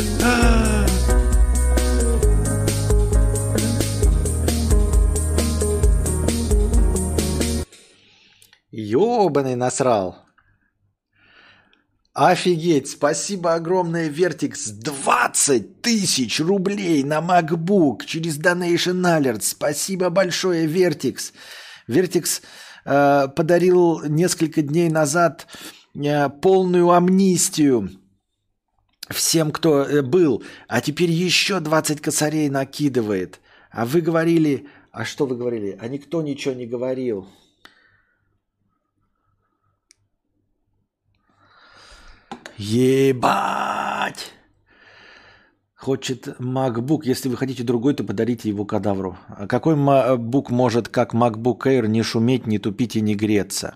[8.77, 10.17] Ёбаный насрал.
[12.13, 14.69] Офигеть, спасибо огромное, Вертикс.
[14.69, 19.41] 20 тысяч рублей на MacBook через Donation Alert.
[19.43, 21.31] Спасибо большое, Вертикс.
[21.87, 22.41] Вертикс
[22.85, 25.47] э, подарил несколько дней назад
[25.93, 27.91] э, полную амнистию
[29.09, 33.39] всем, кто э, был, а теперь еще 20 косарей накидывает.
[33.71, 34.67] А вы говорили...
[34.91, 35.77] А что вы говорили?
[35.79, 37.27] А никто ничего не говорил.
[42.57, 44.31] Ебать!
[45.75, 47.01] Хочет MacBook.
[47.03, 49.17] Если вы хотите другой, то подарите его кадавру.
[49.27, 53.75] А какой MacBook может, как MacBook Air, не шуметь, не тупить и не греться?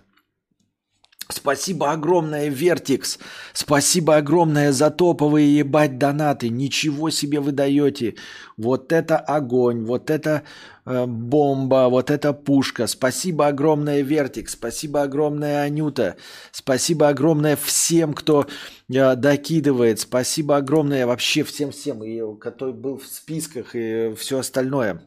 [1.31, 3.19] Спасибо огромное, Вертикс.
[3.53, 6.49] Спасибо огромное за топовые ебать донаты.
[6.49, 8.15] Ничего себе вы даете.
[8.57, 10.41] Вот это огонь, вот это
[10.87, 12.87] э, бомба, вот это пушка.
[12.87, 14.53] Спасибо огромное, Вертикс.
[14.53, 16.15] Спасибо огромное, Анюта.
[16.51, 18.47] Спасибо огромное всем, кто
[18.91, 19.99] э, докидывает.
[19.99, 25.03] Спасибо огромное вообще всем-всем, который был в списках и все остальное.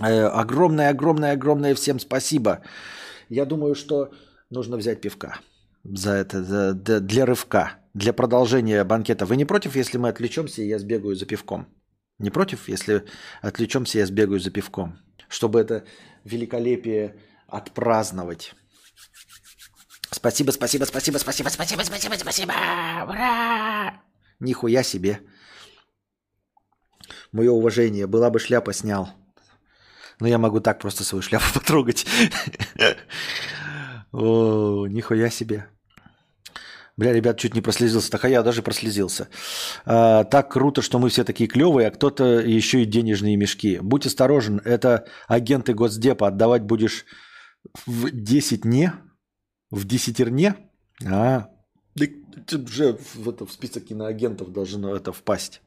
[0.00, 2.62] Э, огромное-огромное-огромное всем спасибо.
[3.28, 4.10] Я думаю, что
[4.50, 5.40] нужно взять пивка
[5.84, 9.26] за это, за, для рывка, для продолжения банкета.
[9.26, 11.66] Вы не против, если мы отвлечемся, и я сбегаю за пивком?
[12.18, 13.04] Не против, если
[13.40, 14.98] отвлечемся, я сбегаю за пивком?
[15.28, 15.84] Чтобы это
[16.24, 17.16] великолепие
[17.48, 18.54] отпраздновать.
[20.10, 22.52] Спасибо, спасибо, спасибо, спасибо, спасибо, спасибо, спасибо.
[23.08, 24.02] Ура!
[24.40, 25.20] Нихуя себе.
[27.32, 28.06] Мое уважение.
[28.06, 29.08] Была бы шляпа, снял.
[30.18, 32.06] Но я могу так просто свою шляпу потрогать.
[34.12, 35.66] О, нихуя себе.
[36.96, 38.10] Бля, ребят, чуть не прослезился.
[38.10, 39.28] Так а я даже прослезился.
[39.86, 43.78] А, так круто, что мы все такие клевые, а кто-то еще и денежные мешки.
[43.80, 46.28] Будь осторожен, это агенты Госдепа.
[46.28, 47.06] Отдавать будешь
[47.86, 48.92] в 10 не?
[49.70, 50.56] В десятерне?
[51.06, 51.48] А,
[51.94, 52.06] да,
[52.56, 55.62] уже в, это, в список киноагентов должно это впасть.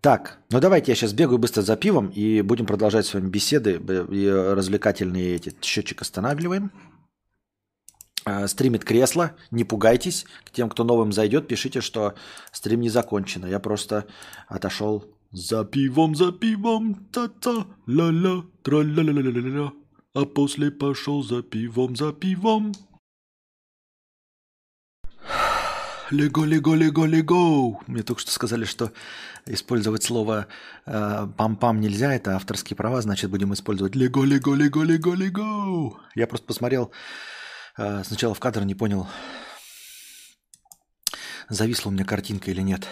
[0.00, 3.80] Так, ну давайте я сейчас бегаю быстро за пивом и будем продолжать с вами беседы
[4.10, 5.54] и развлекательные эти.
[5.60, 6.70] Счетчик останавливаем.
[8.24, 10.24] А, стримит кресло, не пугайтесь.
[10.44, 12.14] К тем, кто новым зайдет, пишите, что
[12.52, 13.44] стрим не закончен.
[13.46, 14.06] Я просто
[14.46, 19.72] отошел за пивом, за пивом, та-та, ла-ла, тра-ла-ла-ла-ла-ла.
[20.14, 22.72] А после пошел за пивом, за пивом.
[26.10, 27.80] Лего, лего, лего, лего.
[27.86, 28.92] Мне только что сказали, что
[29.44, 30.46] использовать слово
[30.86, 36.00] э, пам-пам нельзя, это авторские права, значит, будем использовать лего, лего, лего, лего, лего.
[36.14, 36.92] Я просто посмотрел
[37.76, 39.06] э, сначала в кадр, не понял,
[41.50, 42.86] зависла у меня картинка или нет.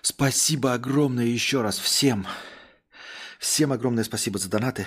[0.00, 2.26] Спасибо огромное еще раз всем.
[3.38, 4.86] Всем огромное спасибо за донаты.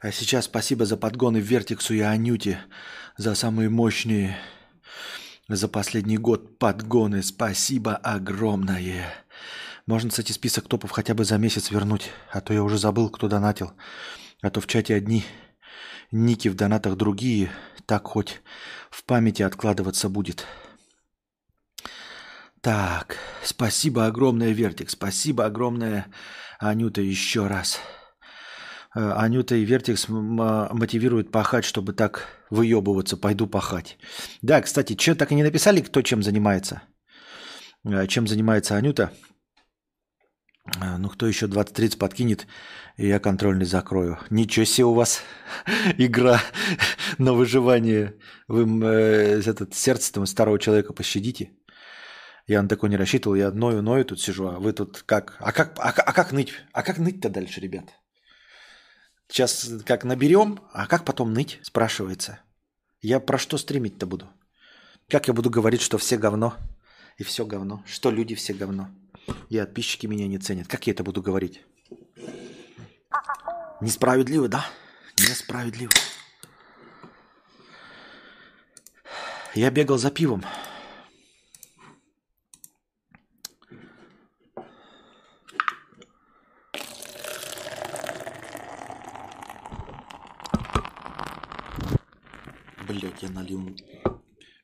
[0.00, 2.60] А сейчас спасибо за подгоны Вертиксу и Анюте,
[3.16, 4.36] за самые мощные
[5.48, 7.22] за последний год подгоны.
[7.22, 9.12] Спасибо огромное.
[9.86, 13.28] Можно, кстати, список топов хотя бы за месяц вернуть, а то я уже забыл, кто
[13.28, 13.72] донатил.
[14.42, 15.24] А то в чате одни,
[16.10, 17.50] ники в донатах другие.
[17.86, 18.42] Так хоть
[18.90, 20.44] в памяти откладываться будет.
[22.60, 24.90] Так, спасибо огромное, Вертик.
[24.90, 26.06] Спасибо огромное,
[26.58, 27.78] Анюта, еще раз.
[28.96, 33.98] Э, Анюта и Вертикс мотивируют пахать, чтобы так выебываться, пойду пахать.
[34.42, 36.82] Да, кстати, что так и не написали, кто чем занимается?
[37.84, 39.10] Э, чем занимается Анюта?
[40.80, 42.46] Э, ну, кто еще 20-30 подкинет,
[42.96, 44.18] я контрольный закрою.
[44.30, 45.20] Ничего себе у вас
[45.98, 46.40] игра
[47.18, 48.14] на выживание.
[48.48, 48.64] Вы
[49.46, 51.50] этот сердце старого человека пощадите.
[52.46, 55.36] Я на такой не рассчитывал, я ною-ною тут сижу, а вы тут как?
[55.40, 56.52] А как, а, а как ныть?
[56.72, 57.92] А как ныть-то дальше, ребят?
[59.28, 62.40] Сейчас как наберем, а как потом ныть, спрашивается.
[63.00, 64.28] Я про что стримить-то буду?
[65.08, 66.56] Как я буду говорить, что все говно?
[67.18, 67.82] И все говно.
[67.86, 68.88] Что люди все говно.
[69.48, 70.68] И подписчики меня не ценят.
[70.68, 71.62] Как я это буду говорить?
[73.80, 74.66] Несправедливо, да?
[75.18, 75.92] Несправедливо.
[79.54, 80.44] Я бегал за пивом.
[93.16, 93.76] Блять, я налил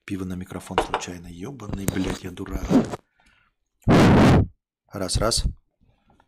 [0.05, 1.27] пиво на микрофон случайно.
[1.27, 2.67] Ебаный, блядь, я дурак.
[4.93, 5.45] Раз, раз.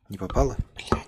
[0.08, 0.56] Не попало?
[0.74, 1.04] Блядь.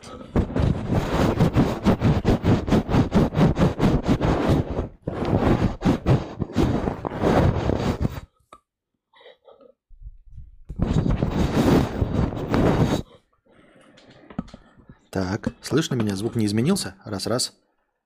[15.10, 16.14] Так, слышно меня?
[16.14, 16.96] Звук не изменился?
[17.06, 17.54] Раз, раз.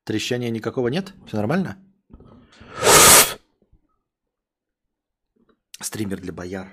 [0.05, 1.13] Трещания никакого нет?
[1.27, 1.77] Все нормально?
[5.91, 6.69] Стример для бояр.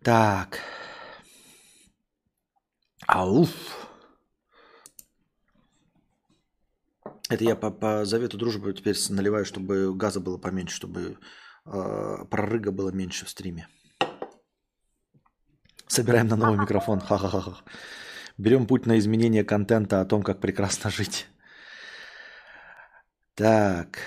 [0.00, 0.60] Так.
[3.08, 3.50] Ауф.
[7.28, 11.18] Это я по, по завету дружбы теперь наливаю, чтобы газа было поменьше, чтобы
[11.66, 13.66] э, прорыга было меньше в стриме.
[15.88, 17.00] Собираем на новый микрофон.
[17.00, 17.56] Ха-ха-ха.
[18.38, 21.26] Берем путь на изменение контента о том, как прекрасно жить.
[23.34, 23.98] Так.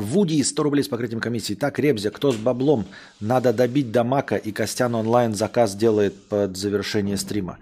[0.00, 1.54] Вуди 100 рублей с покрытием комиссии.
[1.54, 2.86] Так, Ребзя, кто с баблом?
[3.20, 7.58] Надо добить до мака, и Костян онлайн заказ делает под завершение стрима.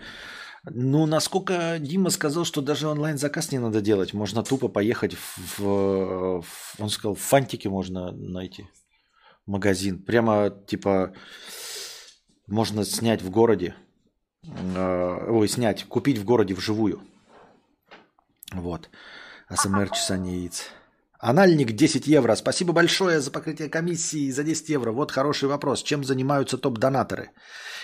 [0.68, 4.12] Ну, насколько Дима сказал, что даже онлайн заказ не надо делать.
[4.14, 6.44] Можно тупо поехать в, в,
[6.78, 8.66] он сказал, в фантике можно найти
[9.46, 10.02] магазин.
[10.02, 11.12] Прямо типа
[12.48, 13.76] можно снять в городе,
[14.42, 17.00] э, ой, снять, купить в городе вживую.
[18.52, 18.90] Вот.
[19.48, 20.64] АСМР чесание яиц.
[21.28, 22.36] Анальник 10 евро.
[22.36, 24.92] Спасибо большое за покрытие комиссии за 10 евро.
[24.92, 25.82] Вот хороший вопрос.
[25.82, 27.30] Чем занимаются топ-донаторы?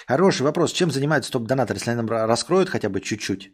[0.07, 0.73] Хороший вопрос.
[0.73, 1.79] Чем занимаются топ-донаторы?
[1.79, 3.53] Если они нам раскроют хотя бы чуть-чуть,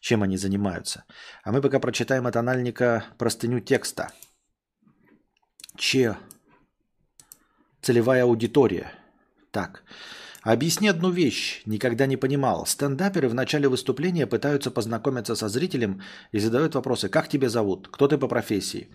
[0.00, 1.02] чем они занимаются.
[1.42, 4.12] А мы пока прочитаем от анальника простыню текста.
[5.76, 6.16] Че
[7.82, 8.92] целевая аудитория.
[9.50, 9.82] Так.
[10.46, 11.62] Объясни одну вещь.
[11.66, 12.66] Никогда не понимал.
[12.66, 17.08] Стендаперы в начале выступления пытаются познакомиться со зрителем и задают вопросы.
[17.08, 17.88] Как тебя зовут?
[17.88, 18.88] Кто ты по профессии?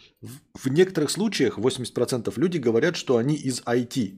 [0.53, 4.17] В, некоторых случаях 80% люди говорят, что они из IT.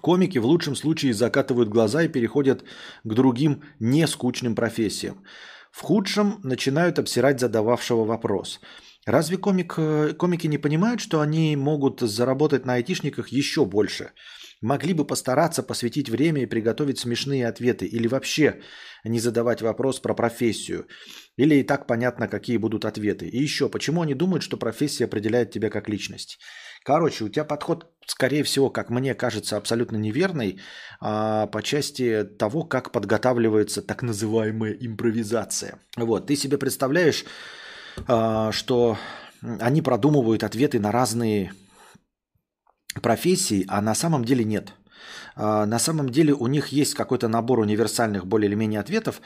[0.00, 2.64] Комики в лучшем случае закатывают глаза и переходят
[3.04, 5.22] к другим нескучным профессиям.
[5.70, 8.58] В худшем начинают обсирать задававшего вопрос–
[9.06, 14.10] Разве комик, э, комики не понимают, что они могут заработать на айтишниках еще больше?
[14.62, 18.62] Могли бы постараться посвятить время и приготовить смешные ответы или вообще
[19.04, 20.86] не задавать вопрос про профессию.
[21.36, 23.26] Или и так понятно, какие будут ответы.
[23.28, 26.38] И еще, почему они думают, что профессия определяет тебя как личность?
[26.84, 30.60] Короче, у тебя подход, скорее всего, как мне кажется, абсолютно неверный
[31.00, 35.80] а, по части того, как подготавливается так называемая импровизация.
[35.96, 37.24] Вот, ты себе представляешь
[38.06, 38.98] а, что
[39.60, 41.52] они продумывают ответы на разные
[43.02, 44.72] профессии, а на самом деле нет.
[45.34, 49.20] А, на самом деле у них есть какой-то набор универсальных более или менее ответов.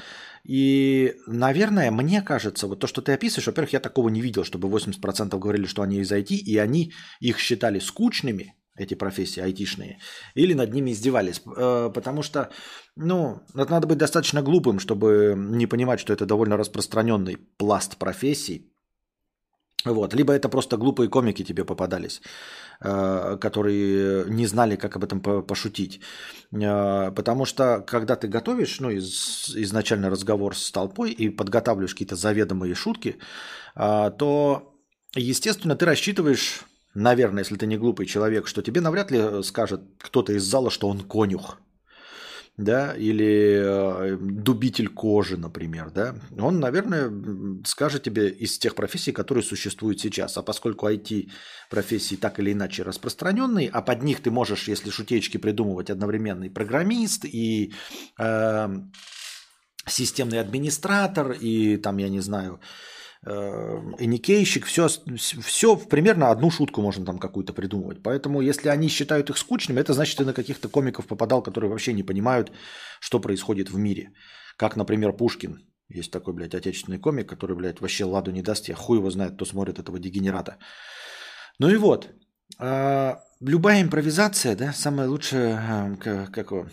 [0.44, 4.68] И, наверное, мне кажется, вот то, что ты описываешь, во-первых, я такого не видел, чтобы
[4.68, 9.98] 80% говорили, что они из IT, и они их считали скучными, эти профессии айтишные,
[10.34, 11.42] или над ними издевались.
[11.56, 12.50] Э, потому что,
[12.96, 18.72] ну, это надо быть достаточно глупым, чтобы не понимать, что это довольно распространенный пласт профессий.
[19.84, 20.14] Вот.
[20.14, 22.20] Либо это просто глупые комики тебе попадались,
[22.80, 26.00] которые не знали, как об этом пошутить.
[26.52, 32.16] Э, потому что, когда ты готовишь, ну, из, изначально разговор с толпой и подготавливаешь какие-то
[32.16, 33.18] заведомые шутки,
[33.74, 34.74] то,
[35.14, 40.32] естественно, ты рассчитываешь наверное, если ты не глупый человек, что тебе навряд ли скажет кто-то
[40.32, 41.58] из зала, что он конюх,
[42.60, 47.10] да, или э, дубитель кожи, например, да, он, наверное,
[47.64, 50.36] скажет тебе из тех профессий, которые существуют сейчас.
[50.36, 55.90] А поскольку IT-профессии так или иначе распространенные, а под них ты можешь, если шутечки придумывать,
[55.90, 57.72] одновременно и программист, и
[58.18, 58.68] э,
[59.86, 62.60] системный администратор, и там, я не знаю,
[63.22, 64.88] эникейщик, все,
[65.18, 68.02] все примерно одну шутку можно там какую-то придумывать.
[68.02, 71.92] Поэтому, если они считают их скучными, это значит, ты на каких-то комиков попадал, которые вообще
[71.92, 72.50] не понимают,
[73.00, 74.12] что происходит в мире.
[74.56, 75.58] Как, например, Пушкин.
[75.88, 78.68] Есть такой, блядь, отечественный комик, который, блядь, вообще ладу не даст.
[78.68, 80.56] Я хуй его знает, кто смотрит этого дегенерата.
[81.58, 82.08] Ну и вот.
[82.58, 86.66] А, любая импровизация, да, самая лучшая, как, как его,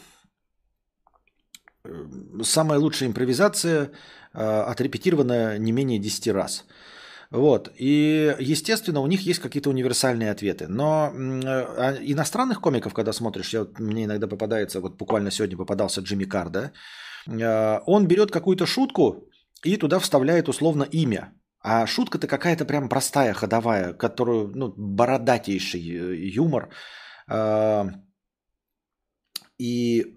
[2.43, 3.91] самая лучшая импровизация,
[4.37, 6.65] э, отрепетирована не менее 10 раз.
[7.31, 7.69] Вот.
[7.79, 10.67] И, естественно, у них есть какие-то универсальные ответы.
[10.67, 16.01] Но а иностранных комиков, когда смотришь, я, вот, мне иногда попадается, вот буквально сегодня попадался
[16.01, 16.71] Джимми Кар, да,
[17.29, 19.29] а, он берет какую-то шутку
[19.63, 21.33] и туда вставляет условно имя.
[21.59, 26.69] А шутка-то какая-то прям простая, ходовая, которую, ну, бородатейший э, юмор.
[27.29, 27.87] А,
[29.57, 30.16] и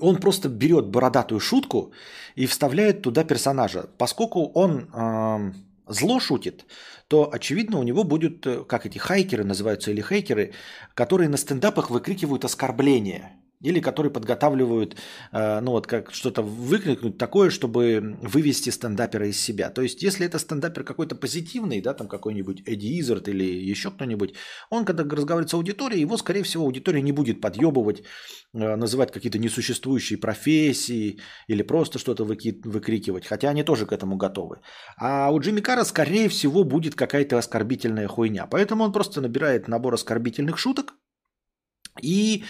[0.00, 1.92] он просто берет бородатую шутку
[2.34, 3.88] и вставляет туда персонажа.
[3.98, 4.88] Поскольку он
[5.86, 6.64] зло шутит,
[7.08, 10.54] то, очевидно, у него будет, э, как эти хайкеры называются, или хейкеры,
[10.94, 13.32] которые на стендапах выкрикивают оскорбления
[13.62, 14.96] или которые подготавливают,
[15.32, 19.70] э, ну вот как что-то выкрикнуть такое, чтобы вывести стендапера из себя.
[19.70, 24.34] То есть, если это стендапер какой-то позитивный, да, там какой-нибудь Эдди Изерт или еще кто-нибудь,
[24.70, 28.02] он, когда разговаривает с аудиторией, его, скорее всего, аудитория не будет подъебывать,
[28.54, 34.60] э, называть какие-то несуществующие профессии или просто что-то выкрикивать, хотя они тоже к этому готовы.
[34.96, 38.46] А у Джимми Карра, скорее всего, будет какая-то оскорбительная хуйня.
[38.46, 40.94] Поэтому он просто набирает набор оскорбительных шуток
[42.00, 42.44] и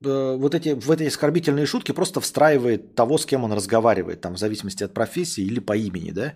[0.00, 4.38] вот эти, в эти оскорбительные шутки просто встраивает того, с кем он разговаривает, там, в
[4.38, 6.34] зависимости от профессии или по имени, да.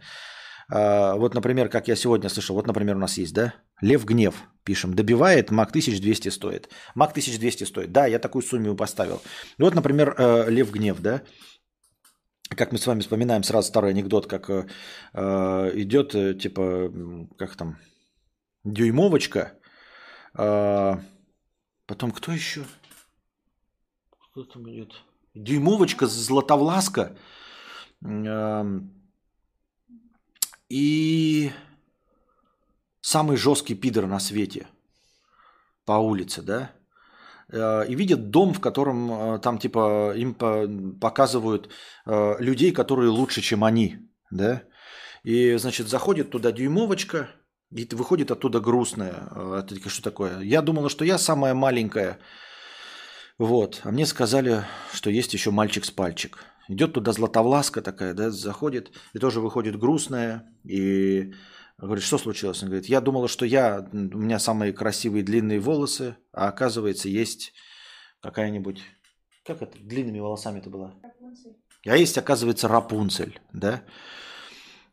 [0.69, 4.35] А, вот, например, как я сегодня слышал, вот, например, у нас есть, да, Лев Гнев,
[4.65, 6.69] пишем, добивает, МАК 1200 стоит.
[6.95, 9.21] МАК 1200 стоит, да, я такую сумму поставил.
[9.59, 11.23] Вот, например, э, Лев Гнев, да,
[12.57, 14.65] как мы с вами вспоминаем сразу старый анекдот, как э,
[15.75, 16.91] идет, типа,
[17.39, 17.79] как там,
[18.65, 19.53] дюймовочка,
[21.93, 22.65] Потом кто еще?
[24.19, 24.95] Кто там идет?
[25.35, 27.19] Дюймовочка, Златовласка.
[30.71, 31.53] И
[33.03, 34.69] самый жесткий пидор на свете
[35.85, 36.73] по улице, да?
[37.51, 40.33] Э, и видят дом, в котором э, там типа им
[40.99, 41.69] показывают
[42.07, 43.99] э, людей, которые лучше, чем они,
[44.31, 44.63] да?
[45.25, 47.29] И, значит, заходит туда дюймовочка,
[47.75, 49.29] и выходит оттуда грустная.
[49.31, 50.41] А это что такое?
[50.41, 52.19] Я думала, что я самая маленькая.
[53.39, 53.81] Вот.
[53.85, 56.45] А мне сказали, что есть еще мальчик с пальчик.
[56.69, 60.45] Идет туда Златовласка такая, да, заходит, и тоже выходит грустная.
[60.65, 61.33] И
[61.79, 62.63] говорит, что случилось?
[62.63, 67.53] Он говорит, я думала, что я, у меня самые красивые длинные волосы, а оказывается есть
[68.21, 68.83] какая-нибудь...
[69.45, 69.77] Как это?
[69.79, 70.95] Длинными волосами это было?
[71.03, 71.57] Рапунцель.
[71.85, 73.83] А есть, оказывается, Рапунцель, да?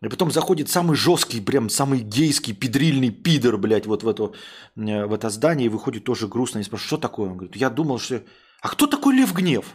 [0.02, 4.34] И потом заходит самый жесткий, прям самый гейский, педрильный пидор, блядь, вот в, эту,
[4.78, 7.30] э, в это здание, и выходит тоже грустно и спрашивает, что такое?
[7.30, 8.24] Он говорит, я думал, что...
[8.62, 9.66] А кто такой Лев Гнев?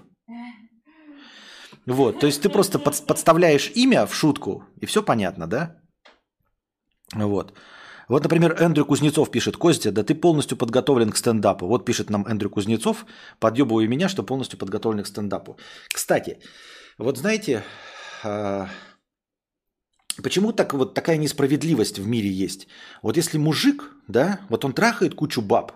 [1.86, 5.76] Вот, то есть ты просто под, подставляешь имя в шутку, и все понятно, да?
[7.14, 7.52] Вот.
[8.09, 11.66] Вот, например, Эндрю Кузнецов пишет, Костя, да ты полностью подготовлен к стендапу.
[11.66, 13.05] Вот пишет нам Эндрю Кузнецов,
[13.40, 15.59] подъебывая меня, что полностью подготовлен к стендапу.
[15.92, 16.38] Кстати,
[16.98, 17.62] вот знаете,
[18.22, 18.68] а,
[20.23, 22.69] Почему так вот такая несправедливость в мире есть?
[23.03, 25.73] Вот если мужик, да, вот он трахает кучу баб,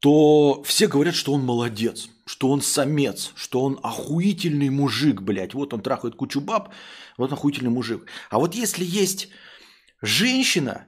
[0.00, 5.52] то все говорят, что он молодец, что он самец, что он охуительный мужик, блядь.
[5.52, 6.70] Вот он трахает кучу баб,
[7.18, 8.06] вот он охуительный мужик.
[8.30, 9.28] А вот если есть
[10.00, 10.86] женщина,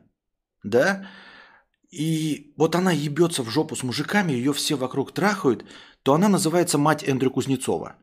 [0.63, 1.07] да,
[1.91, 5.67] и вот она ебется в жопу с мужиками, ее все вокруг трахают,
[6.03, 7.97] то она называется мать Эндрю Кузнецова.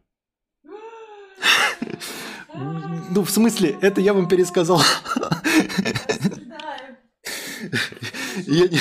[3.12, 4.82] Ну, в смысле, это я вам пересказал.
[8.46, 8.80] Я не,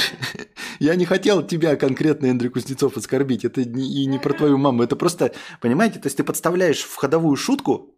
[0.79, 3.45] я не хотел тебя конкретно, Андрей Кузнецов, оскорбить.
[3.45, 4.83] Это не, и не про твою маму.
[4.83, 7.97] Это просто, понимаете, то есть ты подставляешь в ходовую шутку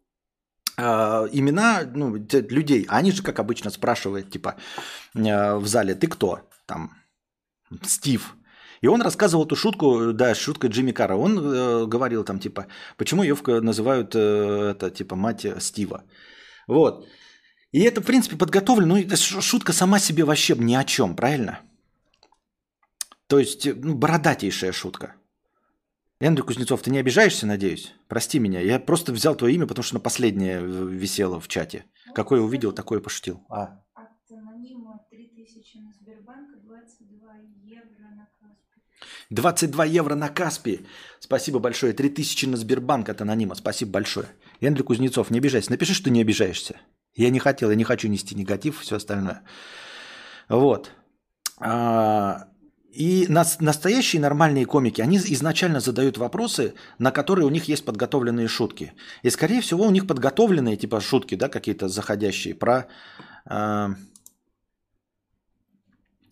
[0.77, 2.87] э, имена ну, людей.
[2.89, 4.57] А они же, как обычно, спрашивают, типа,
[5.15, 6.49] э, в зале, ты кто?
[6.67, 6.93] Там,
[7.83, 8.35] Стив.
[8.83, 11.17] И он рассказывал эту шутку, да, шутка Джимми Карра.
[11.17, 12.67] Он э, говорил там, типа,
[12.97, 16.05] почему ее называют, э, это, типа, мать Стива.
[16.67, 17.07] Вот.
[17.73, 18.97] И это, в принципе, подготовлено.
[18.97, 21.61] Ну, шутка сама себе вообще ни о чем, правильно?
[23.27, 25.15] То есть, э, ну, бородатейшая шутка.
[26.19, 27.95] Эндрю Кузнецов, ты не обижаешься, надеюсь?
[28.09, 28.61] Прости меня.
[28.61, 31.85] Я просто взял твое имя, потому что на последнее висело в чате.
[32.15, 33.45] Какое увидел, такое пошутил.
[33.49, 33.83] А.
[33.95, 38.29] От анонима 3000 на Сбербанк, 22 евро на
[39.31, 40.87] 22 евро на Каспи.
[41.21, 41.93] Спасибо большое.
[41.93, 43.55] 3000 на Сбербанк от анонима.
[43.55, 44.27] Спасибо большое.
[44.61, 45.71] Эндрю Кузнецов, не обижайся.
[45.71, 46.75] Напиши, что не обижаешься.
[47.15, 49.43] Я не хотел, я не хочу нести негатив, все остальное.
[50.49, 50.91] Вот.
[51.59, 52.47] А,
[52.93, 58.93] и настоящие нормальные комики, они изначально задают вопросы, на которые у них есть подготовленные шутки.
[59.23, 62.89] И, скорее всего, у них подготовленные типа шутки, да, какие-то заходящие про
[63.45, 63.95] а,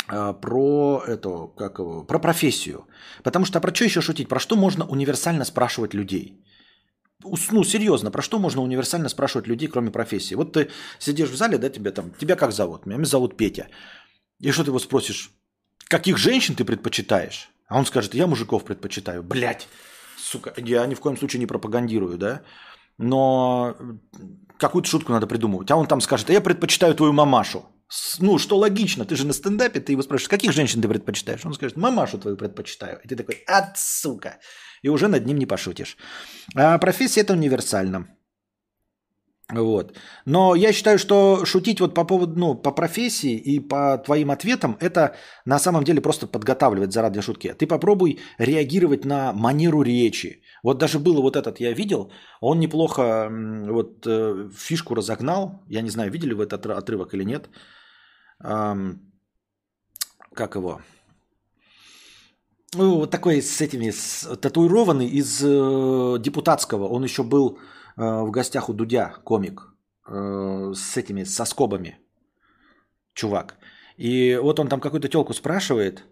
[0.08, 2.86] про эту, как его, про профессию.
[3.22, 4.28] Потому что про что еще шутить?
[4.28, 6.42] Про что можно универсально спрашивать людей?
[7.52, 10.36] ну, серьезно, про что можно универсально спрашивать людей, кроме профессии?
[10.36, 12.86] Вот ты сидишь в зале, да, тебя там, тебя как зовут?
[12.86, 13.68] Меня зовут Петя.
[14.40, 15.30] И что ты его спросишь,
[15.88, 17.50] каких женщин ты предпочитаешь?
[17.66, 19.22] А он скажет, я мужиков предпочитаю.
[19.22, 19.68] Блять,
[20.16, 22.42] сука, я ни в коем случае не пропагандирую, да?
[22.98, 23.76] Но
[24.58, 25.70] какую-то шутку надо придумывать.
[25.70, 27.66] А он там скажет, а я предпочитаю твою мамашу.
[28.20, 31.46] Ну, что логично, ты же на стендапе, ты его спрашиваешь, каких женщин ты предпочитаешь?
[31.46, 33.00] Он скажет, мамашу твою предпочитаю.
[33.04, 34.38] И ты такой, от сука.
[34.82, 35.96] И уже над ним не пошутишь.
[36.54, 38.06] А профессия это универсальна.
[39.54, 39.96] Вот.
[40.26, 44.76] Но я считаю, что шутить вот по поводу, ну, по профессии и по твоим ответам,
[44.78, 45.14] это
[45.46, 47.54] на самом деле просто подготавливать заради шутки.
[47.54, 50.42] Ты попробуй реагировать на манеру речи.
[50.62, 52.12] Вот даже было вот этот, я видел,
[52.42, 53.30] он неплохо
[53.70, 55.62] вот э, фишку разогнал.
[55.66, 57.48] Я не знаю, видели вы этот отрывок или нет.
[58.40, 58.96] Как
[60.54, 60.80] его?
[62.74, 66.86] Ну, вот такой с этими, с, татуированный из э, депутатского.
[66.86, 67.58] Он еще был
[67.98, 69.74] Э, в гостях у Дудя комик
[70.06, 71.98] э, с этими соскобами,
[73.12, 73.56] чувак.
[73.96, 76.04] И вот он там какую-то телку спрашивает,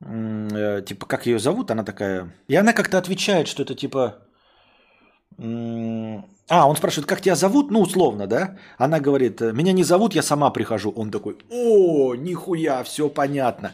[0.00, 2.32] э, типа, как ее зовут, она такая.
[2.46, 4.22] И она как-то отвечает, что это типа...
[5.38, 7.70] А, он спрашивает, как тебя зовут?
[7.70, 8.56] Ну, условно, да?
[8.78, 10.92] Она говорит, меня не зовут, я сама прихожу.
[10.96, 13.72] Он такой, о, нихуя, все понятно.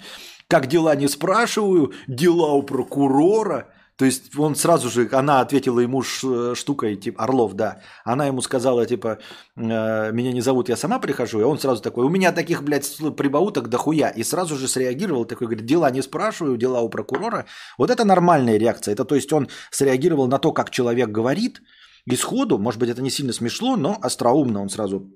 [0.49, 3.69] Как дела не спрашиваю, дела у прокурора.
[4.03, 7.83] То есть он сразу же, она ответила ему э, штукой, типа, Орлов, да.
[8.05, 9.19] Она ему сказала, типа,
[9.55, 11.39] «Э, меня не зовут, я сама прихожу.
[11.39, 14.09] И он сразу такой, у меня таких, блядь, прибауток дохуя.
[14.09, 17.47] И сразу же среагировал, такой, говорит, дела не спрашиваю, дела у прокурора.
[17.79, 18.95] Вот это нормальная реакция.
[18.95, 21.63] Это то есть он среагировал на то, как человек говорит,
[22.05, 25.13] и сходу, может быть, это не сильно смешно, но остроумно он сразу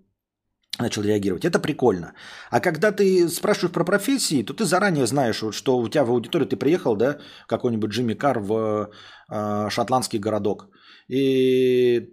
[0.78, 1.44] начал реагировать.
[1.44, 2.12] Это прикольно.
[2.51, 6.47] А когда ты спрашиваешь про профессии, то ты заранее знаешь, что у тебя в аудитории
[6.47, 8.90] ты приехал, да, какой-нибудь Джимми Кар в
[9.31, 10.69] э, шотландский городок.
[11.09, 12.09] И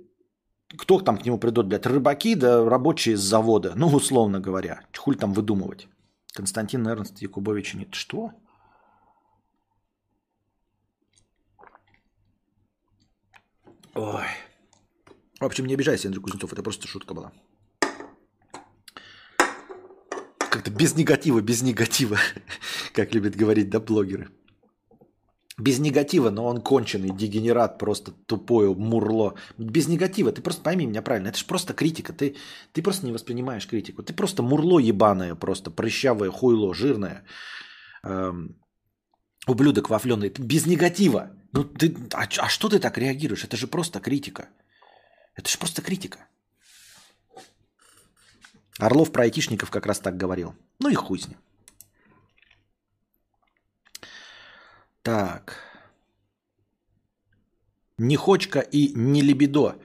[0.77, 4.81] кто там к нему придет, блядь, рыбаки, да рабочие с завода, ну, условно говоря.
[4.97, 5.87] Хуль там выдумывать.
[6.33, 7.93] Константин Эрнст Якубович нет.
[7.93, 8.31] Что?
[13.95, 14.25] Ой.
[15.39, 17.31] В общем, не обижайся, Андрей Кузнецов, это просто шутка была.
[20.53, 22.19] Как-то без негатива, без негатива,
[22.93, 24.27] как любят говорить, да, блогеры.
[25.57, 29.33] Без негатива, но он конченый, дегенерат, просто тупое мурло.
[29.57, 32.35] Без негатива, ты просто пойми меня правильно, это же просто критика, ты,
[32.71, 34.03] ты просто не воспринимаешь критику.
[34.03, 37.23] Ты просто мурло ебаное, просто прыщавое хуйло, жирное,
[38.03, 38.55] эм,
[39.47, 40.31] ублюдок вафленый.
[40.37, 41.31] Без негатива.
[41.51, 43.43] Ну ты, а, а что ты так реагируешь?
[43.43, 44.49] Это же просто критика.
[45.35, 46.19] Это же просто критика.
[48.79, 50.55] Орлов про айтишников как раз так говорил.
[50.79, 51.37] Ну и хуй с ним.
[55.01, 55.57] Так.
[57.97, 59.75] Нехочка и не либидо.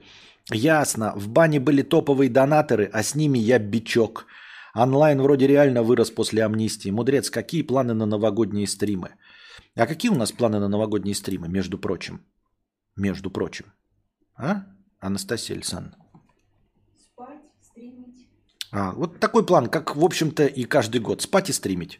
[0.51, 1.13] Ясно.
[1.15, 4.25] В бане были топовые донаторы, а с ними я бичок.
[4.73, 6.89] Онлайн вроде реально вырос после амнистии.
[6.91, 9.09] Мудрец, какие планы на новогодние стримы?
[9.75, 12.21] А какие у нас планы на новогодние стримы, между прочим?
[12.95, 13.65] Между прочим.
[14.35, 14.63] А?
[14.99, 15.98] Анастасия Александровна.
[18.71, 21.21] А, вот такой план, как, в общем-то, и каждый год.
[21.21, 21.99] Спать и стримить.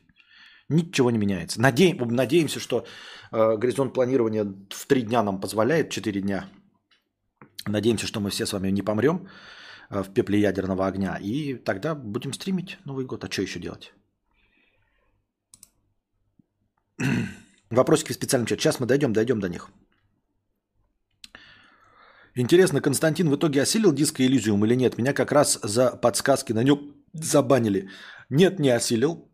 [0.69, 1.61] Ничего не меняется.
[1.61, 2.85] Надеем, надеемся, что
[3.31, 6.45] э, горизонт планирования в три дня нам позволяет, четыре дня.
[7.65, 9.27] Надеемся, что мы все с вами не помрем
[9.89, 11.17] э, в пепле ядерного огня.
[11.21, 13.23] И тогда будем стримить Новый год.
[13.23, 13.93] А что еще делать?
[17.71, 18.61] Вопросики в специальном чате.
[18.61, 19.71] Сейчас мы дойдем, дойдем до них.
[22.39, 24.97] Интересно, Константин в итоге осилил диско Elysium или нет?
[24.97, 26.79] Меня как раз за подсказки на нем
[27.11, 27.89] забанили.
[28.29, 29.29] Нет, не осилил.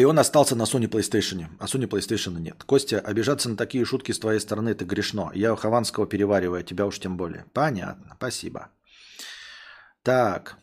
[0.00, 1.46] И он остался на Sony PlayStation.
[1.60, 2.64] А Sony PlayStation нет.
[2.64, 5.30] Костя, обижаться на такие шутки с твоей стороны это грешно.
[5.34, 7.44] Я Хованского перевариваю, а тебя уж тем более.
[7.52, 8.70] Понятно, спасибо.
[10.02, 10.56] Так.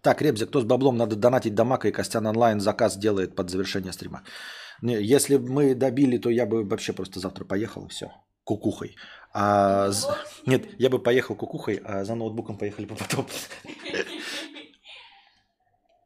[0.00, 3.50] Так, Ребзя, кто с баблом надо донатить до Мака и Костян онлайн заказ делает под
[3.50, 4.22] завершение стрима.
[4.84, 8.12] Если бы мы добили, то я бы вообще просто завтра поехал и все.
[8.44, 8.96] Кукухой.
[9.32, 9.90] А,
[10.44, 13.26] нет, я бы поехал кукухой, а за ноутбуком поехали по потом.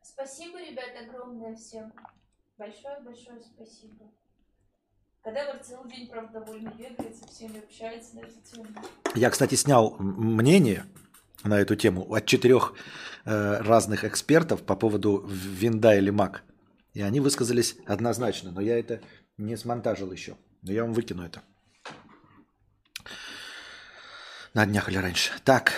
[0.02, 1.92] Спасибо, ребят, огромное всем.
[2.56, 4.12] Большое-большое спасибо.
[5.22, 8.66] Когда вы целый день, правда, довольно бегает, со всеми общается на эту тему.
[9.16, 10.84] Я, кстати, снял мнение
[11.42, 12.74] на эту тему от четырех
[13.24, 16.44] э, разных экспертов по поводу винда или мак.
[16.94, 19.00] И они высказались однозначно, но я это
[19.36, 20.36] не смонтажил еще.
[20.62, 21.42] Но я вам выкину это.
[24.54, 25.32] На днях или раньше.
[25.44, 25.72] Так.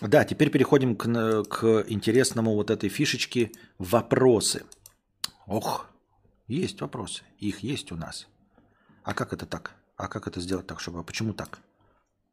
[0.00, 4.64] Да, теперь переходим к, к интересному вот этой фишечке вопросы.
[5.46, 5.88] Ох,
[6.46, 7.24] Есть вопросы.
[7.38, 8.28] Их есть у нас.
[9.02, 9.74] А как это так?
[9.96, 11.02] А как это сделать так, чтобы...
[11.02, 11.58] Почему так?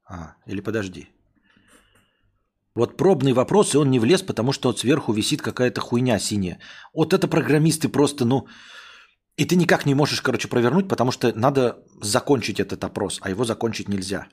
[0.06, 1.10] А, или подожди.
[2.76, 6.60] Вот пробный вопрос, и он не влез, потому что вот сверху висит какая-то хуйня синяя.
[6.94, 8.48] Вот это программисты просто, ну...
[9.38, 13.44] И ты никак не можешь, короче, провернуть, потому что надо закончить этот опрос, а его
[13.44, 14.28] закончить нельзя.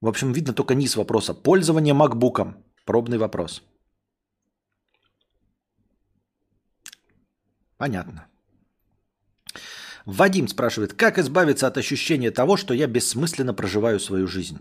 [0.00, 1.34] В общем, видно только низ вопроса.
[1.34, 2.64] Пользование макбуком.
[2.86, 3.62] Пробный вопрос.
[7.78, 8.26] Понятно.
[10.06, 14.58] Вадим спрашивает, как избавиться от ощущения того, что я бессмысленно проживаю свою жизнь?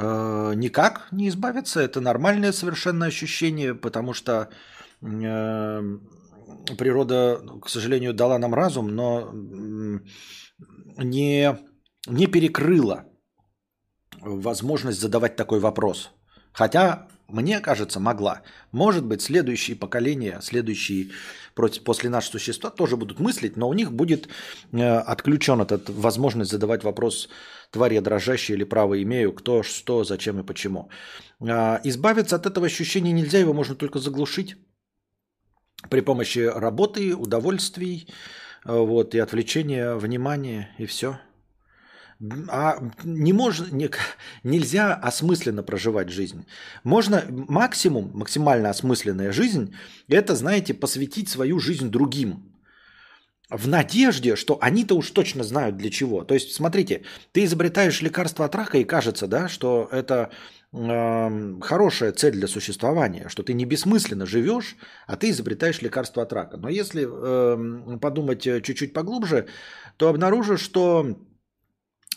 [0.00, 1.80] Э, никак не избавиться.
[1.80, 4.48] Это нормальное совершенно ощущение, потому что
[5.02, 5.82] э,
[6.78, 9.32] природа, к сожалению, дала нам разум, но
[10.98, 11.58] не,
[12.06, 13.06] не перекрыла
[14.20, 16.10] возможность задавать такой вопрос.
[16.52, 18.42] Хотя, мне кажется, могла.
[18.70, 21.10] Может быть, следующие поколения, следующие
[21.56, 24.28] после нашего существа тоже будут мыслить, но у них будет
[24.70, 27.28] э, отключен этот возможность задавать вопрос
[27.70, 30.90] тварь я дрожащая или право имею, кто, что, зачем и почему.
[31.40, 34.56] Э, избавиться от этого ощущения нельзя, его можно только заглушить
[35.90, 38.08] при помощи работы, удовольствий,
[38.64, 41.18] э, вот, и отвлечения внимания, и все.
[42.48, 43.90] А не можно, не,
[44.42, 46.46] нельзя осмысленно проживать жизнь.
[46.82, 49.76] Можно максимум, максимально осмысленная жизнь,
[50.08, 52.47] это, знаете, посвятить свою жизнь другим.
[53.50, 56.22] В надежде, что они-то уж точно знают для чего.
[56.22, 60.30] То есть, смотрите, ты изобретаешь лекарство от рака, и кажется, да, что это
[60.72, 64.76] э, хорошая цель для существования, что ты не бессмысленно живешь,
[65.06, 66.58] а ты изобретаешь лекарство от рака.
[66.58, 69.48] Но если эм, э, подумать чуть-чуть поглубже,
[69.96, 71.16] то обнаружишь, что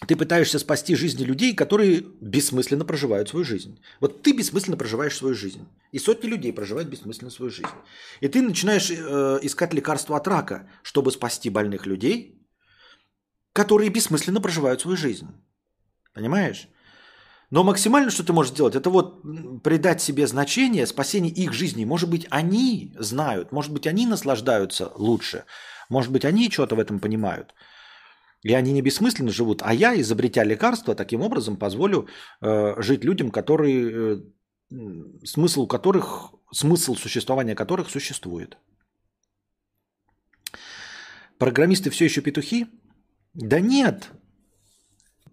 [0.08, 3.80] ты пытаешься спасти жизни людей, которые бессмысленно проживают свою жизнь.
[4.00, 5.68] Вот ты бессмысленно проживаешь свою жизнь.
[5.92, 7.70] И сотни людей проживают бессмысленно свою жизнь.
[8.20, 12.42] И ты начинаешь э, искать лекарства от рака, чтобы спасти больных людей,
[13.54, 15.28] которые бессмысленно проживают свою жизнь.
[16.14, 16.68] Понимаешь?
[17.52, 19.22] Но максимально, что ты можешь сделать, это вот
[19.62, 21.86] придать себе значение спасения их жизни.
[21.86, 25.44] Может быть, они знают, может быть, они наслаждаются лучше,
[25.90, 27.54] может быть, они что-то в этом понимают–
[28.44, 32.08] и они не бессмысленно живут, а я, изобретя лекарства, таким образом позволю
[32.42, 34.24] э, жить людям, которые,
[34.72, 34.76] э,
[35.24, 38.58] смысл которых, смысл существования которых существует.
[41.38, 42.68] Программисты все еще петухи?
[43.34, 44.10] Да нет.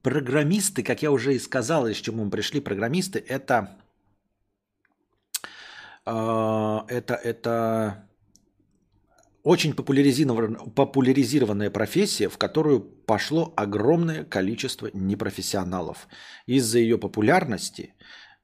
[0.02, 3.78] Программисты, как я уже и сказал, из чему мы пришли, программисты это,
[6.04, 8.07] э, это, это
[9.42, 16.08] очень популяризированная, профессия, в которую пошло огромное количество непрофессионалов.
[16.46, 17.94] Из-за ее популярности,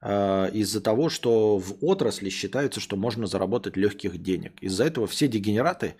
[0.01, 4.53] э, из-за того, что в отрасли считается, что можно заработать легких денег.
[4.61, 5.95] Из-за этого все дегенераты,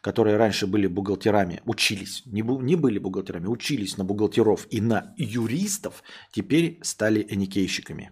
[0.00, 6.02] которые раньше были бухгалтерами, учились, не, не были бухгалтерами, учились на бухгалтеров и на юристов,
[6.30, 8.10] теперь стали эникейщиками.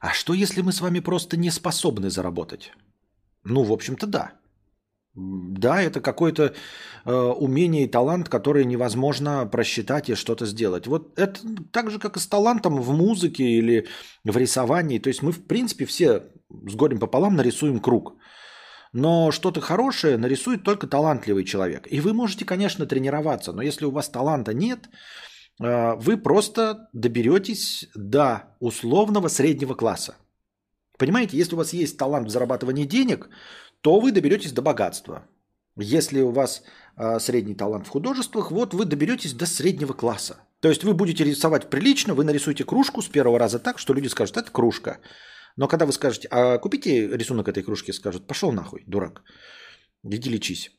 [0.00, 2.72] А что, если мы с вами просто не способны заработать?
[3.44, 4.39] Ну, в общем-то, да.
[5.14, 6.54] Да, это какое-то
[7.04, 10.86] э, умение и талант, который невозможно просчитать и что-то сделать.
[10.86, 11.40] Вот это
[11.72, 13.88] так же, как и с талантом в музыке или
[14.24, 15.00] в рисовании.
[15.00, 18.14] То есть мы, в принципе, все с горем пополам нарисуем круг.
[18.92, 21.86] Но что-то хорошее нарисует только талантливый человек.
[21.90, 24.88] И вы можете, конечно, тренироваться, но если у вас таланта нет,
[25.60, 30.14] э, вы просто доберетесь до условного среднего класса.
[30.98, 33.28] Понимаете, если у вас есть талант в зарабатывании денег,
[33.80, 35.26] то вы доберетесь до богатства.
[35.76, 36.62] Если у вас
[36.96, 40.36] э, средний талант в художествах, вот вы доберетесь до среднего класса.
[40.60, 44.08] То есть вы будете рисовать прилично, вы нарисуете кружку с первого раза так, что люди
[44.08, 44.98] скажут, это кружка.
[45.56, 49.22] Но когда вы скажете, а купите рисунок этой кружки, скажут, пошел нахуй, дурак,
[50.02, 50.70] иди лечись.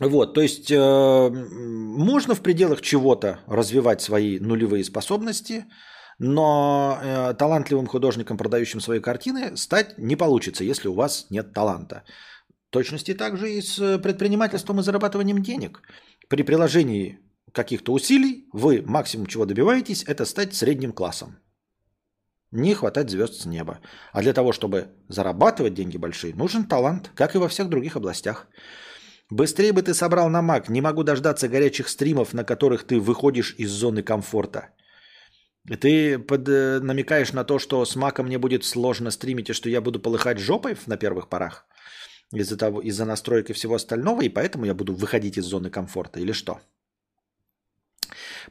[0.00, 5.66] Вот, то есть э, можно в пределах чего-то развивать свои нулевые способности,
[6.18, 12.04] но э, талантливым художником, продающим свои картины, стать не получится, если у вас нет таланта.
[12.70, 15.82] Точности также и с предпринимательством и зарабатыванием денег.
[16.28, 17.18] При приложении
[17.52, 21.38] каких-то усилий вы максимум чего добиваетесь, это стать средним классом.
[22.50, 23.80] Не хватать звезд с неба.
[24.12, 28.46] А для того, чтобы зарабатывать деньги большие, нужен талант, как и во всех других областях.
[29.30, 30.68] Быстрее бы ты собрал на Мак.
[30.68, 34.70] Не могу дождаться горячих стримов, на которых ты выходишь из зоны комфорта.
[35.80, 39.70] Ты под, э, намекаешь на то, что с маком мне будет сложно стримить, и что
[39.70, 41.66] я буду полыхать жопой на первых порах
[42.32, 46.20] из-за того, из-за настройки и всего остального, и поэтому я буду выходить из зоны комфорта,
[46.20, 46.60] или что?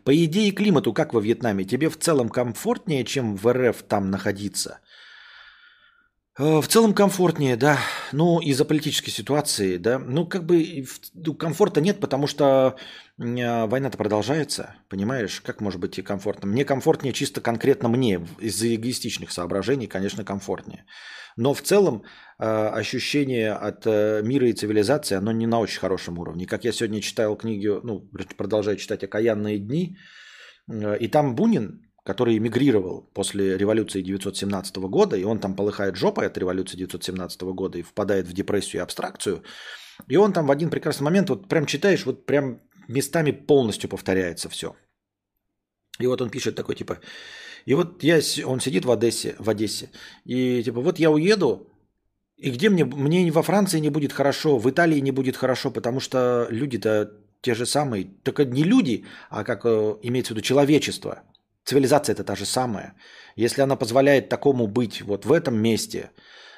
[0.04, 4.80] По идее климату, как во Вьетнаме, тебе в целом комфортнее, чем в РФ там находиться?
[6.38, 7.78] Э, В целом комфортнее, да.
[8.12, 10.00] Ну, из-за политической ситуации, да.
[10.00, 12.76] Ну, как бы ну, комфорта нет, потому что
[13.20, 15.42] а, война-то продолжается, понимаешь?
[15.42, 16.48] Как может быть и комфортно?
[16.48, 20.86] Мне комфортнее чисто конкретно мне, из-за эгоистичных соображений, конечно, комфортнее.
[21.36, 22.04] Но в целом
[22.40, 26.46] э, ощущение от э, мира и цивилизации, оно не на очень хорошем уровне.
[26.46, 28.08] Как я сегодня читал книги, ну,
[28.38, 29.98] продолжаю читать «Окаянные дни»,
[30.72, 36.28] э, и там Бунин, который эмигрировал после революции 1917 года, и он там полыхает жопой
[36.28, 39.44] от революции 1917 года и впадает в депрессию и абстракцию,
[40.08, 44.50] и он там в один прекрасный момент, вот прям читаешь, вот прям местами полностью повторяется
[44.50, 44.76] все.
[46.00, 47.00] И вот он пишет такой, типа,
[47.66, 49.90] и вот я, он сидит в Одессе, в Одессе,
[50.26, 51.70] и типа, вот я уеду,
[52.36, 56.02] и где мне, мне во Франции не будет хорошо, в Италии не будет хорошо, потому
[56.02, 57.12] что люди-то
[57.42, 61.24] те же самые, только не люди, а как э, имеется в виду человечество.
[61.66, 62.96] Цивилизация это та же самая.
[63.36, 66.12] Если она позволяет такому быть вот в этом месте,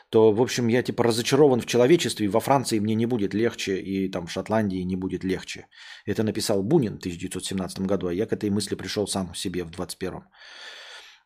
[0.10, 3.76] то, в общем, я типа разочарован в человечестве, и во Франции мне не будет легче,
[3.82, 5.68] и там в Шотландии не будет легче.
[6.06, 9.72] Это написал Бунин в 1917 году, а я к этой мысли пришел сам себе в
[9.72, 10.24] 21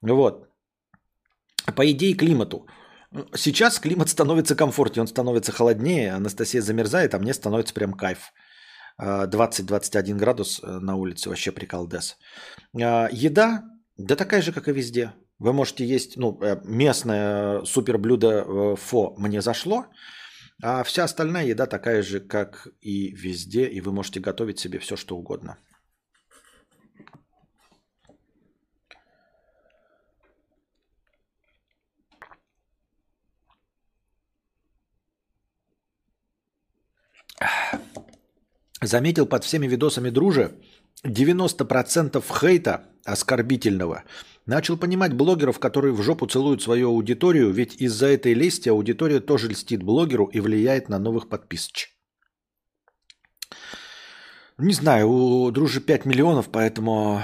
[0.01, 0.47] Вот.
[1.75, 2.67] По идее климату.
[3.35, 8.31] Сейчас климат становится комфортнее, он становится холоднее, Анастасия замерзает, а мне становится прям кайф.
[8.99, 12.17] А, 20-21 градус э, на улице, вообще приколдес.
[12.75, 13.63] А, Еда,
[13.97, 15.13] да такая же, как и везде.
[15.39, 19.85] Вы можете есть, ну, э, местное э, фо мне зашло,
[20.61, 24.97] а вся остальная еда такая же, как и везде, и вы можете готовить себе все,
[24.97, 25.57] что угодно.
[38.81, 40.53] Заметил под всеми видосами дружи
[41.05, 44.03] 90% хейта оскорбительного.
[44.45, 49.49] Начал понимать блогеров, которые в жопу целуют свою аудиторию, ведь из-за этой лести аудитория тоже
[49.49, 51.93] льстит блогеру и влияет на новых подписчиков.
[54.57, 57.21] Не знаю, у дружи 5 миллионов, поэтому,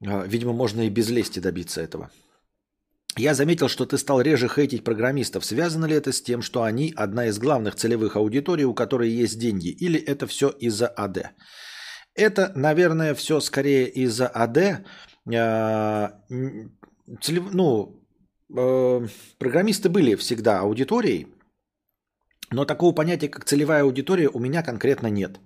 [0.00, 2.10] э, видимо, можно и без лести добиться этого.
[3.16, 5.44] Я заметил, что ты стал реже хейтить программистов.
[5.44, 9.38] Связано ли это с тем, что они одна из главных целевых аудиторий, у которой есть
[9.38, 9.68] деньги?
[9.68, 11.32] Или это все из-за АД?
[12.14, 14.82] Это, наверное, все скорее из-за АД.
[15.26, 16.78] М,
[17.20, 18.02] целев- Ну,
[18.56, 19.08] э,
[19.38, 21.26] программисты были всегда аудиторией,
[22.50, 25.38] но такого понятия, как целевая аудитория, у меня конкретно нет.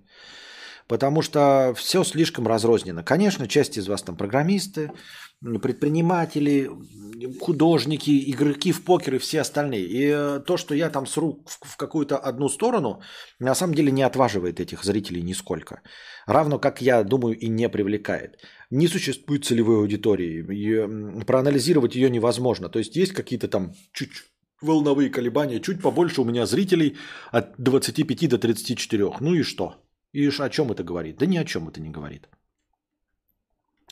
[0.89, 3.03] Потому что все слишком разрознено.
[3.05, 4.93] Конечно, часть из вас там программисты,
[5.43, 6.71] предприниматели,
[7.41, 9.85] художники, игроки в покер и все остальные.
[9.85, 13.01] И э, то, что я там сру в, какую-то одну сторону,
[13.39, 15.83] на самом деле не отваживает этих зрителей нисколько.
[16.27, 18.39] Равно как, я думаю, и не привлекает.
[18.71, 20.45] Не существует целевой аудитории.
[20.55, 22.69] И, проанализировать ее невозможно.
[22.69, 24.11] То есть есть какие-то там чуть
[24.63, 26.97] волновые колебания, чуть побольше у меня зрителей
[27.31, 29.11] от 25 до 34.
[29.21, 29.77] Ну и что?
[30.13, 31.19] И о чем это говорит?
[31.19, 32.29] Да ни о чем это не говорит.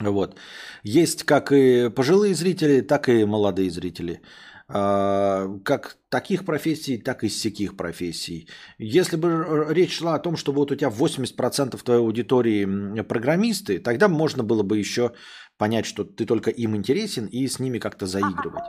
[0.00, 0.36] Вот.
[0.82, 4.20] Есть как и пожилые зрители, так и молодые зрители.
[4.66, 8.48] А, Как таких профессий, так и всяких профессий.
[8.78, 14.08] Если бы речь шла о том, что вот у тебя 80% твоей аудитории программисты, тогда
[14.08, 15.12] можно было бы еще
[15.58, 18.64] понять, что ты только им интересен и с ними как-то заигрывать.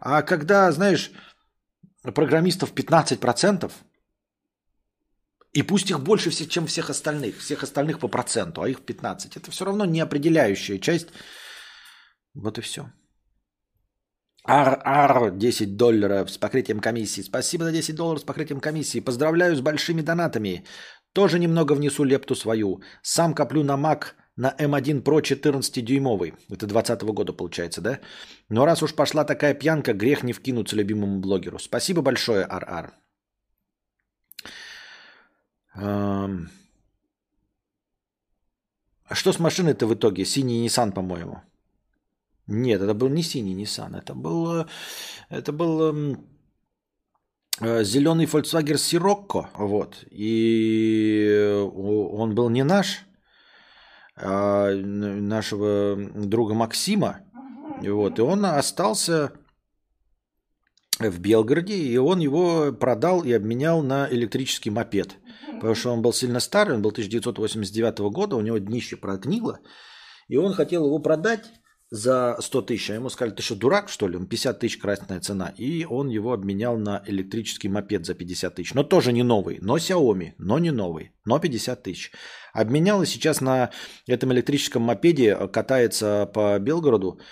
[0.00, 1.12] А когда, знаешь,
[2.02, 3.72] программистов 15%,
[5.52, 9.50] и пусть их больше, чем всех остальных, всех остальных по проценту, а их 15, это
[9.50, 11.08] все равно не определяющая часть.
[12.34, 12.82] Вот и все.
[14.44, 17.22] Ар-ар, 10 долларов с покрытием комиссии.
[17.22, 19.00] Спасибо за 10 долларов с покрытием комиссии.
[19.00, 20.64] Поздравляю с большими донатами.
[21.12, 22.80] Тоже немного внесу лепту свою.
[23.02, 26.34] Сам коплю на Mac на M1 Pro 14-дюймовый.
[26.50, 28.00] Это 20 года получается, да?
[28.48, 31.58] Но раз уж пошла такая пьянка, грех не вкинуться любимому блогеру.
[31.58, 32.92] Спасибо большое, Ар-ар.
[35.80, 36.28] А
[39.14, 40.24] что с машиной-то в итоге?
[40.24, 41.42] Синий Nissan, по-моему.
[42.48, 44.66] Нет, это был не синий Nissan, это был, э,
[45.28, 46.26] это был эм,
[47.60, 50.02] э, зеленый Volkswagen Sirocco, вот.
[50.10, 53.04] И э, он был не наш,
[54.16, 57.20] а нашего друга Максима,
[57.82, 58.18] вот.
[58.18, 59.32] И он остался
[60.98, 65.18] в Белгороде, и он его продал и обменял на электрический мопед.
[65.58, 69.60] Потому что он был сильно старый, он был 1989 года, у него днище прогнило,
[70.28, 71.44] и он хотел его продать
[71.90, 72.90] за 100 тысяч.
[72.90, 74.16] А ему сказали, ты что, дурак, что ли?
[74.16, 75.54] Он 50 тысяч красная цена.
[75.56, 78.74] И он его обменял на электрический мопед за 50 тысяч.
[78.74, 82.12] Но тоже не новый, но Xiaomi, но не новый, но 50 тысяч.
[82.52, 83.70] Обменял и сейчас на
[84.06, 87.22] этом электрическом мопеде катается по Белгороду, по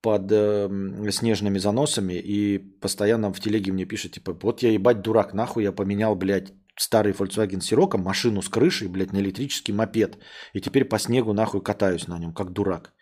[0.00, 0.68] под э,
[1.10, 5.72] снежными заносами и постоянно в телеге мне пишет, типа, вот я ебать дурак, нахуй я
[5.72, 10.18] поменял, блядь, старый Volkswagen Sirocco, машину с крышей, блядь, на электрический мопед.
[10.54, 12.94] И теперь по снегу нахуй катаюсь на нем, как дурак.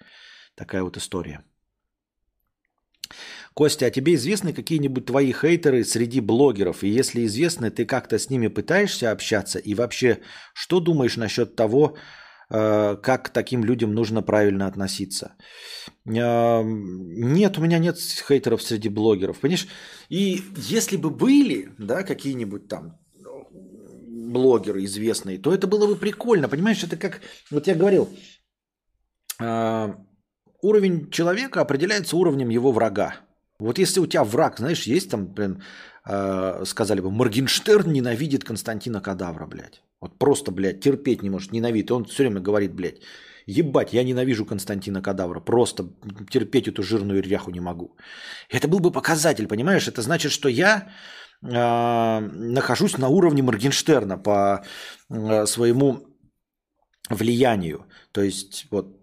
[0.57, 1.44] Такая вот история.
[3.55, 6.82] Костя, а тебе известны какие-нибудь твои хейтеры среди блогеров?
[6.82, 9.59] И если известны, ты как-то с ними пытаешься общаться?
[9.59, 10.20] И вообще,
[10.55, 11.97] что думаешь насчет того,
[12.51, 15.36] э, как к таким людям нужно правильно относиться?
[16.05, 19.69] Э, нет, у меня нет хейтеров среди блогеров, понимаешь?
[20.11, 22.98] И если бы были, да, какие-нибудь там
[24.32, 26.85] блогеры известные, то это было бы прикольно, понимаешь?
[26.85, 27.20] Это как,
[27.51, 28.09] вот я говорил,
[29.40, 29.94] э,
[30.62, 33.16] уровень человека определяется уровнем его врага.
[33.59, 35.62] Вот если у тебя враг, знаешь, есть там, блин,
[36.05, 39.82] э, сказали бы, Моргенштерн ненавидит Константина Кадавра, блядь.
[40.01, 41.90] Вот просто, блядь, терпеть не может, ненавидит.
[41.90, 43.01] Он все время говорит, блядь,
[43.47, 45.89] ебать, я ненавижу Константина Кадавра, просто
[46.31, 47.97] терпеть эту жирную ряху не могу.
[48.51, 49.89] Это был бы показатель, понимаешь?
[49.89, 50.89] Это значит, что я
[51.42, 54.64] нахожусь на уровне Моргенштерна по
[55.10, 56.06] э, своему
[57.08, 57.86] влиянию.
[58.12, 58.96] То есть, вот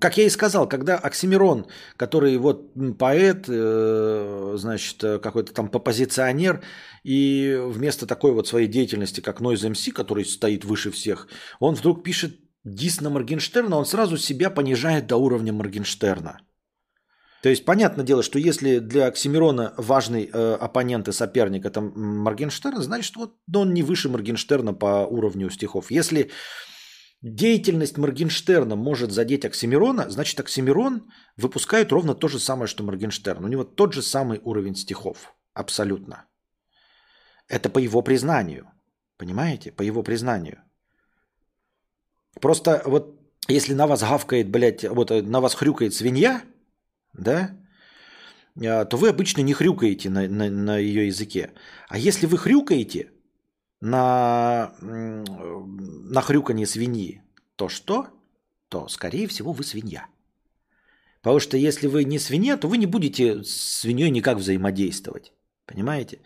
[0.00, 1.66] как я и сказал, когда Оксимирон,
[1.96, 6.62] который вот поэт, э, значит, какой-то там попозиционер,
[7.02, 11.26] и вместо такой вот своей деятельности, как Noise MC, который стоит выше всех,
[11.58, 16.40] он вдруг пишет дис на Моргенштерна, он сразу себя понижает до уровня Моргенштерна.
[17.42, 22.82] То есть, понятное дело, что если для Оксимирона важный э, оппонент и соперник это Моргенштерн,
[22.82, 25.90] значит, вот он не выше Моргенштерна по уровню стихов.
[25.90, 26.30] Если
[27.22, 33.42] деятельность Моргенштерна может задеть Оксимирона, значит, Оксимирон выпускает ровно то же самое, что Моргенштерн.
[33.42, 35.34] У него тот же самый уровень стихов.
[35.54, 36.26] Абсолютно.
[37.48, 38.70] Это по его признанию.
[39.16, 39.72] Понимаете?
[39.72, 40.62] По его признанию.
[42.40, 43.18] Просто вот
[43.48, 46.42] если на вас гавкает, блядь, вот э, на вас хрюкает свинья,
[47.12, 47.56] да,
[48.64, 51.52] а, то вы обычно не хрюкаете на, на, на ее языке.
[51.88, 53.10] А если вы хрюкаете,
[53.80, 57.22] на, на хрюканье свиньи,
[57.56, 58.08] то что?
[58.68, 60.06] То, скорее всего, вы свинья.
[61.22, 65.32] Потому что если вы не свинья, то вы не будете с свиньей никак взаимодействовать.
[65.66, 66.20] Понимаете?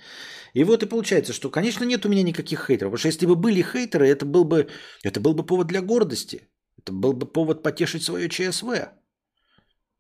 [0.53, 2.93] И вот и получается, что, конечно, нет у меня никаких хейтеров.
[2.93, 4.69] Потому что если бы были хейтеры, это был бы,
[5.03, 6.49] это был бы повод для гордости.
[6.79, 8.89] Это был бы повод потешить свое ЧСВ.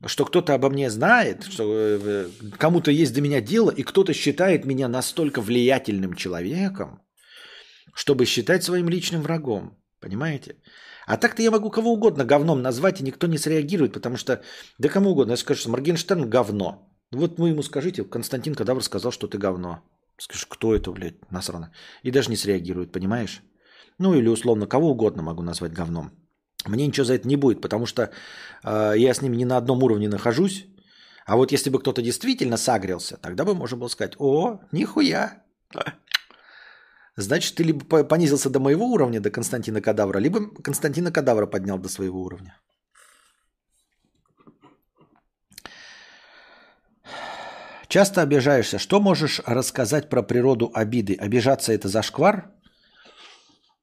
[0.06, 2.28] Что кто-то обо мне знает, что э,
[2.58, 7.00] кому-то есть до меня дело, и кто-то считает меня настолько влиятельным человеком,
[7.94, 9.78] чтобы считать своим личным врагом.
[10.00, 10.56] Понимаете?
[11.06, 14.42] А так-то я могу кого угодно говном назвать, и никто не среагирует, потому что,
[14.78, 16.90] да кому угодно, я скажу, что Моргенштерн говно.
[17.10, 19.82] Вот вы ему скажите, Константин Кадавр сказал, что ты говно.
[20.18, 21.72] Скажешь, кто это, блядь, насрано.
[22.02, 23.42] И даже не среагирует, понимаешь?
[23.98, 26.10] Ну или условно, кого угодно могу назвать говном.
[26.66, 28.10] Мне ничего за это не будет, потому что
[28.62, 30.66] э, я с ними не на одном уровне нахожусь.
[31.26, 35.42] А вот если бы кто-то действительно сагрился, тогда бы можно было сказать, о, нихуя,
[37.16, 41.88] Значит, ты либо понизился до моего уровня, до Константина Кадавра, либо Константина Кадавра поднял до
[41.88, 42.58] своего уровня.
[47.86, 48.78] Часто обижаешься.
[48.78, 51.14] Что можешь рассказать про природу обиды?
[51.14, 52.50] Обижаться это зашквар?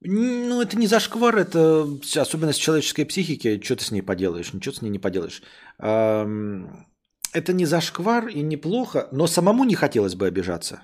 [0.04, 3.60] Ну, это не зашквар, это особенность человеческой психики.
[3.62, 4.52] Что ты с ней поделаешь?
[4.52, 5.42] Ничего с ней не поделаешь.
[5.78, 10.82] Это не зашквар и неплохо, но самому не хотелось бы обижаться.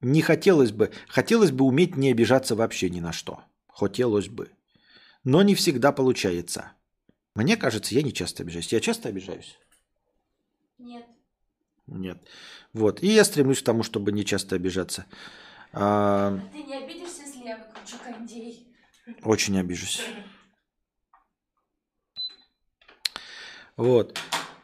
[0.00, 0.90] Не хотелось бы.
[1.08, 3.40] Хотелось бы уметь не обижаться вообще ни на что.
[3.68, 4.50] Хотелось бы.
[5.22, 6.72] Но не всегда получается.
[7.34, 8.72] Мне кажется, я не часто обижаюсь.
[8.72, 9.58] Я часто обижаюсь?
[10.78, 11.06] Нет.
[11.86, 12.18] Нет.
[12.72, 13.02] Вот.
[13.02, 15.06] И я стремлюсь к тому, чтобы не часто обижаться.
[15.72, 16.38] А...
[16.52, 17.23] Ты не обидишься,
[17.98, 18.74] кондей?
[19.22, 20.02] Очень обижусь.
[23.76, 24.18] Вот.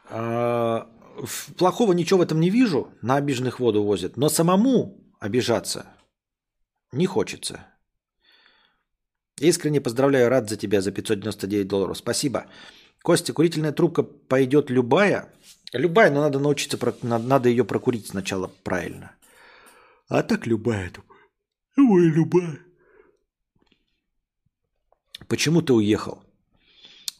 [0.09, 0.89] А...
[1.57, 2.93] Плохого ничего в этом не вижу.
[3.01, 4.17] На обиженных воду возят.
[4.17, 5.85] Но самому обижаться
[6.91, 7.67] не хочется.
[9.39, 11.97] Искренне поздравляю, рад за тебя за 599 долларов.
[11.97, 12.45] Спасибо.
[13.03, 15.33] Костя, курительная трубка пойдет любая?
[15.73, 19.15] Любая, но надо научиться, надо ее прокурить сначала правильно.
[20.09, 20.91] А так любая.
[21.77, 22.59] Ой, любая.
[25.31, 26.21] Почему ты уехал?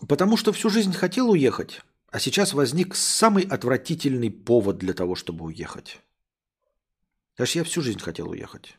[0.06, 1.80] Потому что всю жизнь хотел уехать,
[2.10, 6.02] а сейчас возник самый отвратительный повод для того, чтобы уехать.
[7.38, 8.78] Даже я всю жизнь хотел уехать.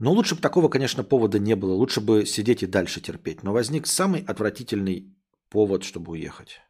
[0.00, 1.74] Но лучше бы такого, конечно, повода не было.
[1.74, 3.44] Лучше бы сидеть и дальше терпеть.
[3.44, 5.14] Но возник самый отвратительный
[5.48, 6.60] повод, чтобы уехать.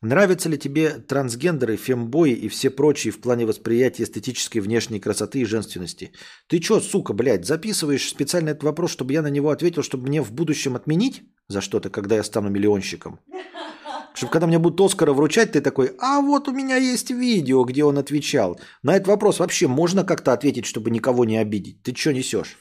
[0.00, 5.44] Нравятся ли тебе трансгендеры, фембои и все прочие в плане восприятия эстетической внешней красоты и
[5.44, 6.12] женственности?
[6.46, 10.22] Ты чё, сука, блядь, записываешь специально этот вопрос, чтобы я на него ответил, чтобы мне
[10.22, 13.18] в будущем отменить за что-то, когда я стану миллионщиком?
[14.14, 17.82] Чтобы когда мне будут Оскара вручать, ты такой, а вот у меня есть видео, где
[17.82, 18.60] он отвечал.
[18.84, 21.82] На этот вопрос вообще можно как-то ответить, чтобы никого не обидеть?
[21.82, 22.56] Ты что несешь?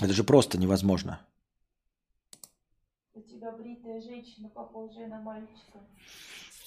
[0.00, 1.26] Это же просто невозможно.
[3.96, 5.78] Бритая женщина, похожая на мальчика.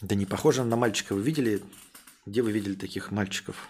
[0.02, 1.14] Да не похоже на мальчика.
[1.14, 1.62] Вы видели?
[2.26, 3.68] Где вы видели таких мальчиков?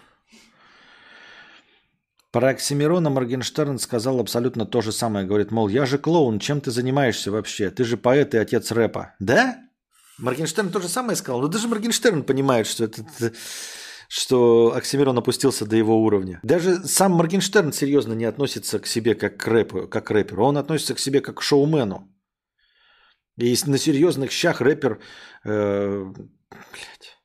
[2.30, 5.26] Про Оксимирона Моргенштерн сказал абсолютно то же самое.
[5.26, 7.70] Говорит, мол, я же клоун, чем ты занимаешься вообще?
[7.70, 9.14] Ты же поэт и отец рэпа.
[9.18, 9.58] Да?
[10.18, 11.40] Моргенштерн то же самое сказал?
[11.40, 13.04] Ну даже Моргенштерн понимает, что это,
[14.08, 16.40] что Оксимирон опустился до его уровня.
[16.42, 20.46] Даже сам Моргенштерн серьезно не относится к себе как к рэпу, как рэперу.
[20.46, 22.09] Он относится к себе как к шоумену.
[23.42, 25.00] И на серьезных щах рэпер...
[25.44, 26.04] э,
[26.50, 27.16] блядь.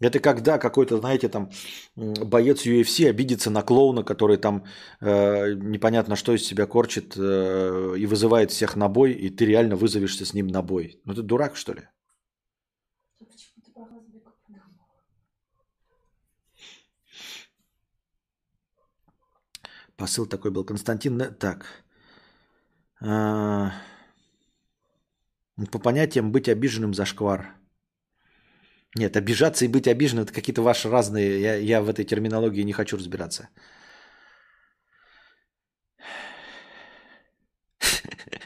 [0.00, 1.50] Это когда какой-то, знаете, там
[1.96, 4.64] боец UFC обидится на клоуна, который там
[5.00, 9.76] э, непонятно что из себя корчит э, и вызывает всех на бой, и ты реально
[9.76, 11.00] вызовешься с ним на бой.
[11.04, 11.82] Ну ты дурак, что ли?
[13.74, 14.04] Подумала.
[19.96, 20.64] Посыл такой был.
[20.64, 21.20] Константин...
[21.20, 21.66] Н- Так.
[23.00, 23.72] А,
[25.66, 27.56] По понятиям быть обиженным за шквар.
[28.94, 31.40] Нет, обижаться и быть обиженным это какие-то ваши разные.
[31.40, 33.48] Я, я в этой терминологии не хочу разбираться.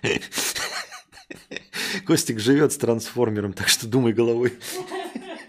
[2.07, 4.55] Костик живет с трансформером, так что думай головой.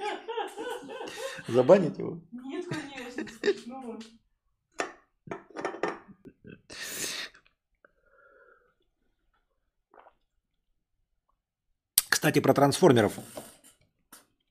[1.47, 2.21] Забанить его?
[2.31, 3.99] Нет, конечно, смешно.
[12.23, 13.19] Кстати, про трансформеров.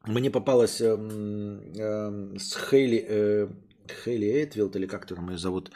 [0.04, 3.48] Мне попалось эм, эм, с Хейли, э,
[4.04, 5.70] Хейли Эйтвилд, или как там ее зовут,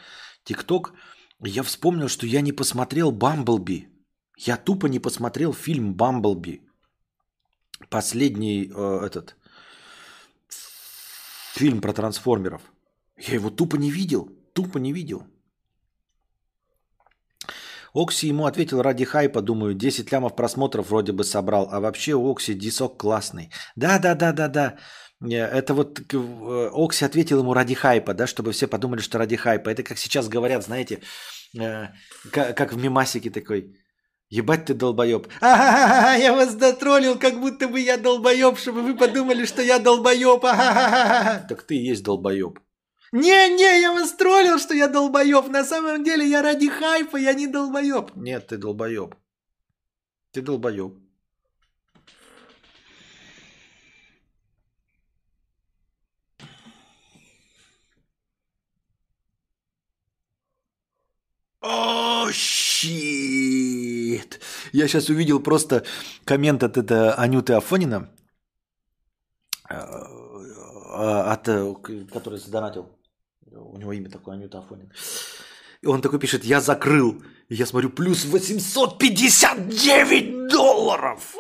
[0.45, 0.93] ТикТок.
[1.41, 3.89] Я вспомнил, что я не посмотрел Бамблби.
[4.37, 6.61] Я тупо не посмотрел фильм Бамблби.
[7.89, 9.35] Последний э, этот
[11.55, 12.61] фильм про трансформеров.
[13.17, 14.29] Я его тупо не видел.
[14.53, 15.23] Тупо не видел.
[17.97, 22.31] Окси ему ответил ради хайпа, думаю, 10 лямов просмотров вроде бы собрал, а вообще у
[22.31, 23.51] Окси дисок классный.
[23.77, 24.77] Да-да-да-да-да.
[25.23, 29.37] Э, Это вот э, Окси ответил ему ради хайпа, да, чтобы все подумали, что ради
[29.37, 29.71] хайпа.
[29.71, 31.01] Это как сейчас говорят, знаете,
[31.59, 31.87] э,
[32.33, 33.75] ка- как в мимасике такой.
[34.29, 35.29] Ебать ты долбоеб.
[35.41, 40.45] А-ха-ха-ха, я вас дотроллил, как будто бы я долбоеб, чтобы вы подумали, что я долбоеб.
[40.45, 41.47] А-ха-ха-ха.
[41.49, 42.59] Так ты и есть долбоеб.
[43.17, 45.49] Не-не, я вас троллил, что я долбоеб.
[45.49, 48.15] На самом деле я ради хайпа, я не долбоеб.
[48.15, 49.15] Нет, ты долбоеб.
[50.33, 50.93] Ты долбоеб.
[61.63, 64.41] О, щит!
[64.73, 65.87] Я сейчас увидел просто
[66.27, 68.11] коммент от это Анюты Афонина,
[69.71, 69.75] э,
[71.33, 71.75] от, э,
[72.13, 72.96] который задонатил.
[73.61, 74.93] У него имя такое, Анюта Афонин.
[75.83, 77.23] И он такой пишет, я закрыл.
[77.49, 81.37] И я смотрю, плюс 859 долларов.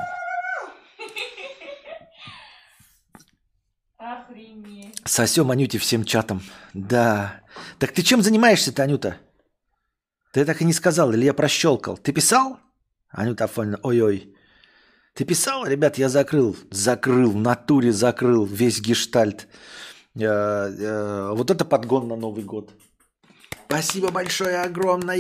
[4.32, 5.02] Охренеть.
[5.06, 6.42] Сосем Анюте всем чатом.
[6.74, 7.42] Да.
[7.80, 9.18] Так ты чем занимаешься-то, Анюта?
[10.32, 11.98] Ты так и не сказал, или я прощелкал.
[11.98, 12.60] Ты писал?
[13.10, 14.34] Анюта Афонина, ой-ой.
[15.14, 15.66] Ты писал?
[15.66, 16.56] Ребят, я закрыл.
[16.70, 19.48] Закрыл, в натуре закрыл весь гештальт.
[20.16, 22.74] Э, э, Вот это подгон на Новый год.
[23.68, 25.20] Спасибо большое, огромное.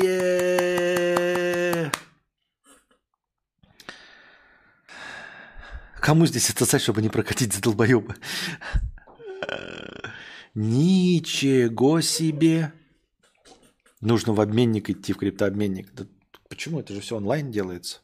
[5.99, 8.15] Кому здесь это сайт, чтобы не прокатить за долбоеба?
[10.53, 12.73] Ничего себе.
[14.01, 15.93] Нужно в обменник идти, в криптообменник.
[15.93, 16.05] Да
[16.49, 16.79] почему?
[16.79, 17.99] Это же все онлайн делается.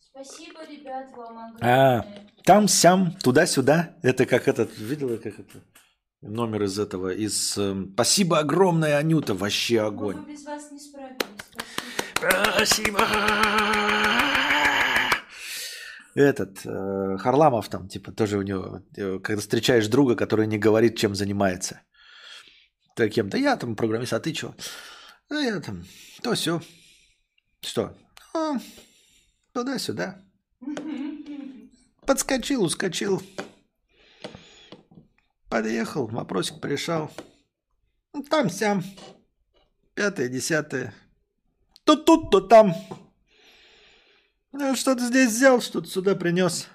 [0.00, 2.26] Спасибо, ребят, вам А, огромное.
[2.44, 3.94] там-сям, туда-сюда.
[4.02, 5.60] Это как этот, видела, как это?
[6.20, 10.18] Номер из этого, из эм, «Спасибо огромное, Анюта, вообще Мы огонь».
[10.18, 11.16] бы без вас не справились.
[12.14, 12.98] Спасибо.
[12.98, 13.06] Спасибо.
[16.14, 20.98] Этот э, Харламов там, типа, тоже у него, э, когда встречаешь друга, который не говорит,
[20.98, 21.82] чем занимается.
[22.96, 24.54] Таким, да я там программист, а ты что?
[25.28, 25.84] Да я там,
[26.22, 26.60] то все.
[27.62, 27.94] Что?
[28.34, 28.54] «А,
[29.52, 30.20] Туда-сюда.
[32.06, 33.22] Подскочил, ускочил.
[35.48, 37.10] Подъехал, вопросик пришел.
[38.12, 38.84] Ну, Там-сям.
[39.94, 40.94] Пятое, десятое.
[41.84, 42.72] То тут, то там.
[44.52, 46.66] Ну, что-то здесь взял, что-то сюда принес.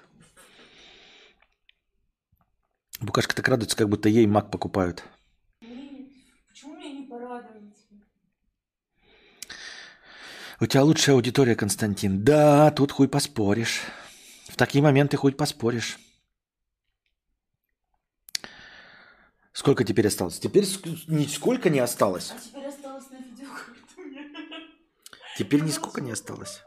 [3.00, 5.04] Букашка так радуется, как будто ей маг покупают.
[5.60, 6.10] Блин,
[6.48, 7.84] почему мне не порадоваться?
[10.58, 12.24] У тебя лучшая аудитория, Константин.
[12.24, 13.82] Да, тут хуй поспоришь.
[14.48, 15.98] В такие моменты хуй поспоришь.
[19.52, 20.38] Сколько теперь осталось?
[20.38, 22.30] Теперь ск- нисколько не осталось.
[22.30, 23.74] А теперь осталось на видеокарту.
[25.36, 26.62] Теперь нисколько не осталось.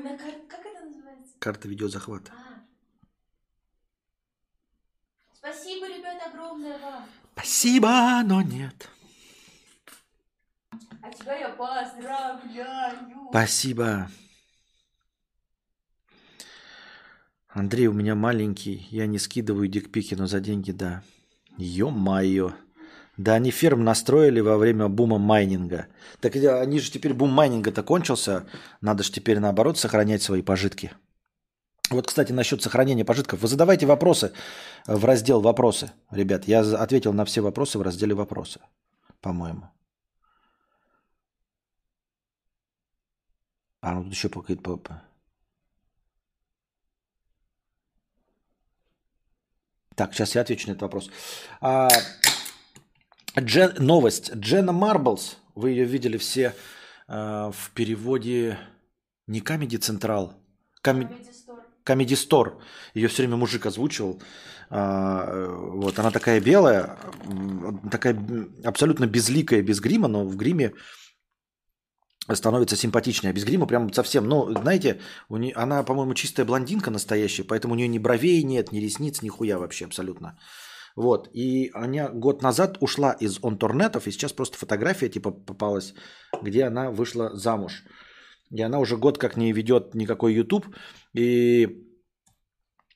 [0.00, 0.32] Ой, на кар...
[0.48, 1.34] Как это называется?
[1.38, 2.32] Карта видеозахвата.
[2.32, 2.64] А.
[5.34, 7.04] Спасибо, ребят, огромное вам.
[7.34, 8.88] Спасибо, но нет.
[11.02, 13.28] А тебя я поздравляю.
[13.30, 14.10] Спасибо.
[17.48, 18.86] Андрей, у меня маленький.
[18.90, 21.02] Я не скидываю дикпики, но за деньги да.
[21.58, 22.54] Ё-моё.
[23.20, 25.88] Да они ферм настроили во время бума майнинга.
[26.20, 28.46] Так они же теперь бум майнинга-то кончился.
[28.80, 30.92] Надо же теперь наоборот сохранять свои пожитки.
[31.90, 33.42] Вот, кстати, насчет сохранения пожитков.
[33.42, 34.32] Вы задавайте вопросы
[34.86, 35.92] в раздел «Вопросы».
[36.10, 38.60] Ребят, я ответил на все вопросы в разделе «Вопросы»,
[39.20, 39.68] по-моему.
[43.82, 44.62] А, ну тут еще какие-то...
[44.62, 45.02] по- по-
[49.94, 51.10] Так, сейчас я отвечу на этот вопрос.
[51.60, 51.88] А,
[53.38, 54.32] Джен- новость.
[54.34, 56.54] Дженна Марблс, вы ее видели все
[57.08, 58.58] а, в переводе
[59.26, 60.32] не Comedy Central,
[60.84, 61.16] Comedy,
[61.84, 62.60] Comedy Store.
[62.94, 64.20] Ее все время мужик озвучивал.
[64.70, 66.96] Э, вот, она такая белая,
[67.90, 68.16] такая
[68.64, 70.72] абсолютно безликая, без грима, но в гриме
[72.32, 73.30] становится симпатичнее.
[73.30, 77.74] А без грима прям совсем, ну, знаете, у нее, она, по-моему, чистая блондинка настоящая, поэтому
[77.74, 80.38] у нее ни бровей нет, ни ресниц, ни хуя вообще абсолютно.
[80.96, 85.94] Вот, и она год назад ушла из онторнетов, и сейчас просто фотография типа попалась,
[86.42, 87.84] где она вышла замуж.
[88.50, 90.66] И она уже год как не ведет никакой YouTube,
[91.14, 91.86] и,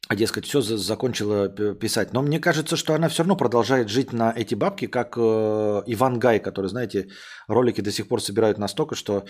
[0.09, 2.13] а, дескать, все закончила писать.
[2.13, 6.19] Но мне кажется, что она все равно продолжает жить на эти бабки, как э, Иван
[6.19, 7.09] Гай, который, знаете,
[7.49, 9.25] ролики до сих пор собирают настолько, что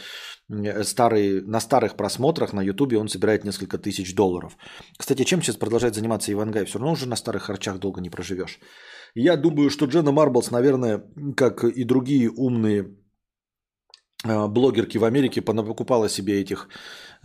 [0.48, 4.56] э, старый, на старых просмотрах на Ютубе он собирает несколько тысяч долларов.
[4.98, 6.64] Кстати, чем сейчас продолжает заниматься Иван Гай?
[6.64, 8.58] Все равно уже на старых харчах долго не проживешь.
[9.14, 11.04] Я думаю, что Дженна Марблс, наверное,
[11.36, 12.96] как и другие умные
[14.24, 16.68] э, блогерки в Америке, покупала себе этих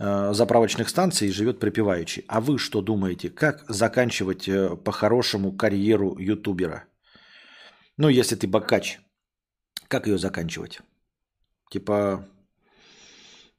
[0.00, 2.24] заправочных станций и живет припеваючи.
[2.26, 6.84] А вы что думаете, как заканчивать э, по-хорошему карьеру ютубера?
[7.98, 8.98] Ну, если ты бакач,
[9.88, 10.80] как ее заканчивать?
[11.70, 12.26] Типа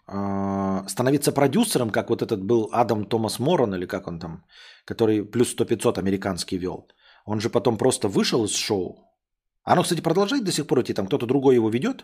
[0.08, 4.44] а, становиться продюсером, как вот этот был Адам Томас Морон, или как он там,
[4.86, 6.88] который плюс 100-500 американский вел.
[7.26, 8.98] Он же потом просто вышел из шоу.
[9.64, 12.04] Оно, кстати, продолжает до сих пор идти, там кто-то другой его ведет,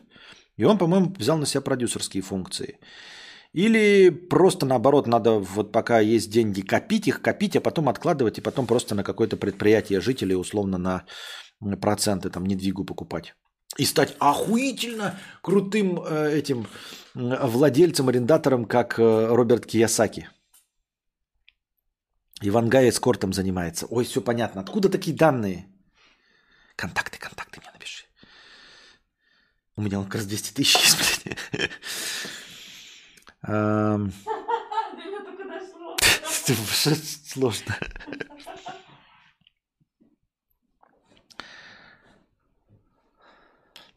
[0.58, 2.80] и он, по-моему, взял на себя продюсерские функции.
[3.54, 8.42] Или просто наоборот, надо вот пока есть деньги копить их, копить, а потом откладывать, и
[8.42, 11.06] потом просто на какое-то предприятие жить условно на
[11.78, 13.36] проценты там недвигу покупать.
[13.78, 16.68] И стать охуительно крутым э, этим
[17.14, 20.30] владельцем, арендатором, как э, Роберт Киясаки.
[22.42, 23.88] Иван Гай эскортом занимается.
[23.90, 24.62] Ой, все понятно.
[24.62, 25.68] Откуда такие данные?
[26.76, 28.06] Контакты, контакты мне напиши.
[29.76, 31.38] У меня как раз 200 тысяч есть, блядь.
[31.54, 31.96] Эм, До меня только
[32.98, 33.28] дошло.
[33.28, 33.37] это вообще
[37.28, 37.76] Сложно.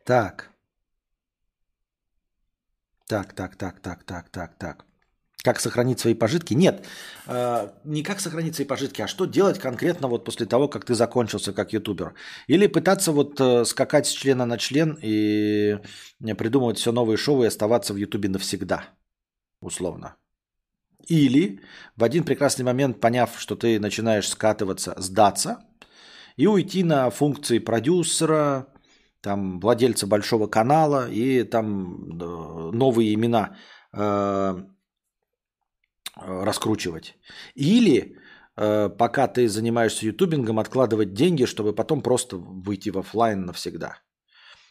[0.05, 0.51] Так.
[3.07, 4.85] Так, так, так, так, так, так, так.
[5.45, 6.55] Как сохранить свои пожитки?
[6.55, 6.85] Нет,
[7.27, 10.95] э, не как сохранить свои пожитки, а что делать конкретно вот после того, как ты
[10.95, 12.15] закончился как ютубер.
[12.49, 15.79] Или пытаться вот э, скакать с члена на член и
[16.37, 18.85] придумывать все новые шоу и оставаться в ютубе навсегда,
[19.61, 20.17] условно.
[21.09, 21.61] Или
[21.97, 25.65] в один прекрасный момент, поняв, что ты начинаешь скатываться, сдаться
[26.37, 28.67] и уйти на функции продюсера,
[29.21, 33.57] там, владельца большого канала и там э, новые имена
[33.93, 34.01] э,
[36.17, 37.19] э, раскручивать.
[37.55, 38.17] Или
[38.57, 43.99] э, пока ты занимаешься ютубингом, откладывать деньги, чтобы потом просто выйти в офлайн навсегда.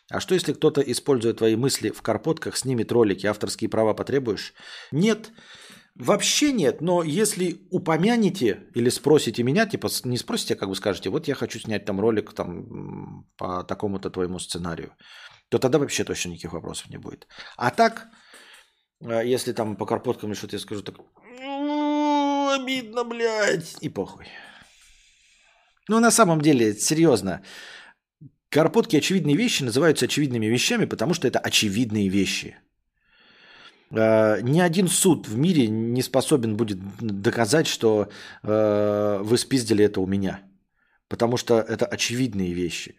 [0.09, 4.53] А что если кто-то, используя твои мысли в карпотках, снимет ролики, авторские права потребуешь?
[4.91, 5.31] Нет,
[5.95, 11.09] вообще нет, но если упомянете или спросите меня, типа не спросите, а как бы скажете,
[11.09, 14.93] вот я хочу снять там ролик там, по такому-то твоему сценарию,
[15.49, 17.27] то тогда вообще точно никаких вопросов не будет.
[17.55, 18.07] А так,
[19.01, 20.95] э, если там по карпоткам или что-то я скажу, так
[21.39, 24.25] «Ну, обидно, блядь, и похуй.
[25.87, 27.43] Ну, на самом деле, серьезно,
[28.49, 32.55] Карпотки очевидные вещи называются очевидными вещами, потому что это очевидные вещи.
[33.91, 38.09] Э, ни один суд в мире не способен будет доказать, что
[38.43, 40.39] э, вы спиздили это у меня.
[41.07, 42.95] Потому что это очевидные вещи.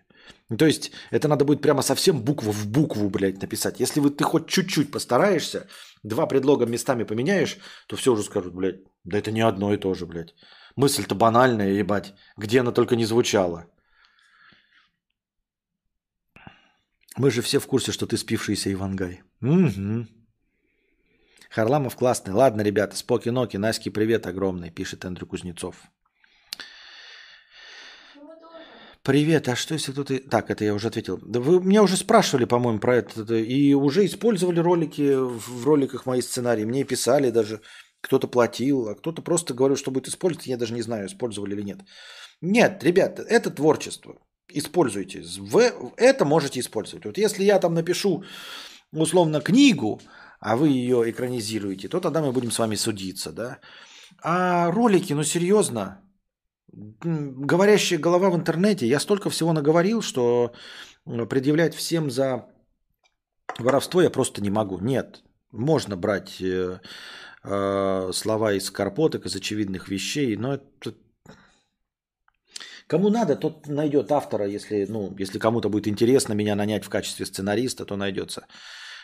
[0.59, 3.81] То есть это надо будет прямо совсем букву в букву, блядь, написать.
[3.81, 5.67] Если вы, ты хоть чуть-чуть постараешься,
[6.03, 9.95] два предлога местами поменяешь, то все уже скажут, блядь, да это не одно и то
[9.95, 10.35] же, блядь.
[10.77, 12.15] Мысль-то банальная, ебать.
[12.37, 13.67] Где она только не звучала.
[17.21, 19.21] Мы же все в курсе, что ты спившийся Ивангай.
[19.43, 20.07] Угу.
[21.51, 22.33] Харламов классный.
[22.33, 25.77] Ладно, ребята, споки-ноки, Наське привет огромный, пишет Андрю Кузнецов.
[29.03, 30.19] Привет, а что если кто-то...
[30.31, 31.19] Так, это я уже ответил.
[31.19, 33.35] Да вы меня уже спрашивали, по-моему, про это.
[33.35, 36.65] И уже использовали ролики в роликах мои сценарии.
[36.65, 37.61] Мне писали даже,
[38.01, 40.47] кто-то платил, а кто-то просто говорил, что будет использовать.
[40.47, 41.81] Я даже не знаю, использовали или нет.
[42.41, 44.17] Нет, ребята, это творчество
[44.55, 45.23] используйте.
[45.39, 47.05] Вы это можете использовать.
[47.05, 48.25] Вот если я там напишу
[48.93, 50.01] условно книгу,
[50.41, 53.59] а вы ее экранизируете, то тогда мы будем с вами судиться, да.
[54.23, 56.01] А ролики, ну серьезно,
[56.73, 60.53] говорящая голова в интернете, я столько всего наговорил, что
[61.29, 62.47] предъявлять всем за
[63.59, 64.79] воровство я просто не могу.
[64.79, 65.23] Нет,
[65.53, 66.81] можно брать э,
[67.45, 70.95] э, слова из карпоток, из очевидных вещей, но это
[72.91, 77.25] Кому надо, тот найдет автора, если, ну, если кому-то будет интересно меня нанять в качестве
[77.25, 78.49] сценариста, то найдется,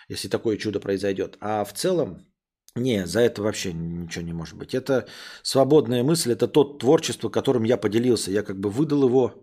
[0.09, 1.37] если такое чудо произойдет.
[1.41, 2.27] А в целом,
[2.75, 4.75] не, за это вообще ничего не может быть.
[4.75, 5.07] Это
[5.45, 8.33] свободная мысль, это тот творчество, которым я поделился.
[8.33, 9.35] Я как бы выдал его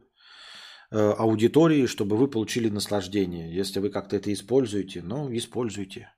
[0.91, 3.56] э, аудитории, чтобы вы получили наслаждение.
[3.56, 6.10] Если вы как-то это используете, ну, используйте.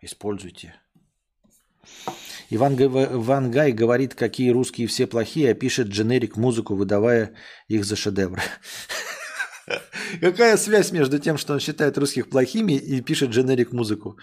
[0.00, 0.76] Используйте.
[2.54, 7.32] Иван, Иван Гай говорит, какие русские все плохие, а пишет дженерик музыку, выдавая
[7.68, 8.42] их за шедевры.
[10.20, 14.18] Какая связь между тем, что он считает русских плохими и пишет дженерик музыку?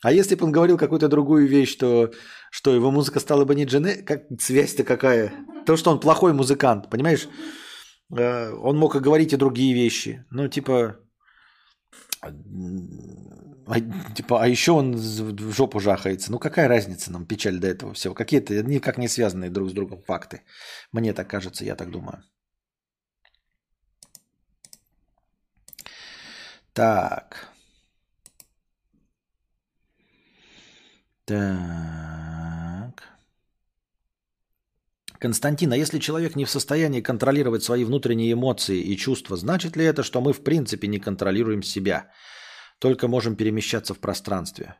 [0.00, 2.10] А если бы он говорил какую-то другую вещь, то
[2.52, 4.06] что его музыка стала бы не дженерик?
[4.06, 5.32] Как, связь-то какая?
[5.66, 7.28] То, что он плохой музыкант, понимаешь?
[8.16, 10.24] Э, он мог и говорить и другие вещи.
[10.30, 10.98] Ну, типа,
[13.72, 13.80] а,
[14.14, 16.30] типа, а еще он в жопу жахается.
[16.30, 18.14] Ну какая разница нам печаль до этого всего?
[18.14, 20.42] Какие-то никак не связанные друг с другом факты.
[20.92, 22.22] Мне так кажется, я так думаю.
[26.74, 27.48] Так.
[31.24, 33.02] Так.
[35.18, 39.84] Константин, а если человек не в состоянии контролировать свои внутренние эмоции и чувства, значит ли
[39.84, 42.10] это, что мы в принципе не контролируем себя?
[42.82, 44.74] Только можем перемещаться в пространстве.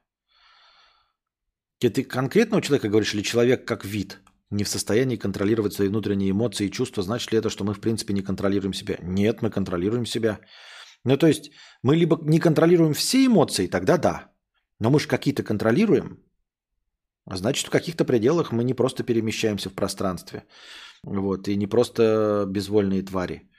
[1.79, 4.21] Ты конкретно у человека говоришь, или человек как вид
[4.51, 7.81] не в состоянии контролировать свои внутренние эмоции и чувства, значит ли это, что мы в
[7.81, 8.97] принципе не контролируем себя?
[9.03, 10.41] Нет, мы контролируем себя.
[11.05, 11.53] Ну то есть
[11.85, 14.33] мы либо не контролируем все эмоции, тогда да.
[14.81, 16.19] Но мы же какие-то контролируем.
[17.25, 20.45] А значит, в каких-то пределах мы не просто перемещаемся в пространстве.
[21.05, 23.52] Вот, и не просто безвольные твари.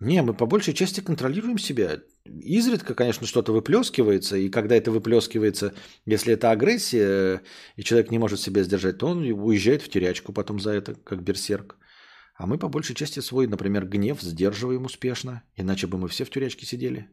[0.00, 2.00] Не, мы по большей части контролируем себя.
[2.24, 5.74] Изредка, конечно, что-то выплескивается, и когда это выплескивается,
[6.06, 7.42] если это агрессия,
[7.74, 11.22] и человек не может себя сдержать, то он уезжает в терячку потом за это, как
[11.22, 11.76] берсерк.
[12.36, 16.30] А мы по большей части свой, например, гнев сдерживаем успешно, иначе бы мы все в
[16.30, 17.08] тюрячке сидели.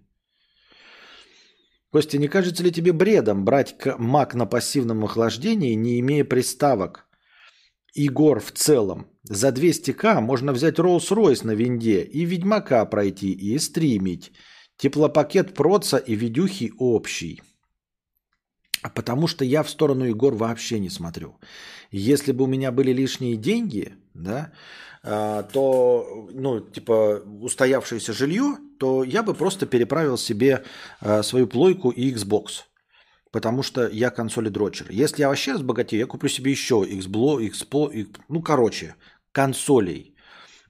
[1.91, 7.07] Костя, не кажется ли тебе бредом брать мак на пассивном охлаждении, не имея приставок?
[7.95, 9.07] Игор в целом.
[9.29, 14.31] За 200к можно взять Rolls-Royce на винде и Ведьмака пройти и стримить.
[14.77, 17.41] Теплопакет проца и видюхи общий.
[18.93, 21.39] Потому что я в сторону Егор вообще не смотрю.
[21.89, 24.51] Если бы у меня были лишние деньги, да,
[25.01, 30.63] а, то, ну, типа, устоявшееся жилье, то я бы просто переправил себе
[30.99, 32.65] а, свою плойку и Xbox
[33.35, 34.85] потому что я консоли дрочер.
[34.89, 38.95] Если я вообще разбогатею, я куплю себе еще Xblo, Xpo, ну, короче,
[39.35, 40.15] консолей.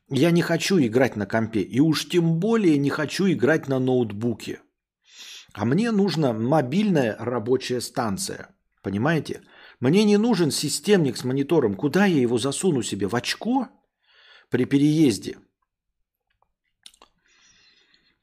[0.10, 4.60] Я не хочу играть на компе, и уж тем более не хочу играть на ноутбуке.
[5.54, 8.50] А мне нужна мобильная рабочая станция,
[8.82, 9.42] понимаете?
[9.80, 11.76] Мне не нужен системник с монитором.
[11.76, 13.08] Куда я его засуну себе?
[13.08, 13.68] В очко
[14.50, 15.38] при переезде?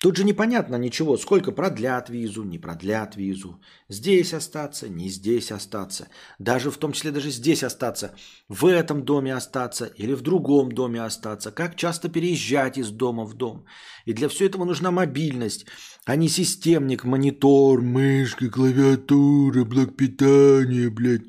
[0.02, 3.60] Тут же непонятно ничего, сколько продлят визу, не продлят визу.
[3.88, 6.08] Здесь остаться, не здесь остаться.
[6.40, 8.10] Даже в том числе даже здесь остаться.
[8.48, 11.52] В этом доме остаться или в другом доме остаться.
[11.52, 13.64] Как часто переезжать из дома в дом.
[14.04, 15.66] И для всего этого нужна мобильность,
[16.04, 21.28] а не системник, монитор, мышка, клавиатура, блок питания, блядь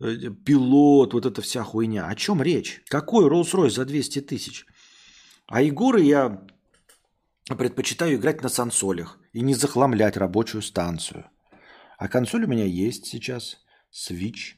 [0.00, 2.06] э, пилот, вот эта вся хуйня.
[2.06, 2.80] О чем речь?
[2.88, 4.64] Какой Rolls-Royce за 200 тысяч?
[5.48, 6.46] А Егоры я
[7.56, 11.30] предпочитаю играть на сансолях и не захламлять рабочую станцию.
[11.98, 13.58] А консоль у меня есть сейчас.
[13.92, 14.56] Switch.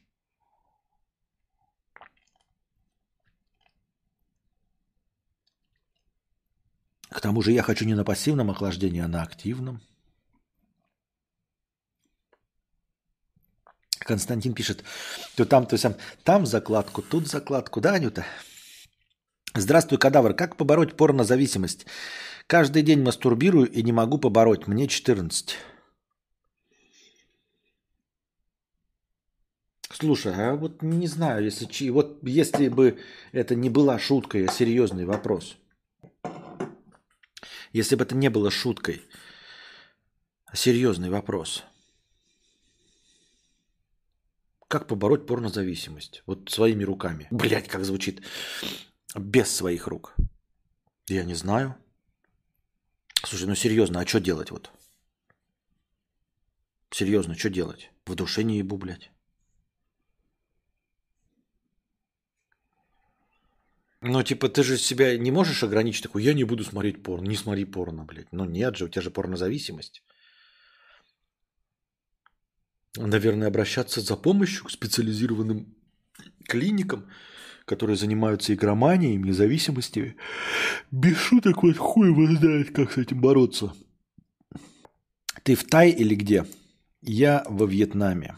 [7.09, 9.81] К тому же я хочу не на пассивном охлаждении, а на активном.
[13.98, 14.85] Константин пишет,
[15.36, 15.94] то там, то сам,
[16.24, 18.24] там закладку, тут закладку, да, Анюта?
[19.55, 20.35] Здравствуй, кадавр.
[20.35, 21.86] Как побороть порнозависимость?
[22.53, 24.66] Каждый день мастурбирую и не могу побороть.
[24.66, 25.57] Мне 14.
[29.91, 32.99] Слушай, а вот не знаю, если, вот если бы
[33.33, 35.57] это не была шуткой, а серьезный вопрос.
[37.73, 39.01] Если бы это не было шуткой,
[40.45, 41.65] а серьезный вопрос.
[44.69, 46.23] Как побороть порнозависимость?
[46.27, 47.29] Вот своими руками.
[47.31, 48.20] Блять, как звучит.
[49.16, 50.15] Без своих рук.
[51.09, 51.82] Я не знаю.
[53.24, 54.70] Слушай, ну серьезно, а что делать вот?
[56.90, 57.90] Серьезно, что делать?
[58.07, 59.11] В душе не ебу, блядь.
[64.01, 67.28] Ну, типа, ты же себя не можешь ограничить такой, я не буду смотреть порно.
[67.28, 68.32] Не смотри порно, блядь.
[68.32, 70.03] Ну, нет же, у тебя же порнозависимость.
[72.97, 75.74] Наверное, обращаться за помощью к специализированным
[76.49, 77.09] клиникам–
[77.73, 80.15] которые занимаются игроманией, независимостью.
[80.91, 83.73] Без шуток, вот хуй его знает, как с этим бороться.
[85.42, 86.44] Ты в Тай или где?
[87.01, 88.36] Я во Вьетнаме.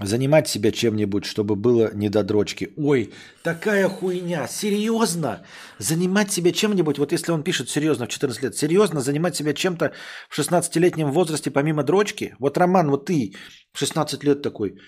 [0.00, 2.72] Занимать себя чем-нибудь, чтобы было не до дрочки.
[2.76, 4.46] Ой, такая хуйня.
[4.46, 5.44] Серьезно?
[5.78, 9.92] Занимать себя чем-нибудь, вот если он пишет серьезно в 14 лет, серьезно занимать себя чем-то
[10.28, 12.36] в 16-летнем возрасте помимо дрочки?
[12.38, 13.34] Вот, Роман, вот ты
[13.72, 14.78] в 16 лет такой,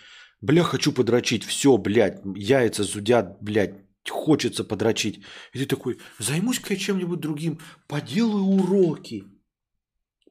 [0.41, 3.75] бля, хочу подрочить, все, блядь, яйца зудят, блядь,
[4.09, 5.23] хочется подрочить.
[5.53, 9.25] И ты такой, займусь-ка я чем-нибудь другим, поделаю уроки,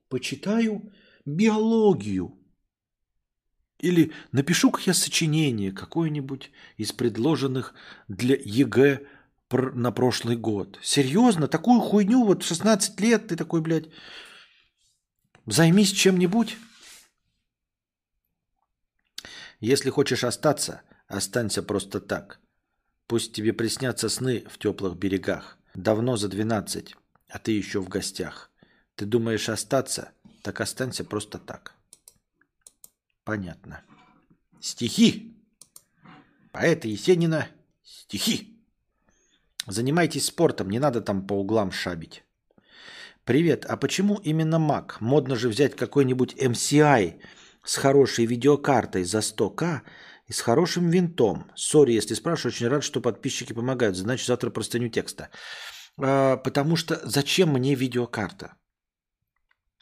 [0.09, 0.91] почитаю
[1.25, 2.39] биологию,
[3.79, 7.73] или напишу-ка я сочинение какое-нибудь из предложенных
[8.07, 9.01] для ЕГЭ
[9.51, 10.77] на прошлый год.
[10.83, 11.47] Серьезно?
[11.47, 13.89] Такую хуйню вот в 16 лет ты такой, блядь,
[15.45, 16.57] займись чем-нибудь?
[19.59, 22.39] Если хочешь остаться, останься просто так.
[23.07, 25.57] Пусть тебе приснятся сны в теплых берегах.
[25.73, 26.95] Давно за 12,
[27.29, 28.51] а ты еще в гостях.
[28.95, 30.11] Ты думаешь остаться?
[30.43, 31.75] Так останься просто так.
[33.23, 33.81] Понятно.
[34.61, 35.35] Стихи.
[36.51, 37.47] Поэта Есенина.
[37.83, 38.59] Стихи.
[39.67, 42.23] Занимайтесь спортом, не надо там по углам шабить.
[43.23, 44.93] Привет, а почему именно Mac?
[44.99, 47.21] Модно же взять какой-нибудь MCI
[47.63, 49.81] с хорошей видеокартой за 100к
[50.27, 51.51] и с хорошим винтом.
[51.55, 53.95] Сори, если спрашиваю, очень рад, что подписчики помогают.
[53.95, 55.29] Значит, завтра простыню текста.
[55.97, 58.53] А, потому что зачем мне видеокарта?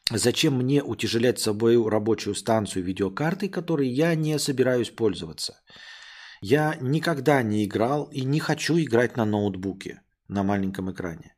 [0.10, 5.62] Зачем мне утяжелять свою рабочую станцию видеокартой, которой я не собираюсь пользоваться?
[6.40, 11.36] Я никогда не играл и не хочу играть на ноутбуке, на маленьком экране.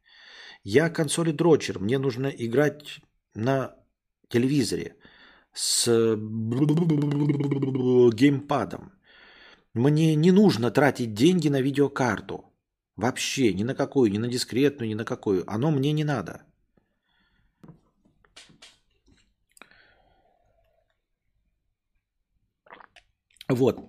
[0.63, 2.99] Я консоли дрочер, мне нужно играть
[3.33, 3.75] на
[4.27, 4.97] телевизоре
[5.59, 6.15] с
[8.13, 8.91] геймпадом.
[9.73, 12.45] Мне не нужно тратить деньги на видеокарту.
[12.95, 15.43] Вообще, ни на какую, ни на дискретную, ни на какую.
[15.47, 16.41] Оно мне не надо.
[23.49, 23.79] Вот.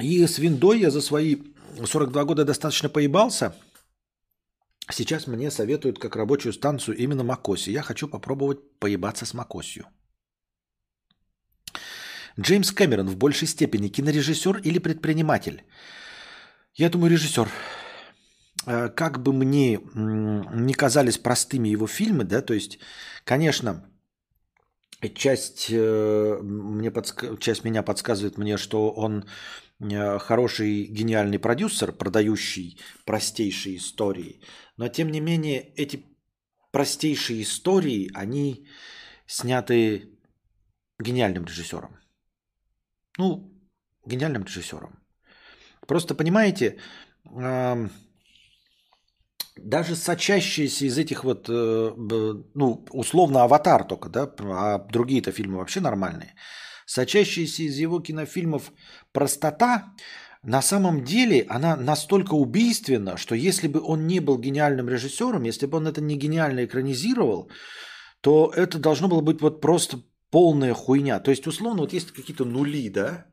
[0.00, 1.36] И с виндой я за свои
[1.84, 3.52] 42 года достаточно поебался.
[4.92, 7.70] Сейчас мне советуют как рабочую станцию именно Макоси.
[7.70, 9.86] Я хочу попробовать поебаться с Макосью.
[12.38, 15.64] Джеймс Кэмерон в большей степени кинорежиссер или предприниматель?
[16.74, 17.48] Я думаю, режиссер.
[18.66, 22.78] Э, как бы мне не казались простыми его фильмы, да, то есть,
[23.24, 23.88] конечно,
[25.14, 27.38] часть, э, мне подск...
[27.38, 29.24] часть меня подсказывает мне, что он
[29.80, 34.40] э, хороший, гениальный продюсер, продающий простейшие истории.
[34.76, 36.04] Но тем не менее, эти
[36.70, 38.66] простейшие истории, они
[39.26, 40.10] сняты
[40.98, 41.96] гениальным режиссером.
[43.18, 43.52] Ну,
[44.06, 44.98] гениальным режиссером.
[45.86, 46.78] Просто понимаете,
[49.56, 51.92] даже сочащиеся из этих вот, э,
[52.54, 56.34] ну, условно, аватар только, да, а другие-то фильмы вообще нормальные,
[56.86, 58.72] сочащиеся из его кинофильмов
[59.12, 59.94] простота,
[60.42, 65.66] на самом деле она настолько убийственна, что если бы он не был гениальным режиссером, если
[65.66, 67.50] бы он это не гениально экранизировал,
[68.20, 71.20] то это должно было быть вот просто полная хуйня.
[71.20, 73.26] То есть, условно, вот есть какие-то нули, да?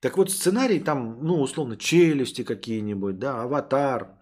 [0.00, 4.18] Так вот, сценарий там, ну, условно, челюсти какие-нибудь, да, аватар.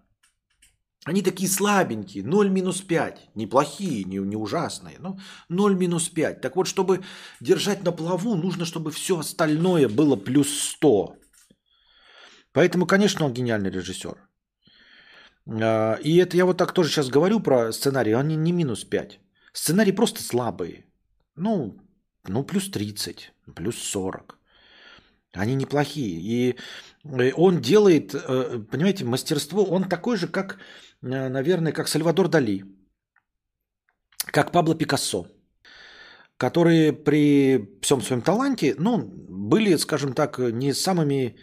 [1.06, 3.30] Они такие слабенькие, 0 минус 5.
[3.34, 6.40] Неплохие, не, не ужасные, но 0 минус 5.
[6.42, 7.00] Так вот, чтобы
[7.40, 11.16] держать на плаву, нужно, чтобы все остальное было плюс 100.
[12.52, 14.16] Поэтому, конечно, он гениальный режиссер.
[15.62, 19.20] А, и это я вот так тоже сейчас говорю про сценарий, они не минус 5.
[19.54, 20.84] Сценарии просто слабые.
[21.36, 21.76] Ну,
[22.28, 24.38] ну, плюс 30, плюс 40.
[25.32, 26.20] Они неплохие.
[26.20, 26.56] И
[27.04, 30.58] э, он делает, э, понимаете, мастерство, он такой же, как,
[31.02, 32.64] э, наверное, как Сальвадор Дали,
[34.26, 35.26] как Пабло Пикассо,
[36.36, 41.36] которые при всем своем таланте, ну, были, скажем так, не самыми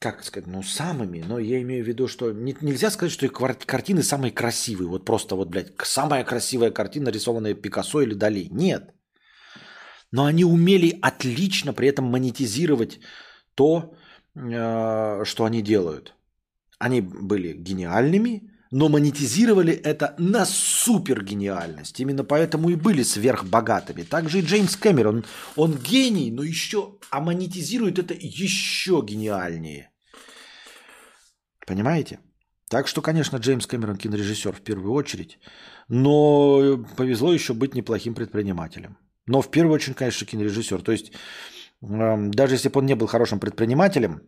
[0.00, 3.32] как сказать, ну, самыми, но я имею в виду, что не, нельзя сказать, что их
[3.66, 4.88] картины самые красивые.
[4.88, 8.48] Вот просто вот, блядь, самая красивая картина, нарисованная Пикассо или Дали.
[8.50, 8.94] Нет.
[10.12, 13.00] Но они умели отлично при этом монетизировать
[13.54, 13.94] то,
[14.34, 16.14] э, что они делают.
[16.78, 22.00] Они были гениальными, но монетизировали это на супер гениальность.
[22.00, 24.02] Именно поэтому и были сверхбогатыми.
[24.02, 25.24] Также и Джеймс Кэмерон,
[25.56, 29.90] он гений, но еще, а монетизирует это еще гениальнее.
[31.66, 32.20] Понимаете?
[32.68, 35.40] Так что, конечно, Джеймс Кэмерон кинорежиссер в первую очередь,
[35.88, 38.96] но повезло еще быть неплохим предпринимателем.
[39.30, 40.82] Но в первую очередь, конечно, кинорежиссер.
[40.82, 41.12] То есть,
[41.82, 44.20] э, даже если бы он не был хорошим предпринимателем,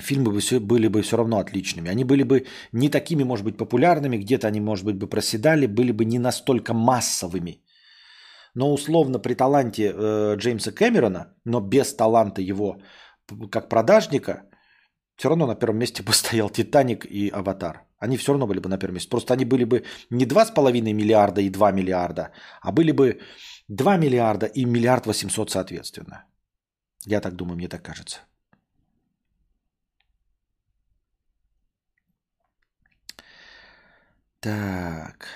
[0.00, 1.90] фильмы бы все, были бы все равно отличными.
[1.90, 5.92] Они были бы не такими, может быть, популярными, где-то они, может быть, бы проседали, были
[5.92, 7.62] бы не настолько массовыми.
[8.54, 12.76] Но условно при таланте э, Джеймса Кэмерона, но без таланта его
[13.50, 14.42] как продажника,
[15.16, 17.84] все равно на первом месте бы стоял «Титаник» и «Аватар».
[17.98, 19.10] Они все равно были бы на первом месте.
[19.10, 23.18] Просто они были бы не 2,5 миллиарда и 2 миллиарда, а были бы
[23.68, 26.24] 2 миллиарда и миллиард 800 соответственно.
[27.06, 28.20] Я так думаю, мне так кажется.
[34.40, 35.26] Так.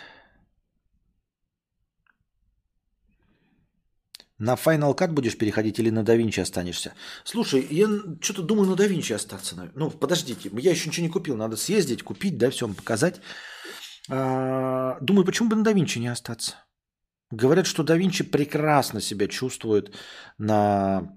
[4.39, 6.95] На Final Cut будешь переходить или на DaVinci останешься?
[7.25, 7.87] Слушай, я
[8.21, 9.71] что-то думаю на DaVinci остаться.
[9.77, 11.37] Ну, подождите, я еще ничего не купил.
[11.37, 13.21] Надо съездить, купить, да, все вам показать.
[14.11, 16.57] А, думаю, почему бы на DaVinci не остаться?
[17.33, 19.97] Говорят, что DaVinci прекрасно себя чувствует
[20.39, 21.13] на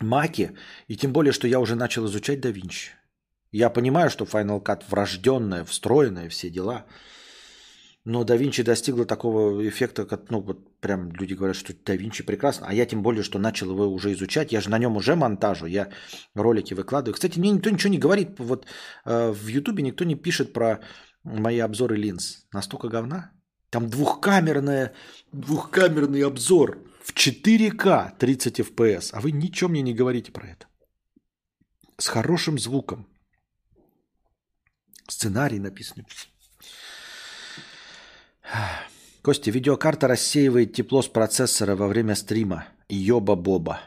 [0.00, 0.54] Маке.
[0.86, 2.90] И тем более, что я уже начал изучать DaVinci.
[3.50, 6.86] Я понимаю, что Final Cut врожденная, встроенная, все дела–
[8.04, 12.24] но да Винчи достигла такого эффекта, как, ну, вот прям люди говорят, что да Винчи
[12.24, 15.14] прекрасно, а я тем более, что начал его уже изучать, я же на нем уже
[15.14, 15.88] монтажу, я
[16.34, 17.14] ролики выкладываю.
[17.14, 18.66] Кстати, мне никто ничего не говорит, вот
[19.04, 20.80] э, в Ютубе никто не пишет про
[21.22, 22.46] мои обзоры линз.
[22.52, 23.30] Настолько говна?
[23.72, 24.92] Там двухкамерная,
[25.32, 30.66] двухкамерный обзор в 4К 30 FPS, а вы ничего мне не говорите про это.
[31.96, 33.08] С хорошим звуком.
[35.08, 36.04] Сценарий написан.
[39.22, 42.66] Костя, видеокарта рассеивает тепло с процессора во время стрима.
[42.90, 43.80] Йоба-боба.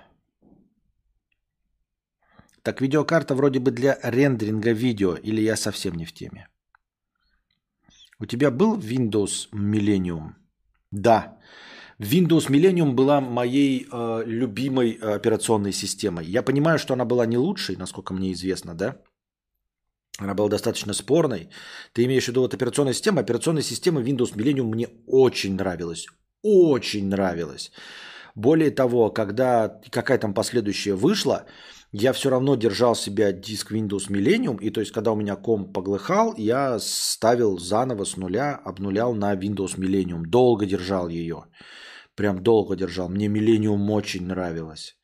[2.63, 6.47] Так видеокарта вроде бы для рендеринга видео, или я совсем не в теме?
[8.19, 10.35] У тебя был Windows Millennium?
[10.91, 11.37] Да.
[11.99, 16.25] Windows Millennium была моей э, любимой э, операционной системой.
[16.25, 18.95] Я понимаю, что она была не лучшей, насколько мне известно, да?
[20.19, 21.49] Она была достаточно спорной.
[21.93, 23.19] Ты имеешь в виду вот операционная система.
[23.19, 26.07] Операционная система Windows Millennium мне очень нравилась.
[26.41, 27.71] Очень нравилась.
[28.35, 31.45] Более того, когда какая там последующая вышла,
[31.91, 35.73] я все равно держал себя диск Windows Millennium, и то есть, когда у меня комп
[35.73, 40.23] поглыхал, я ставил заново с нуля, обнулял на Windows Millennium.
[40.27, 41.45] Долго держал ее.
[42.15, 43.09] Прям долго держал.
[43.09, 44.97] Мне Millennium очень нравилось.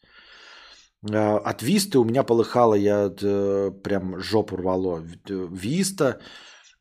[1.10, 5.03] Э, от Висты у меня полыхало, я э, прям жопу рвало.
[5.27, 6.19] Виста,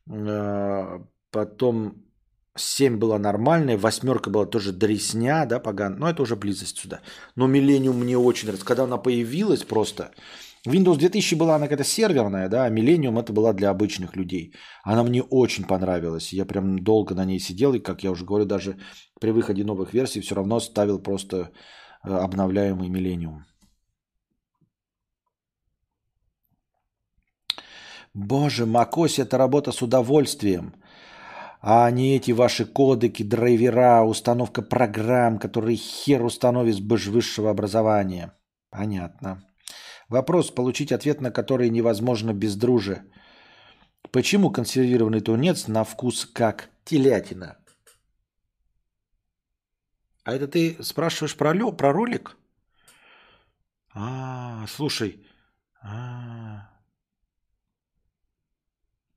[0.09, 0.99] э,
[1.31, 2.10] потом
[2.57, 5.97] 7 была нормальная, восьмерка была тоже дресня, да, поган.
[5.99, 6.99] Но это уже близость сюда.
[7.35, 8.65] Но Миллениум мне очень нравится.
[8.65, 10.11] Когда она появилась просто,
[10.67, 14.53] Windows 2000 была она какая-то серверная, да, а Millennium это была для обычных людей.
[14.83, 16.33] Она мне очень понравилась.
[16.33, 18.77] Я прям долго на ней сидел, и, как я уже говорю, даже
[19.19, 21.37] при выходе новых версий все равно ставил просто
[22.03, 23.39] э, обновляемый Millennium.
[28.13, 30.73] Боже, Макось это работа с удовольствием.
[31.61, 38.33] А не эти ваши кодеки, драйвера, установка программ, которые хер установишь без высшего образования.
[38.71, 39.43] Понятно.
[40.09, 43.03] Вопрос, получить ответ на который невозможно без дружи.
[44.11, 47.57] Почему консервированный тунец на вкус как телятина?
[50.23, 52.37] А это ты спрашиваешь про, лё, про ролик?
[53.93, 55.23] А, слушай.
[55.83, 56.69] А,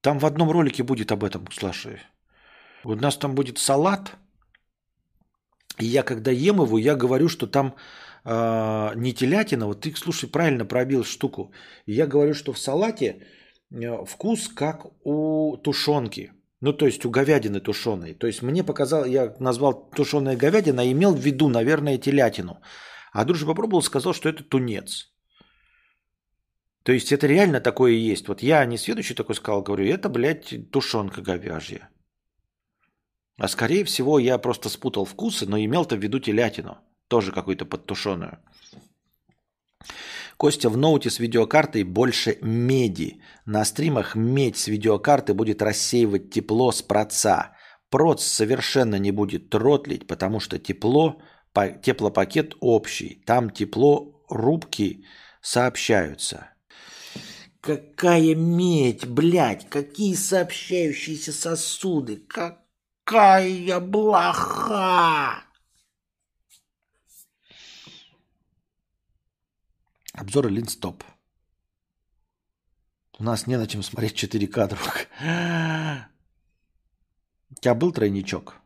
[0.03, 2.01] там в одном ролике будет об этом, слушай.
[2.85, 4.17] У нас там будет салат.
[5.81, 7.75] И я когда ем его, я говорю, что там
[8.25, 11.53] э, не телятина, вот ты, слушай, правильно пробил штуку.
[11.87, 13.27] Я говорю, что в салате
[13.71, 16.33] э, вкус как у тушенки.
[16.61, 18.15] Ну, то есть у говядины тушеной.
[18.15, 22.61] То есть мне показал, я назвал тушеная говядина, имел в виду, наверное, телятину.
[23.13, 25.13] А дружба попробовал, сказал, что это тунец.
[26.83, 28.29] То есть это реально такое есть.
[28.29, 31.89] Вот я не следующий такой сказал, говорю, это, блядь, тушенка говяжья.
[33.37, 38.39] А скорее всего, я просто спутал вкусы, но имел-то в виду телятину тоже какую-то подтушеную.
[40.37, 43.21] Костя, в ноуте с видеокартой больше меди.
[43.47, 47.57] На стримах медь с видеокарты будет рассеивать тепло с проца.
[47.89, 51.21] Проц совершенно не будет тротлить, потому что тепло,
[51.83, 53.23] теплопакет общий.
[53.27, 55.05] Там тепло рубки
[55.41, 56.49] сообщаются.
[57.61, 62.17] Какая медь, блядь, какие сообщающиеся сосуды,
[63.05, 65.45] какая блоха!
[70.13, 71.03] Обзоры линстоп.
[73.19, 75.07] У нас не на чем смотреть 4К, друг.
[77.51, 78.57] У тебя был тройничок?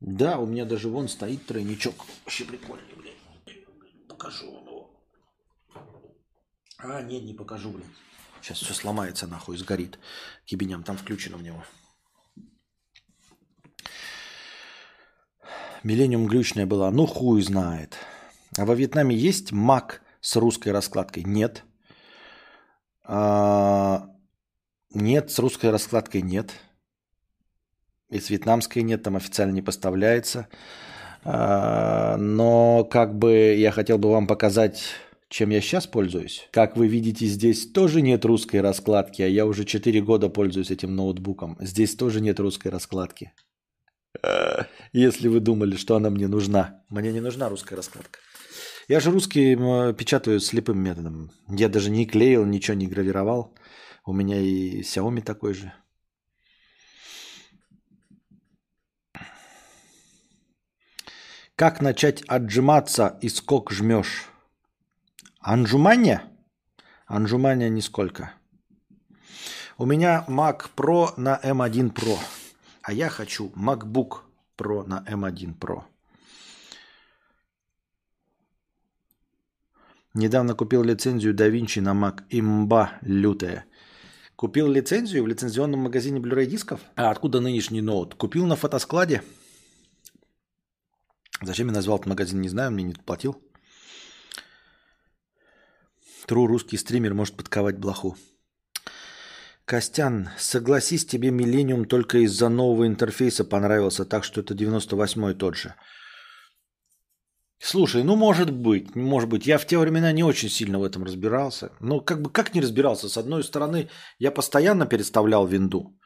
[0.00, 1.94] Да, у меня даже вон стоит тройничок.
[2.24, 3.14] Вообще прикольный, блядь.
[4.08, 4.90] Покажу вам его.
[6.78, 7.86] А, нет, не покажу, блядь.
[8.40, 9.98] Сейчас все сломается нахуй, сгорит.
[10.44, 11.64] Кибеням там включено в него.
[15.84, 16.90] Миллениум глючная была.
[16.90, 17.96] Ну, хуй знает.
[18.56, 21.24] А во Вьетнаме есть Мак с русской раскладкой?
[21.24, 21.64] Нет.
[23.04, 24.08] А,
[24.94, 26.52] нет, с русской раскладкой нет.
[28.10, 30.48] И с вьетнамской нет, там официально не поставляется.
[31.24, 34.84] А, но как бы я хотел бы вам показать,
[35.28, 36.46] чем я сейчас пользуюсь.
[36.52, 40.94] Как вы видите, здесь тоже нет русской раскладки, а я уже 4 года пользуюсь этим
[40.94, 41.56] ноутбуком.
[41.58, 43.32] Здесь тоже нет русской раскладки.
[44.92, 46.82] Если вы думали, что она мне нужна.
[46.88, 48.18] Мне не нужна русская раскладка.
[48.88, 49.54] Я же русский
[49.94, 51.30] печатаю слепым методом.
[51.48, 53.56] Я даже не клеил, ничего не гравировал.
[54.04, 55.72] У меня и Xiaomi такой же.
[61.54, 64.28] Как начать отжиматься и скок жмешь?
[65.38, 66.24] Анжумания?
[67.06, 68.32] Анжумания нисколько.
[69.78, 72.18] У меня Mac Pro на M1 Pro.
[72.82, 74.22] А я хочу MacBook
[74.58, 75.84] Pro на M1 Pro.
[80.14, 82.24] Недавно купил лицензию DaVinci на Mac.
[82.28, 83.64] Имба лютая.
[84.36, 86.80] Купил лицензию в лицензионном магазине Blu-ray дисков?
[86.96, 88.14] А откуда нынешний ноут?
[88.16, 89.22] Купил на фотоскладе.
[91.40, 93.40] Зачем я назвал этот магазин, не знаю, мне не платил.
[96.26, 98.16] Тру русский стример может подковать блоху.
[99.64, 105.74] Костян, согласись, тебе Millennium только из-за нового интерфейса понравился, так что это 98-й тот же.
[107.64, 109.46] Слушай, ну может быть, может быть.
[109.46, 111.70] Я в те времена не очень сильно в этом разбирался.
[111.80, 113.08] Но как бы как не разбирался?
[113.08, 115.96] С одной стороны, я постоянно переставлял винду.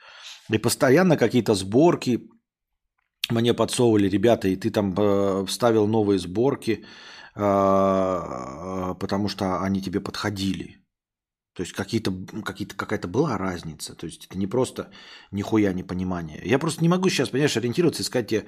[0.52, 2.28] И постоянно какие-то сборки
[3.30, 6.84] мне подсовывали ребята, и ты там э, вставил новые сборки,
[7.34, 10.85] э, э, потому что они тебе подходили.
[11.56, 12.12] То есть какие-то,
[12.44, 13.94] какие какая-то была разница.
[13.94, 14.90] То есть это не просто
[15.32, 16.38] нихуя непонимание.
[16.44, 18.44] Я просто не могу сейчас, понимаешь, ориентироваться и сказать тебе,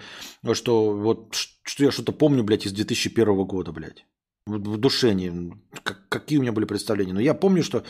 [0.53, 4.05] что вот что я что-то помню, блядь, из 2001 года, блядь.
[4.45, 7.15] В душе не, как, какие у меня были представления.
[7.15, 7.83] Но я помню, что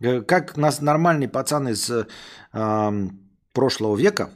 [0.00, 2.06] э, как нас нормальный пацан из э,
[3.52, 4.30] прошлого века,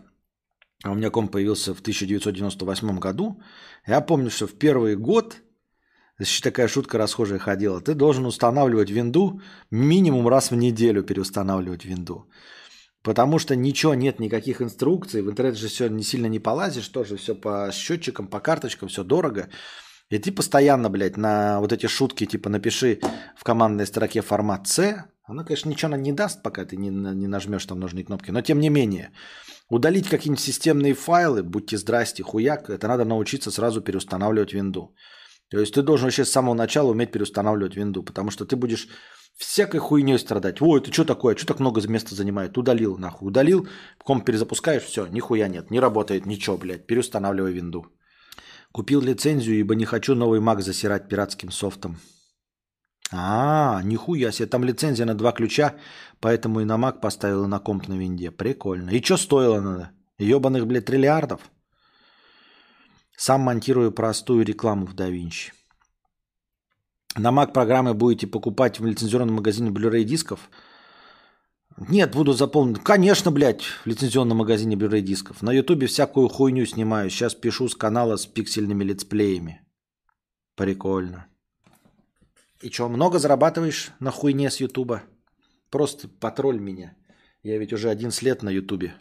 [0.84, 3.40] а у меня комп появился в 1998 году,
[3.86, 5.38] я помню, что в первый год–
[6.18, 7.80] еще такая шутка расхожая ходила.
[7.80, 9.40] Ты должен устанавливать винду
[9.70, 12.28] минимум раз в неделю переустанавливать винду.
[13.02, 15.22] Потому что ничего нет, никаких инструкций.
[15.22, 19.04] В интернет же все не сильно не полазишь, тоже все по счетчикам, по карточкам, все
[19.04, 19.48] дорого.
[20.10, 22.98] И ты постоянно, блядь, на вот эти шутки, типа, напиши
[23.36, 27.66] в командной строке формат C, она, конечно, ничего не даст, пока ты не, не нажмешь
[27.66, 29.12] там нужные кнопки, но тем не менее,
[29.68, 34.94] удалить какие-нибудь системные файлы, будьте здрасте, хуяк, это надо научиться сразу переустанавливать винду.
[35.50, 38.88] То есть ты должен вообще с самого начала уметь переустанавливать винду, потому что ты будешь
[39.36, 40.60] всякой хуйней страдать.
[40.60, 41.36] Ой, это что такое?
[41.36, 42.58] Что так много места занимает?
[42.58, 43.28] Удалил, нахуй.
[43.28, 43.68] Удалил,
[44.04, 47.86] комп перезапускаешь, все, нихуя нет, не работает, ничего, блядь, переустанавливай винду.
[48.72, 51.96] Купил лицензию, ибо не хочу новый Mac засирать пиратским софтом.
[53.10, 55.76] А, нихуя себе, там лицензия на два ключа,
[56.20, 58.30] поэтому и на Mac поставил, и на комп на винде.
[58.30, 58.90] Прикольно.
[58.90, 59.92] И что стоило надо?
[60.18, 61.40] Ебаных, блядь, триллиардов?
[63.18, 65.52] Сам монтирую простую рекламу в DaVinci.
[67.16, 70.48] На Mac программы будете покупать в лицензионном магазине Blu-ray дисков–
[71.86, 72.82] нет, буду заполнить.
[72.82, 75.42] Конечно, блядь, в лицензионном магазине Blu-ray дисков.
[75.42, 77.08] На Ютубе всякую хуйню снимаю.
[77.08, 79.60] Сейчас пишу с канала с пиксельными летсплеями.
[80.56, 81.28] Прикольно.
[82.60, 85.04] И что, много зарабатываешь на хуйне с Ютуба?
[85.70, 86.96] Просто потролль меня.
[87.44, 88.94] Я ведь уже 11 лет на Ютубе.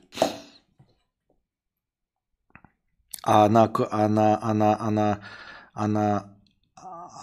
[3.29, 5.19] А на, а на, а на, а на,
[5.73, 6.37] а на,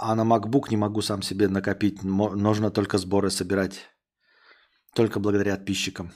[0.00, 2.02] а на MacBook не могу сам себе накопить.
[2.02, 3.88] Нужно только сборы собирать.
[4.94, 6.12] Только благодаря подписчикам.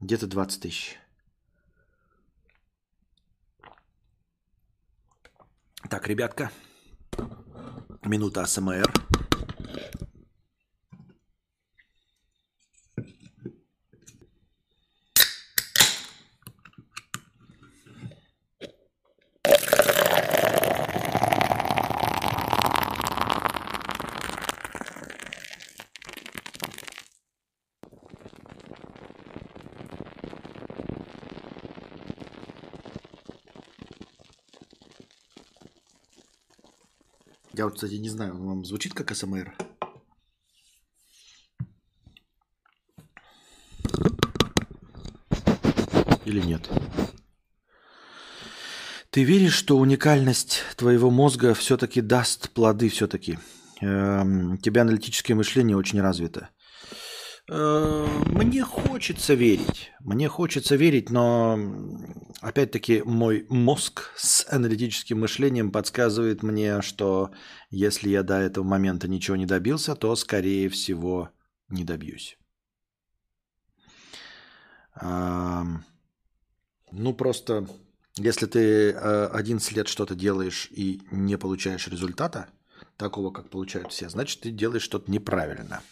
[0.00, 0.98] Где-то 20 тысяч.
[5.88, 6.50] Так, ребятка,
[8.02, 9.15] минута АСМР.
[37.76, 39.54] Кстати, не знаю, он вам звучит как СМР?
[46.24, 46.68] Или нет?
[49.10, 53.38] Ты веришь, что уникальность твоего мозга все-таки даст плоды все-таки?
[53.82, 56.48] Эм, тебя аналитическое мышление очень развито.
[57.50, 59.92] Э, мне хочется верить.
[60.00, 61.58] Мне хочется верить, но
[62.40, 67.30] опять-таки мой мозг с аналитическим мышлением подсказывает мне, что
[67.70, 71.30] если я до этого момента ничего не добился, то, скорее всего,
[71.68, 72.38] не добьюсь.
[75.00, 75.82] Ну,
[77.14, 77.68] просто,
[78.16, 82.48] если ты 11 э, лет что-то делаешь и не получаешь результата,
[82.96, 85.82] такого, как получают все, значит, ты делаешь что-то неправильно–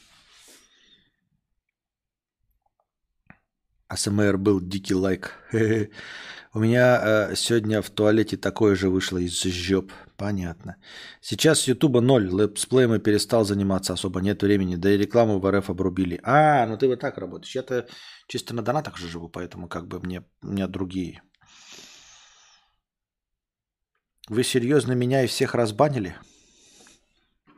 [3.89, 5.33] АСМР был дикий лайк.
[6.55, 9.93] У меня э, сегодня в туалете такое же вышло из жёб.
[10.17, 10.77] Понятно.
[11.21, 12.29] Сейчас с Ютуба ноль.
[12.31, 14.21] Летсплеем перестал заниматься особо.
[14.21, 14.77] Нет времени.
[14.77, 16.21] Да и рекламу в РФ обрубили.
[16.23, 17.55] А, ну ты вот так работаешь.
[17.55, 17.87] Я-то
[18.29, 21.23] чисто на донатах же живу, поэтому как бы мне, у меня другие.
[24.29, 26.17] Вы серьезно меня и всех разбанили?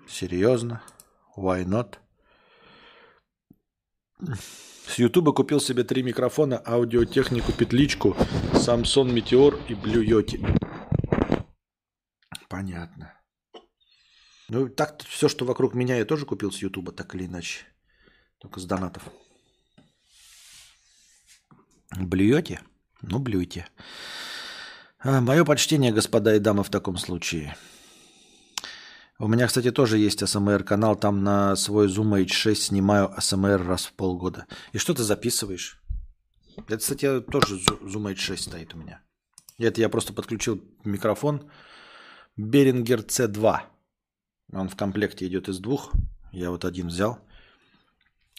[0.09, 0.83] Серьезно?
[1.37, 1.99] Why not?
[4.87, 8.17] С Ютуба купил себе три микрофона, аудиотехнику, петличку,
[8.53, 10.39] Samsung Meteor и Blue Yeti.
[12.49, 13.13] Понятно.
[14.49, 17.65] Ну, так все, что вокруг меня, я тоже купил с Ютуба, так или иначе.
[18.39, 19.03] Только с донатов.
[21.99, 22.61] Блюете?
[23.03, 23.67] Ну, блюйте.
[24.99, 27.57] А, мое почтение, господа и дамы, в таком случае.
[29.19, 33.95] У меня, кстати, тоже есть АСМР-канал, там на свой Zoom H6 снимаю АСМР раз в
[33.95, 34.47] полгода.
[34.73, 35.81] И что ты записываешь?
[36.59, 39.01] Это, кстати, тоже Zoom H6 стоит у меня.
[39.57, 41.51] Это я просто подключил микрофон
[42.39, 43.61] Behringer C2.
[44.53, 45.93] Он в комплекте идет из двух.
[46.31, 47.19] Я вот один взял.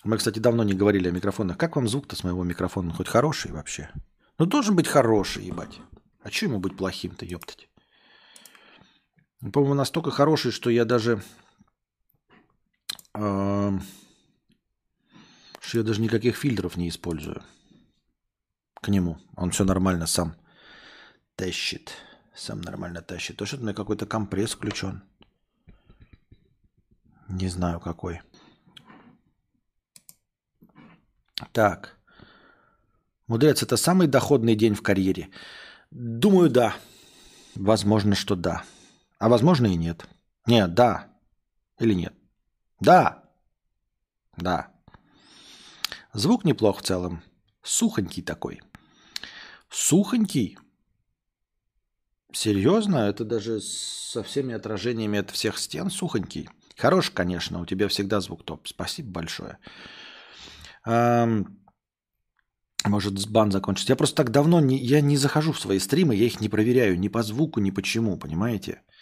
[0.03, 1.57] Мы, кстати, давно не говорили о микрофонах.
[1.57, 2.93] Как вам звук-то с моего микрофона?
[2.93, 3.89] Хоть хороший вообще?
[4.38, 5.80] Ну, должен быть хороший, ебать.
[6.22, 7.25] А что ему быть плохим-то,
[9.41, 9.53] ёптать?
[9.53, 11.22] по-моему, настолько хороший, что я даже...
[13.14, 13.80] Э,
[15.59, 17.43] что я даже никаких фильтров не использую
[18.82, 19.17] к нему.
[19.35, 20.35] Он все нормально сам
[21.35, 21.93] тащит.
[22.35, 23.38] Сам нормально тащит.
[23.38, 25.01] То, что у меня какой-то компресс включен.
[27.27, 28.22] Не знаю какой.
[31.51, 31.98] Так.
[33.27, 35.30] Мудрец, это самый доходный день в карьере?
[35.91, 36.75] Думаю, да.
[37.56, 38.64] Возможно, что да.
[39.19, 40.05] А возможно и нет.
[40.45, 41.13] Нет, да.
[41.79, 42.13] Или нет?
[42.79, 43.23] Да.
[44.37, 44.71] Да.
[46.13, 47.23] Звук неплох в целом.
[47.63, 48.61] Сухонький такой.
[49.69, 50.57] Сухонький.
[52.31, 52.97] Серьезно?
[52.97, 56.49] Это даже со всеми отражениями от всех стен сухонький.
[56.77, 58.67] Хорош, конечно, у тебя всегда звук топ.
[58.67, 59.57] Спасибо большое.
[62.85, 63.91] Может, бан закончится.
[63.91, 66.97] Я просто так давно не, я не захожу в свои стримы, я их не проверяю
[66.99, 68.73] ни по звуку, ни почему, понимаете?
[68.73, 68.97] А,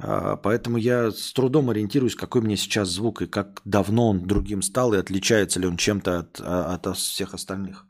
[0.00, 4.94] Поэтому я с трудом ориентируюсь, какой мне сейчас звук и как давно он другим стал,
[4.94, 7.86] и отличается ли он чем-то от, а, от всех остальных.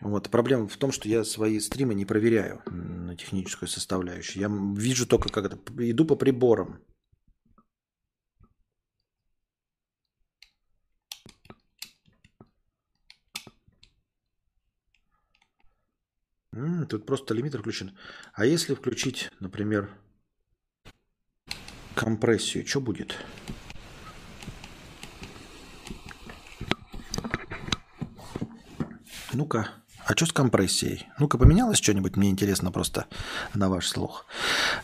[0.00, 0.28] Вот.
[0.30, 4.42] Проблема в том, что я свои стримы не проверяю на техническую составляющую.
[4.42, 5.58] Я вижу только, как это...
[5.78, 6.80] Иду по приборам.
[16.88, 17.96] Тут просто лимитер включен.
[18.34, 19.88] А если включить, например,
[21.94, 23.16] компрессию, что будет?
[29.32, 29.68] Ну-ка,
[30.04, 31.06] а что с компрессией?
[31.18, 32.16] Ну-ка, поменялось что-нибудь?
[32.16, 33.06] Мне интересно просто
[33.54, 34.26] на ваш слух.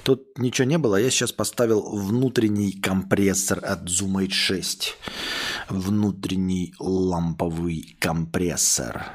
[0.05, 0.97] Тут ничего не было.
[0.97, 4.95] Я сейчас поставил внутренний компрессор от Zoom H6.
[5.69, 9.07] Внутренний ламповый компрессор.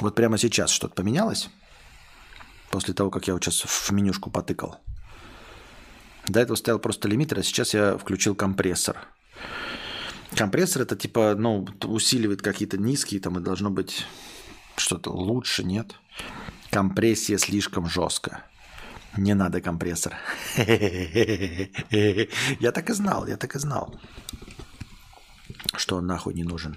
[0.00, 1.48] Вот прямо сейчас что-то поменялось?
[2.70, 4.78] После того, как я вот сейчас в менюшку потыкал.
[6.26, 8.96] До этого стоял просто лимитер, а сейчас я включил компрессор.
[10.34, 14.06] Компрессор это типа, ну, усиливает какие-то низкие, там и должно быть
[14.76, 15.94] что-то лучше, нет?
[16.70, 18.44] Компрессия слишком жестко.
[19.16, 20.14] Не надо компрессор.
[20.56, 21.68] Я
[22.72, 23.94] так и знал, я так и знал,
[25.76, 26.76] что он нахуй не нужен.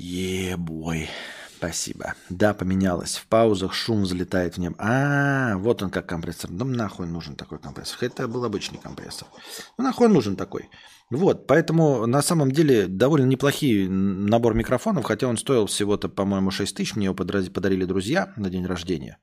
[0.00, 1.10] Ебой.
[1.58, 2.14] Спасибо.
[2.30, 3.16] Да, поменялось.
[3.16, 4.74] В паузах шум взлетает в небо.
[4.78, 6.50] А, вот он как компрессор.
[6.50, 7.98] Да нахуй нужен такой компрессор.
[8.00, 9.28] Это был обычный компрессор.
[9.76, 10.70] Ну нахуй нужен такой.
[11.10, 16.74] Вот, поэтому на самом деле довольно неплохий набор микрофонов, хотя он стоил всего-то, по-моему, 6
[16.74, 16.96] тысяч.
[16.96, 19.18] Мне его подарили друзья на день рождения.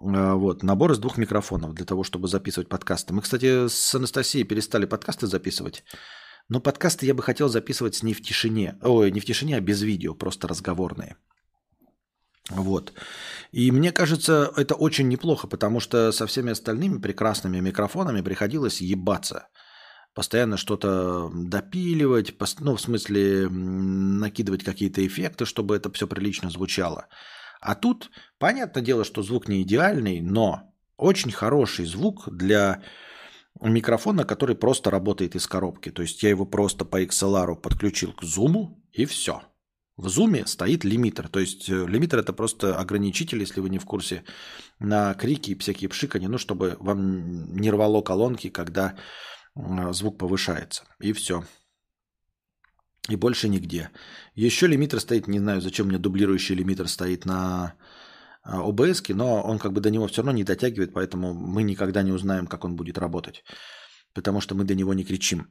[0.00, 3.14] А, Вот, набор из двух микрофонов для того, чтобы записывать подкасты.
[3.14, 5.82] Мы, кстати, с Анастасией перестали подкасты записывать.
[6.48, 8.78] Но подкасты я бы хотел записывать с ней в тишине.
[8.82, 11.16] Ой, не в тишине, а без видео, просто разговорные.
[12.50, 12.92] Вот.
[13.52, 19.48] И мне кажется, это очень неплохо, потому что со всеми остальными прекрасными микрофонами приходилось ебаться.
[20.14, 27.06] Постоянно что-то допиливать, ну, в смысле, накидывать какие-то эффекты, чтобы это все прилично звучало.
[27.60, 32.82] А тут, понятное дело, что звук не идеальный, но очень хороший звук для
[33.68, 35.90] микрофона, который просто работает из коробки.
[35.90, 39.42] То есть я его просто по XLR подключил к зуму и все.
[39.96, 41.28] В зуме стоит лимитер.
[41.28, 44.24] То есть э, лимитер это просто ограничитель, если вы не в курсе,
[44.78, 48.96] на крики и всякие пшикания, ну, чтобы вам не рвало колонки, когда
[49.54, 50.84] м, звук повышается.
[50.98, 51.44] И все.
[53.08, 53.90] И больше нигде.
[54.34, 57.74] Еще лимитер стоит, не знаю, зачем мне дублирующий лимитер стоит на
[58.44, 62.12] ОБС, но он как бы до него все равно не дотягивает, поэтому мы никогда не
[62.12, 63.44] узнаем, как он будет работать.
[64.14, 65.46] Потому что мы до него не кричим.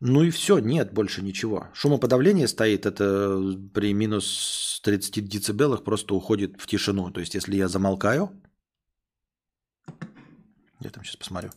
[0.00, 1.68] Ну и все, нет больше ничего.
[1.72, 3.38] Шумоподавление стоит, это
[3.72, 7.10] при минус 30 децибелах просто уходит в тишину.
[7.10, 8.30] То есть если я замолкаю,
[10.80, 11.50] я там сейчас посмотрю,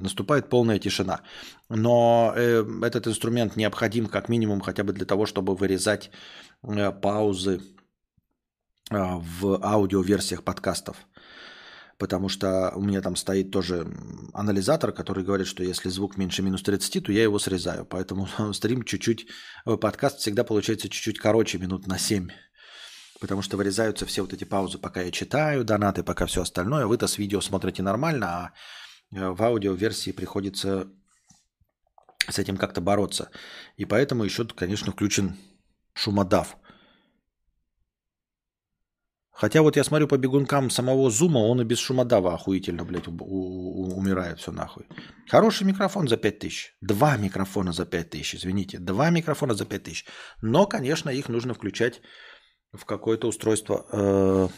[0.00, 1.22] наступает полная тишина.
[1.68, 6.10] Но э, этот инструмент необходим как минимум хотя бы для того, чтобы вырезать
[6.62, 7.81] э, паузы э,
[8.92, 10.96] в аудиоверсиях подкастов.
[11.98, 13.86] Потому что у меня там стоит тоже
[14.34, 17.84] анализатор, который говорит, что если звук меньше минус 30, то я его срезаю.
[17.84, 19.26] Поэтому стрим чуть-чуть,
[19.66, 22.28] э, подкаст всегда получается чуть-чуть короче, минут на 7.
[23.20, 26.86] Потому что вырезаются все вот эти паузы, пока я читаю, донаты, пока все остальное.
[26.86, 28.52] Вы-то с видео смотрите нормально, а
[29.14, 30.88] э, в аудиоверсии приходится
[32.28, 33.30] с этим как-то бороться.
[33.76, 35.36] И поэтому еще, конечно, включен
[35.94, 36.56] шумодав.
[39.42, 44.38] Хотя вот я смотрю по бегункам самого зума, он и без шумодава охуительно, блядь, умирает
[44.38, 44.86] все нахуй.
[45.28, 46.76] Хороший микрофон за 5000.
[46.80, 48.78] Два микрофона за 5000, извините.
[48.78, 50.06] Два микрофона за 5000.
[50.42, 52.02] Но, конечно, их нужно включать
[52.72, 54.48] в какое-то устройство э,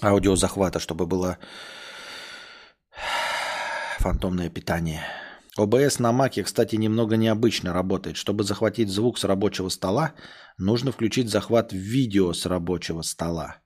[0.00, 1.36] аудиозахвата, чтобы было
[3.98, 5.02] фантомное питание.
[5.58, 8.16] ОБС на Маке, кстати, немного необычно работает.
[8.16, 10.12] Чтобы захватить звук с рабочего стола,
[10.56, 13.56] нужно включить захват видео с рабочего стола.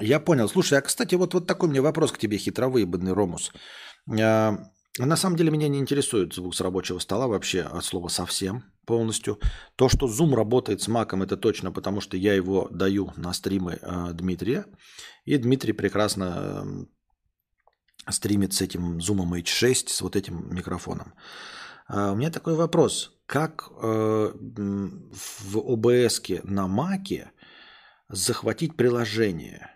[0.00, 0.48] Я понял.
[0.48, 3.52] Слушай, а, кстати, вот, вот такой мне вопрос к тебе, хитровыебанный Ромус.
[4.20, 4.58] А,
[4.98, 9.38] На самом деле меня не интересует звук с рабочего стола вообще от слова совсем полностью.
[9.76, 13.78] То, что Zoom работает с Маком, это точно, потому что я его даю на стримы
[13.80, 14.66] э, Дмитрия.
[15.24, 16.86] И Дмитрий прекрасно
[18.08, 21.14] стримит с этим Zoom H6, с вот этим микрофоном.
[21.86, 23.18] А у меня такой вопрос.
[23.26, 27.30] Как э, в OBS на Маке
[28.08, 29.70] захватить приложение?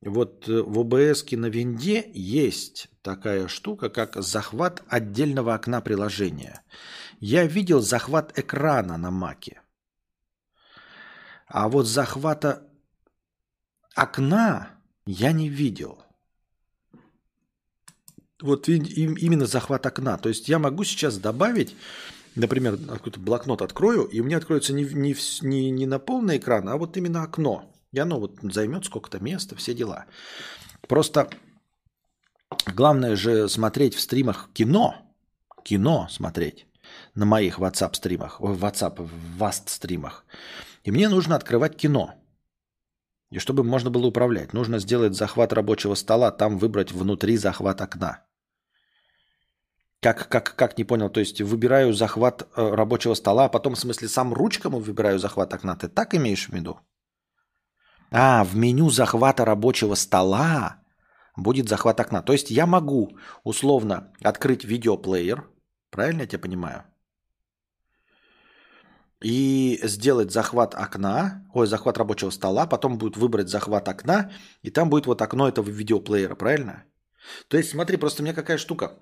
[0.00, 6.62] Вот э, в OBS на винде есть такая штука, как захват отдельного окна приложения.
[7.20, 9.62] Я видел захват экрана на Маке.
[11.46, 12.68] А вот захвата
[13.94, 14.70] окна
[15.06, 16.03] я не видел.
[18.44, 20.18] Вот именно захват окна.
[20.18, 21.74] То есть я могу сейчас добавить,
[22.34, 26.68] например, какой-то блокнот открою, и у меня откроется не, не, не, не на полный экран,
[26.68, 27.72] а вот именно окно.
[27.92, 30.04] И оно вот займет сколько-то места, все дела.
[30.86, 31.30] Просто
[32.66, 34.94] главное же смотреть в стримах кино.
[35.62, 36.66] Кино смотреть
[37.14, 40.26] на моих WhatsApp стримах, в WhatsApp, в Vast стримах.
[40.82, 42.12] И мне нужно открывать кино.
[43.30, 48.22] И чтобы можно было управлять, нужно сделать захват рабочего стола, там выбрать внутри захват окна.
[50.04, 53.78] Как, как, как не понял, то есть выбираю захват э, рабочего стола, а потом в
[53.78, 55.76] смысле сам ручками выбираю захват окна.
[55.76, 56.78] Ты так имеешь в виду?
[58.10, 60.82] А, в меню захвата рабочего стола
[61.36, 62.20] будет захват окна.
[62.20, 65.48] То есть я могу условно открыть видеоплеер,
[65.88, 66.84] правильно я тебя понимаю?
[69.22, 74.90] И сделать захват окна, ой, захват рабочего стола, потом будет выбрать захват окна, и там
[74.90, 76.84] будет вот окно этого видеоплеера, правильно?
[77.48, 78.98] То есть смотри, просто у меня какая штука.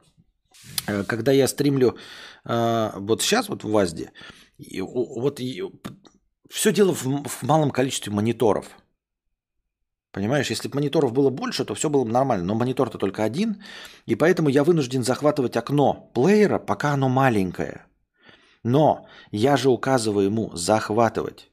[0.86, 1.96] Э, когда я стримлю
[2.44, 4.12] э, вот сейчас вот в ВАЗДе,
[4.80, 5.40] вот
[6.50, 8.66] все дело в малом количестве мониторов–
[10.12, 12.44] Понимаешь, если бы мониторов было больше, то все было бы нормально.
[12.44, 13.62] Но монитор-то только один,
[14.04, 17.86] и поэтому я вынужден захватывать окно плеера, пока оно маленькое.
[18.62, 21.50] Но я же указываю ему захватывать.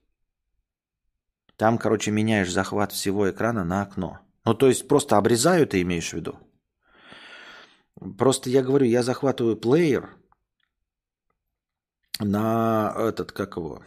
[1.56, 4.20] Там, короче, меняешь захват всего экрана на окно.
[4.44, 6.38] Ну, то есть просто обрезаю, ты имеешь в виду?
[8.18, 10.18] Просто я говорю, я захватываю плеер
[12.20, 13.84] на этот, как его,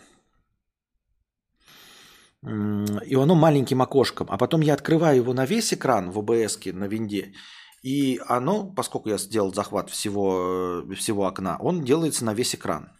[2.42, 4.26] и оно маленьким окошком.
[4.30, 7.34] А потом я открываю его на весь экран в ОБС на винде,
[7.82, 12.90] и оно, поскольку я сделал захват всего, э, всего окна, он делается на весь экран.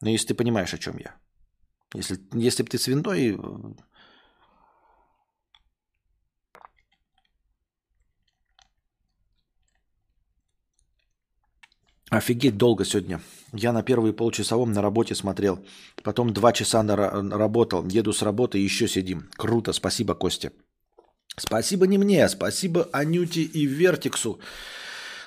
[0.00, 1.16] Ну, если ты понимаешь, о чем я.
[1.94, 3.38] Если, если бы ты с виндой...
[12.16, 13.20] офигеть долго сегодня.
[13.52, 15.64] Я на первые полчасовом на работе смотрел.
[16.02, 17.86] Потом два часа на, работал.
[17.86, 19.28] Еду с работы еще сидим.
[19.36, 19.72] Круто.
[19.72, 20.52] Спасибо, Костя.
[21.36, 24.38] Спасибо не мне, спасибо Анюте и Вертиксу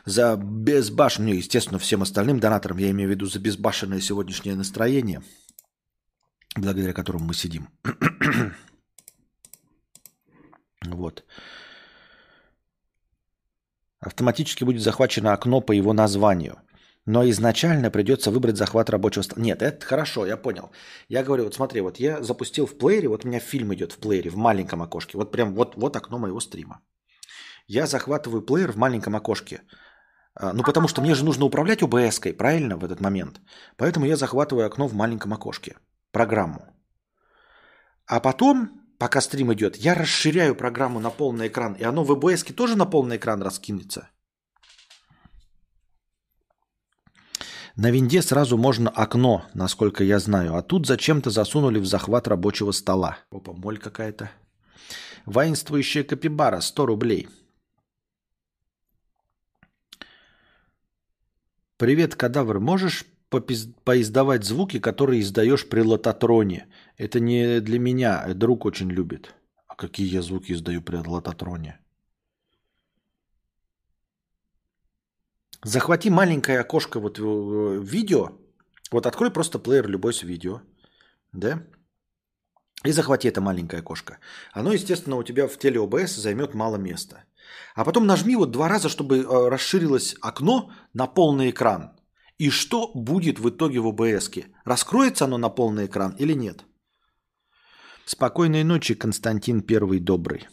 [0.07, 5.21] за безбашенное, ну, естественно, всем остальным донаторам, я имею в виду за безбашенное сегодняшнее настроение,
[6.55, 7.67] благодаря которому мы сидим.
[10.85, 11.25] вот.
[13.99, 16.55] Автоматически будет захвачено окно по его названию.
[17.07, 19.41] Но изначально придется выбрать захват рабочего стола.
[19.41, 20.71] Нет, это хорошо, я понял.
[21.07, 23.97] Я говорю, вот смотри, вот я запустил в плеере, вот у меня фильм идет в
[23.97, 25.17] плеере, в маленьком окошке.
[25.17, 26.81] Вот прям вот, вот окно моего стрима.
[27.65, 29.61] Я захватываю плеер в маленьком окошке.
[30.35, 33.39] А, ну, потому что мне же нужно управлять ОБС-кой, правильно, в этот момент.
[33.77, 35.77] Поэтому я захватываю окно в маленьком окошке.
[36.11, 36.59] Программу.
[38.05, 41.73] А потом, пока стрим идет, я расширяю программу на полный экран.
[41.79, 44.09] И оно в ОБС тоже на полный экран раскинется.
[47.77, 52.71] На винде сразу можно окно, насколько я знаю, а тут зачем-то засунули в захват рабочего
[52.71, 53.19] стола.
[53.29, 54.31] Опа, моль какая-то.
[55.27, 57.27] Воинствующая капибара, 100 рублей.
[61.77, 63.67] Привет, кадавр, можешь попиз...
[63.83, 66.65] поиздавать звуки, которые издаешь при лототроне?
[66.97, 69.35] Это не для меня, друг очень любит.
[69.67, 71.79] А какие я звуки издаю при лототроне?
[75.63, 78.29] Захвати маленькое окошко вот в видео.
[78.91, 80.61] Вот открой просто плеер любой с видео.
[81.33, 81.63] Да?
[82.85, 84.17] И захвати это маленькое окошко.
[84.53, 87.23] Оно, естественно, у тебя в теле ОБС займет мало места.
[87.75, 91.91] А потом нажми вот два раза, чтобы э, расширилось окно на полный экран.
[92.39, 94.29] И что будет в итоге в ОБС?
[94.65, 96.65] Раскроется оно на полный экран или нет?
[98.05, 100.47] Спокойной ночи, Константин Первый Добрый.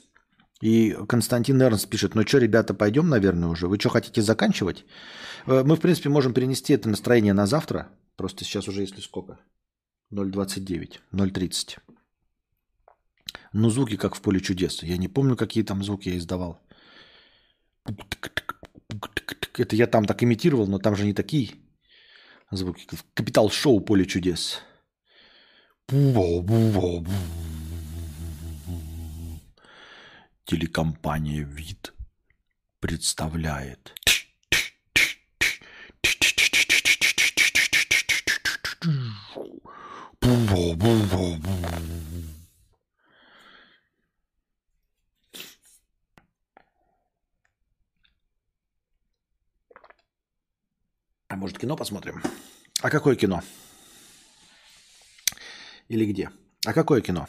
[0.62, 3.66] И Константин Эрнст пишет, ну что, ребята, пойдем, наверное, уже.
[3.66, 4.84] Вы что, хотите заканчивать?
[5.46, 7.88] Э, мы, в принципе, можем перенести это настроение на завтра.
[8.16, 9.38] Просто сейчас уже, если сколько?
[10.12, 11.78] 0.29, 0.30.
[13.52, 14.82] Ну, звуки как в поле чудес.
[14.82, 16.60] Я не помню, какие там звуки я издавал.
[19.56, 21.50] Это я там так имитировал, но там же не такие
[22.50, 22.86] звуки.
[23.14, 24.60] Капитал шоу поле чудес.
[30.46, 31.94] Телекомпания «Вид»
[32.78, 33.94] представляет.
[51.28, 52.22] А может кино посмотрим?
[52.82, 53.42] А какое кино?
[55.88, 56.30] Или где?
[56.66, 57.26] А какое кино?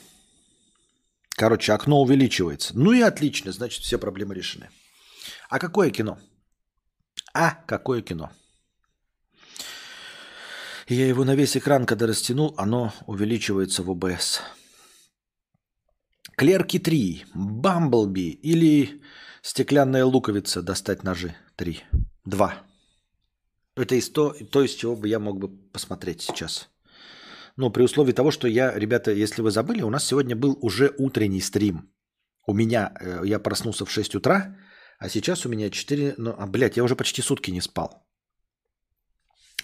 [1.35, 2.77] Короче, окно увеличивается.
[2.77, 4.69] Ну и отлично, значит, все проблемы решены.
[5.49, 6.17] А какое кино?
[7.33, 8.31] А какое кино?
[10.87, 14.41] Я его на весь экран, когда растянул, оно увеличивается в ОБС.
[16.37, 19.01] Клерки 3, Бамблби или
[19.41, 21.83] Стеклянная луковица достать ножи 3.
[22.25, 22.63] 2.
[23.75, 26.67] Это из то, то, из чего бы я мог бы посмотреть сейчас.
[27.57, 30.93] Ну, при условии того, что я, ребята, если вы забыли, у нас сегодня был уже
[30.97, 31.89] утренний стрим.
[32.47, 34.57] У меня, э, я проснулся в 6 утра,
[34.99, 38.05] а сейчас у меня 4, ну, а, блядь, я уже почти сутки не спал.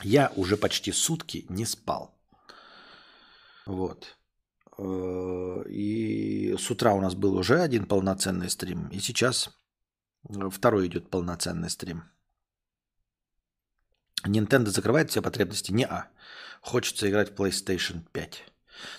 [0.04, 2.18] Я уже почти сутки не спал.
[3.66, 4.18] Вот.
[4.78, 9.50] Э, и с утра у нас был уже один полноценный стрим, и сейчас
[10.30, 12.04] э, второй идет полноценный стрим.
[14.26, 15.72] Nintendo закрывает все потребности?
[15.72, 16.08] Не а.
[16.62, 18.46] Хочется играть в PlayStation 5.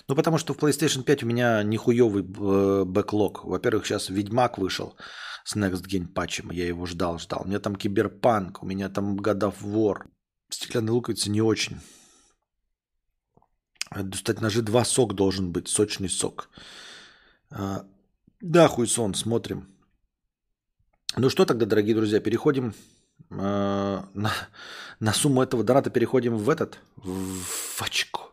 [0.07, 3.45] Ну, потому что в PlayStation 5 у меня нихуевый э, бэклог.
[3.45, 4.95] Во-первых, сейчас Ведьмак вышел
[5.43, 6.51] с Next Gen патчем.
[6.51, 7.41] Я его ждал, ждал.
[7.43, 10.05] У меня там Киберпанк, у меня там God of War.
[10.49, 11.79] Стеклянные луковицы не очень.
[13.95, 16.49] Достать ножи два сок должен быть, сочный сок.
[17.51, 17.85] А,
[18.41, 19.67] да, хуйсон, смотрим.
[21.15, 22.73] Ну что тогда, дорогие друзья, переходим
[23.29, 24.31] на,
[24.99, 28.31] на сумму этого доната переходим в этот, в очко.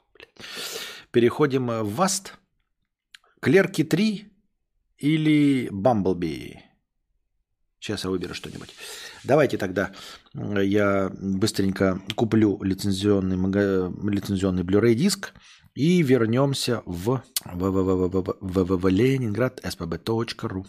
[1.10, 2.34] Переходим в Васт,
[3.41, 4.31] Клерки 3
[4.99, 6.62] или Бамблби.
[7.81, 8.75] Сейчас я выберу что-нибудь.
[9.25, 9.92] Давайте тогда
[10.34, 13.36] я быстренько куплю лицензионный,
[14.10, 15.33] лицензионный Blu-ray диск
[15.75, 20.67] и вернемся в www.leningrad spb.ru.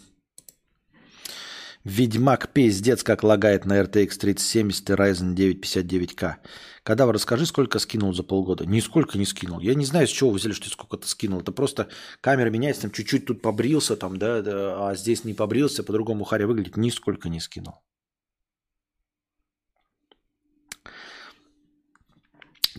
[1.84, 6.36] Ведьмак пиздец как лагает на RTX 3070 и Ryzen 9 59К.
[6.84, 8.64] Кадавр, расскажи, сколько скинул за полгода?
[8.64, 9.58] Нисколько не скинул.
[9.58, 11.40] Я не знаю, с чего вы взяли, что сколько-то скинул.
[11.40, 11.88] Это просто
[12.20, 16.46] камера меняется, там чуть-чуть тут побрился, там, да, да, а здесь не побрился, по-другому Харя
[16.46, 16.76] выглядит.
[16.76, 17.74] Нисколько не скинул.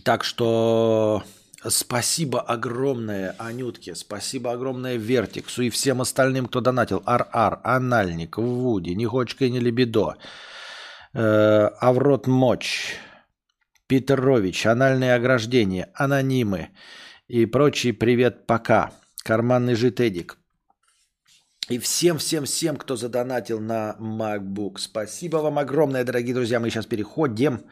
[0.02, 1.22] Так что
[1.68, 7.02] Спасибо огромное Анютке, спасибо огромное Вертиксу и всем остальным, кто донатил.
[7.06, 10.16] Ар-Ар, Анальник, Вуди, Нихочка и не Лебедо,
[11.14, 12.96] э, Аврот Моч,
[13.86, 16.68] Питерович, Анальное ограждение, Анонимы
[17.28, 18.92] и прочий привет пока.
[19.22, 20.36] Карманный жит Эдик.
[21.70, 24.76] И всем-всем-всем, кто задонатил на MacBook.
[24.76, 26.60] Спасибо вам огромное, дорогие друзья.
[26.60, 27.62] Мы сейчас переходим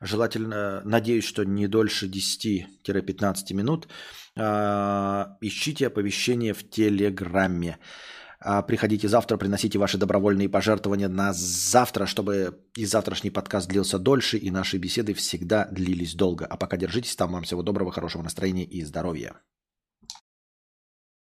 [0.00, 3.88] желательно, надеюсь, что не дольше 10-15 минут,
[4.36, 7.78] а, ищите оповещения в Телеграме.
[8.40, 14.38] А, приходите завтра, приносите ваши добровольные пожертвования на завтра, чтобы и завтрашний подкаст длился дольше,
[14.38, 16.46] и наши беседы всегда длились долго.
[16.46, 17.32] А пока держитесь там.
[17.32, 19.34] Вам всего доброго, хорошего настроения и здоровья.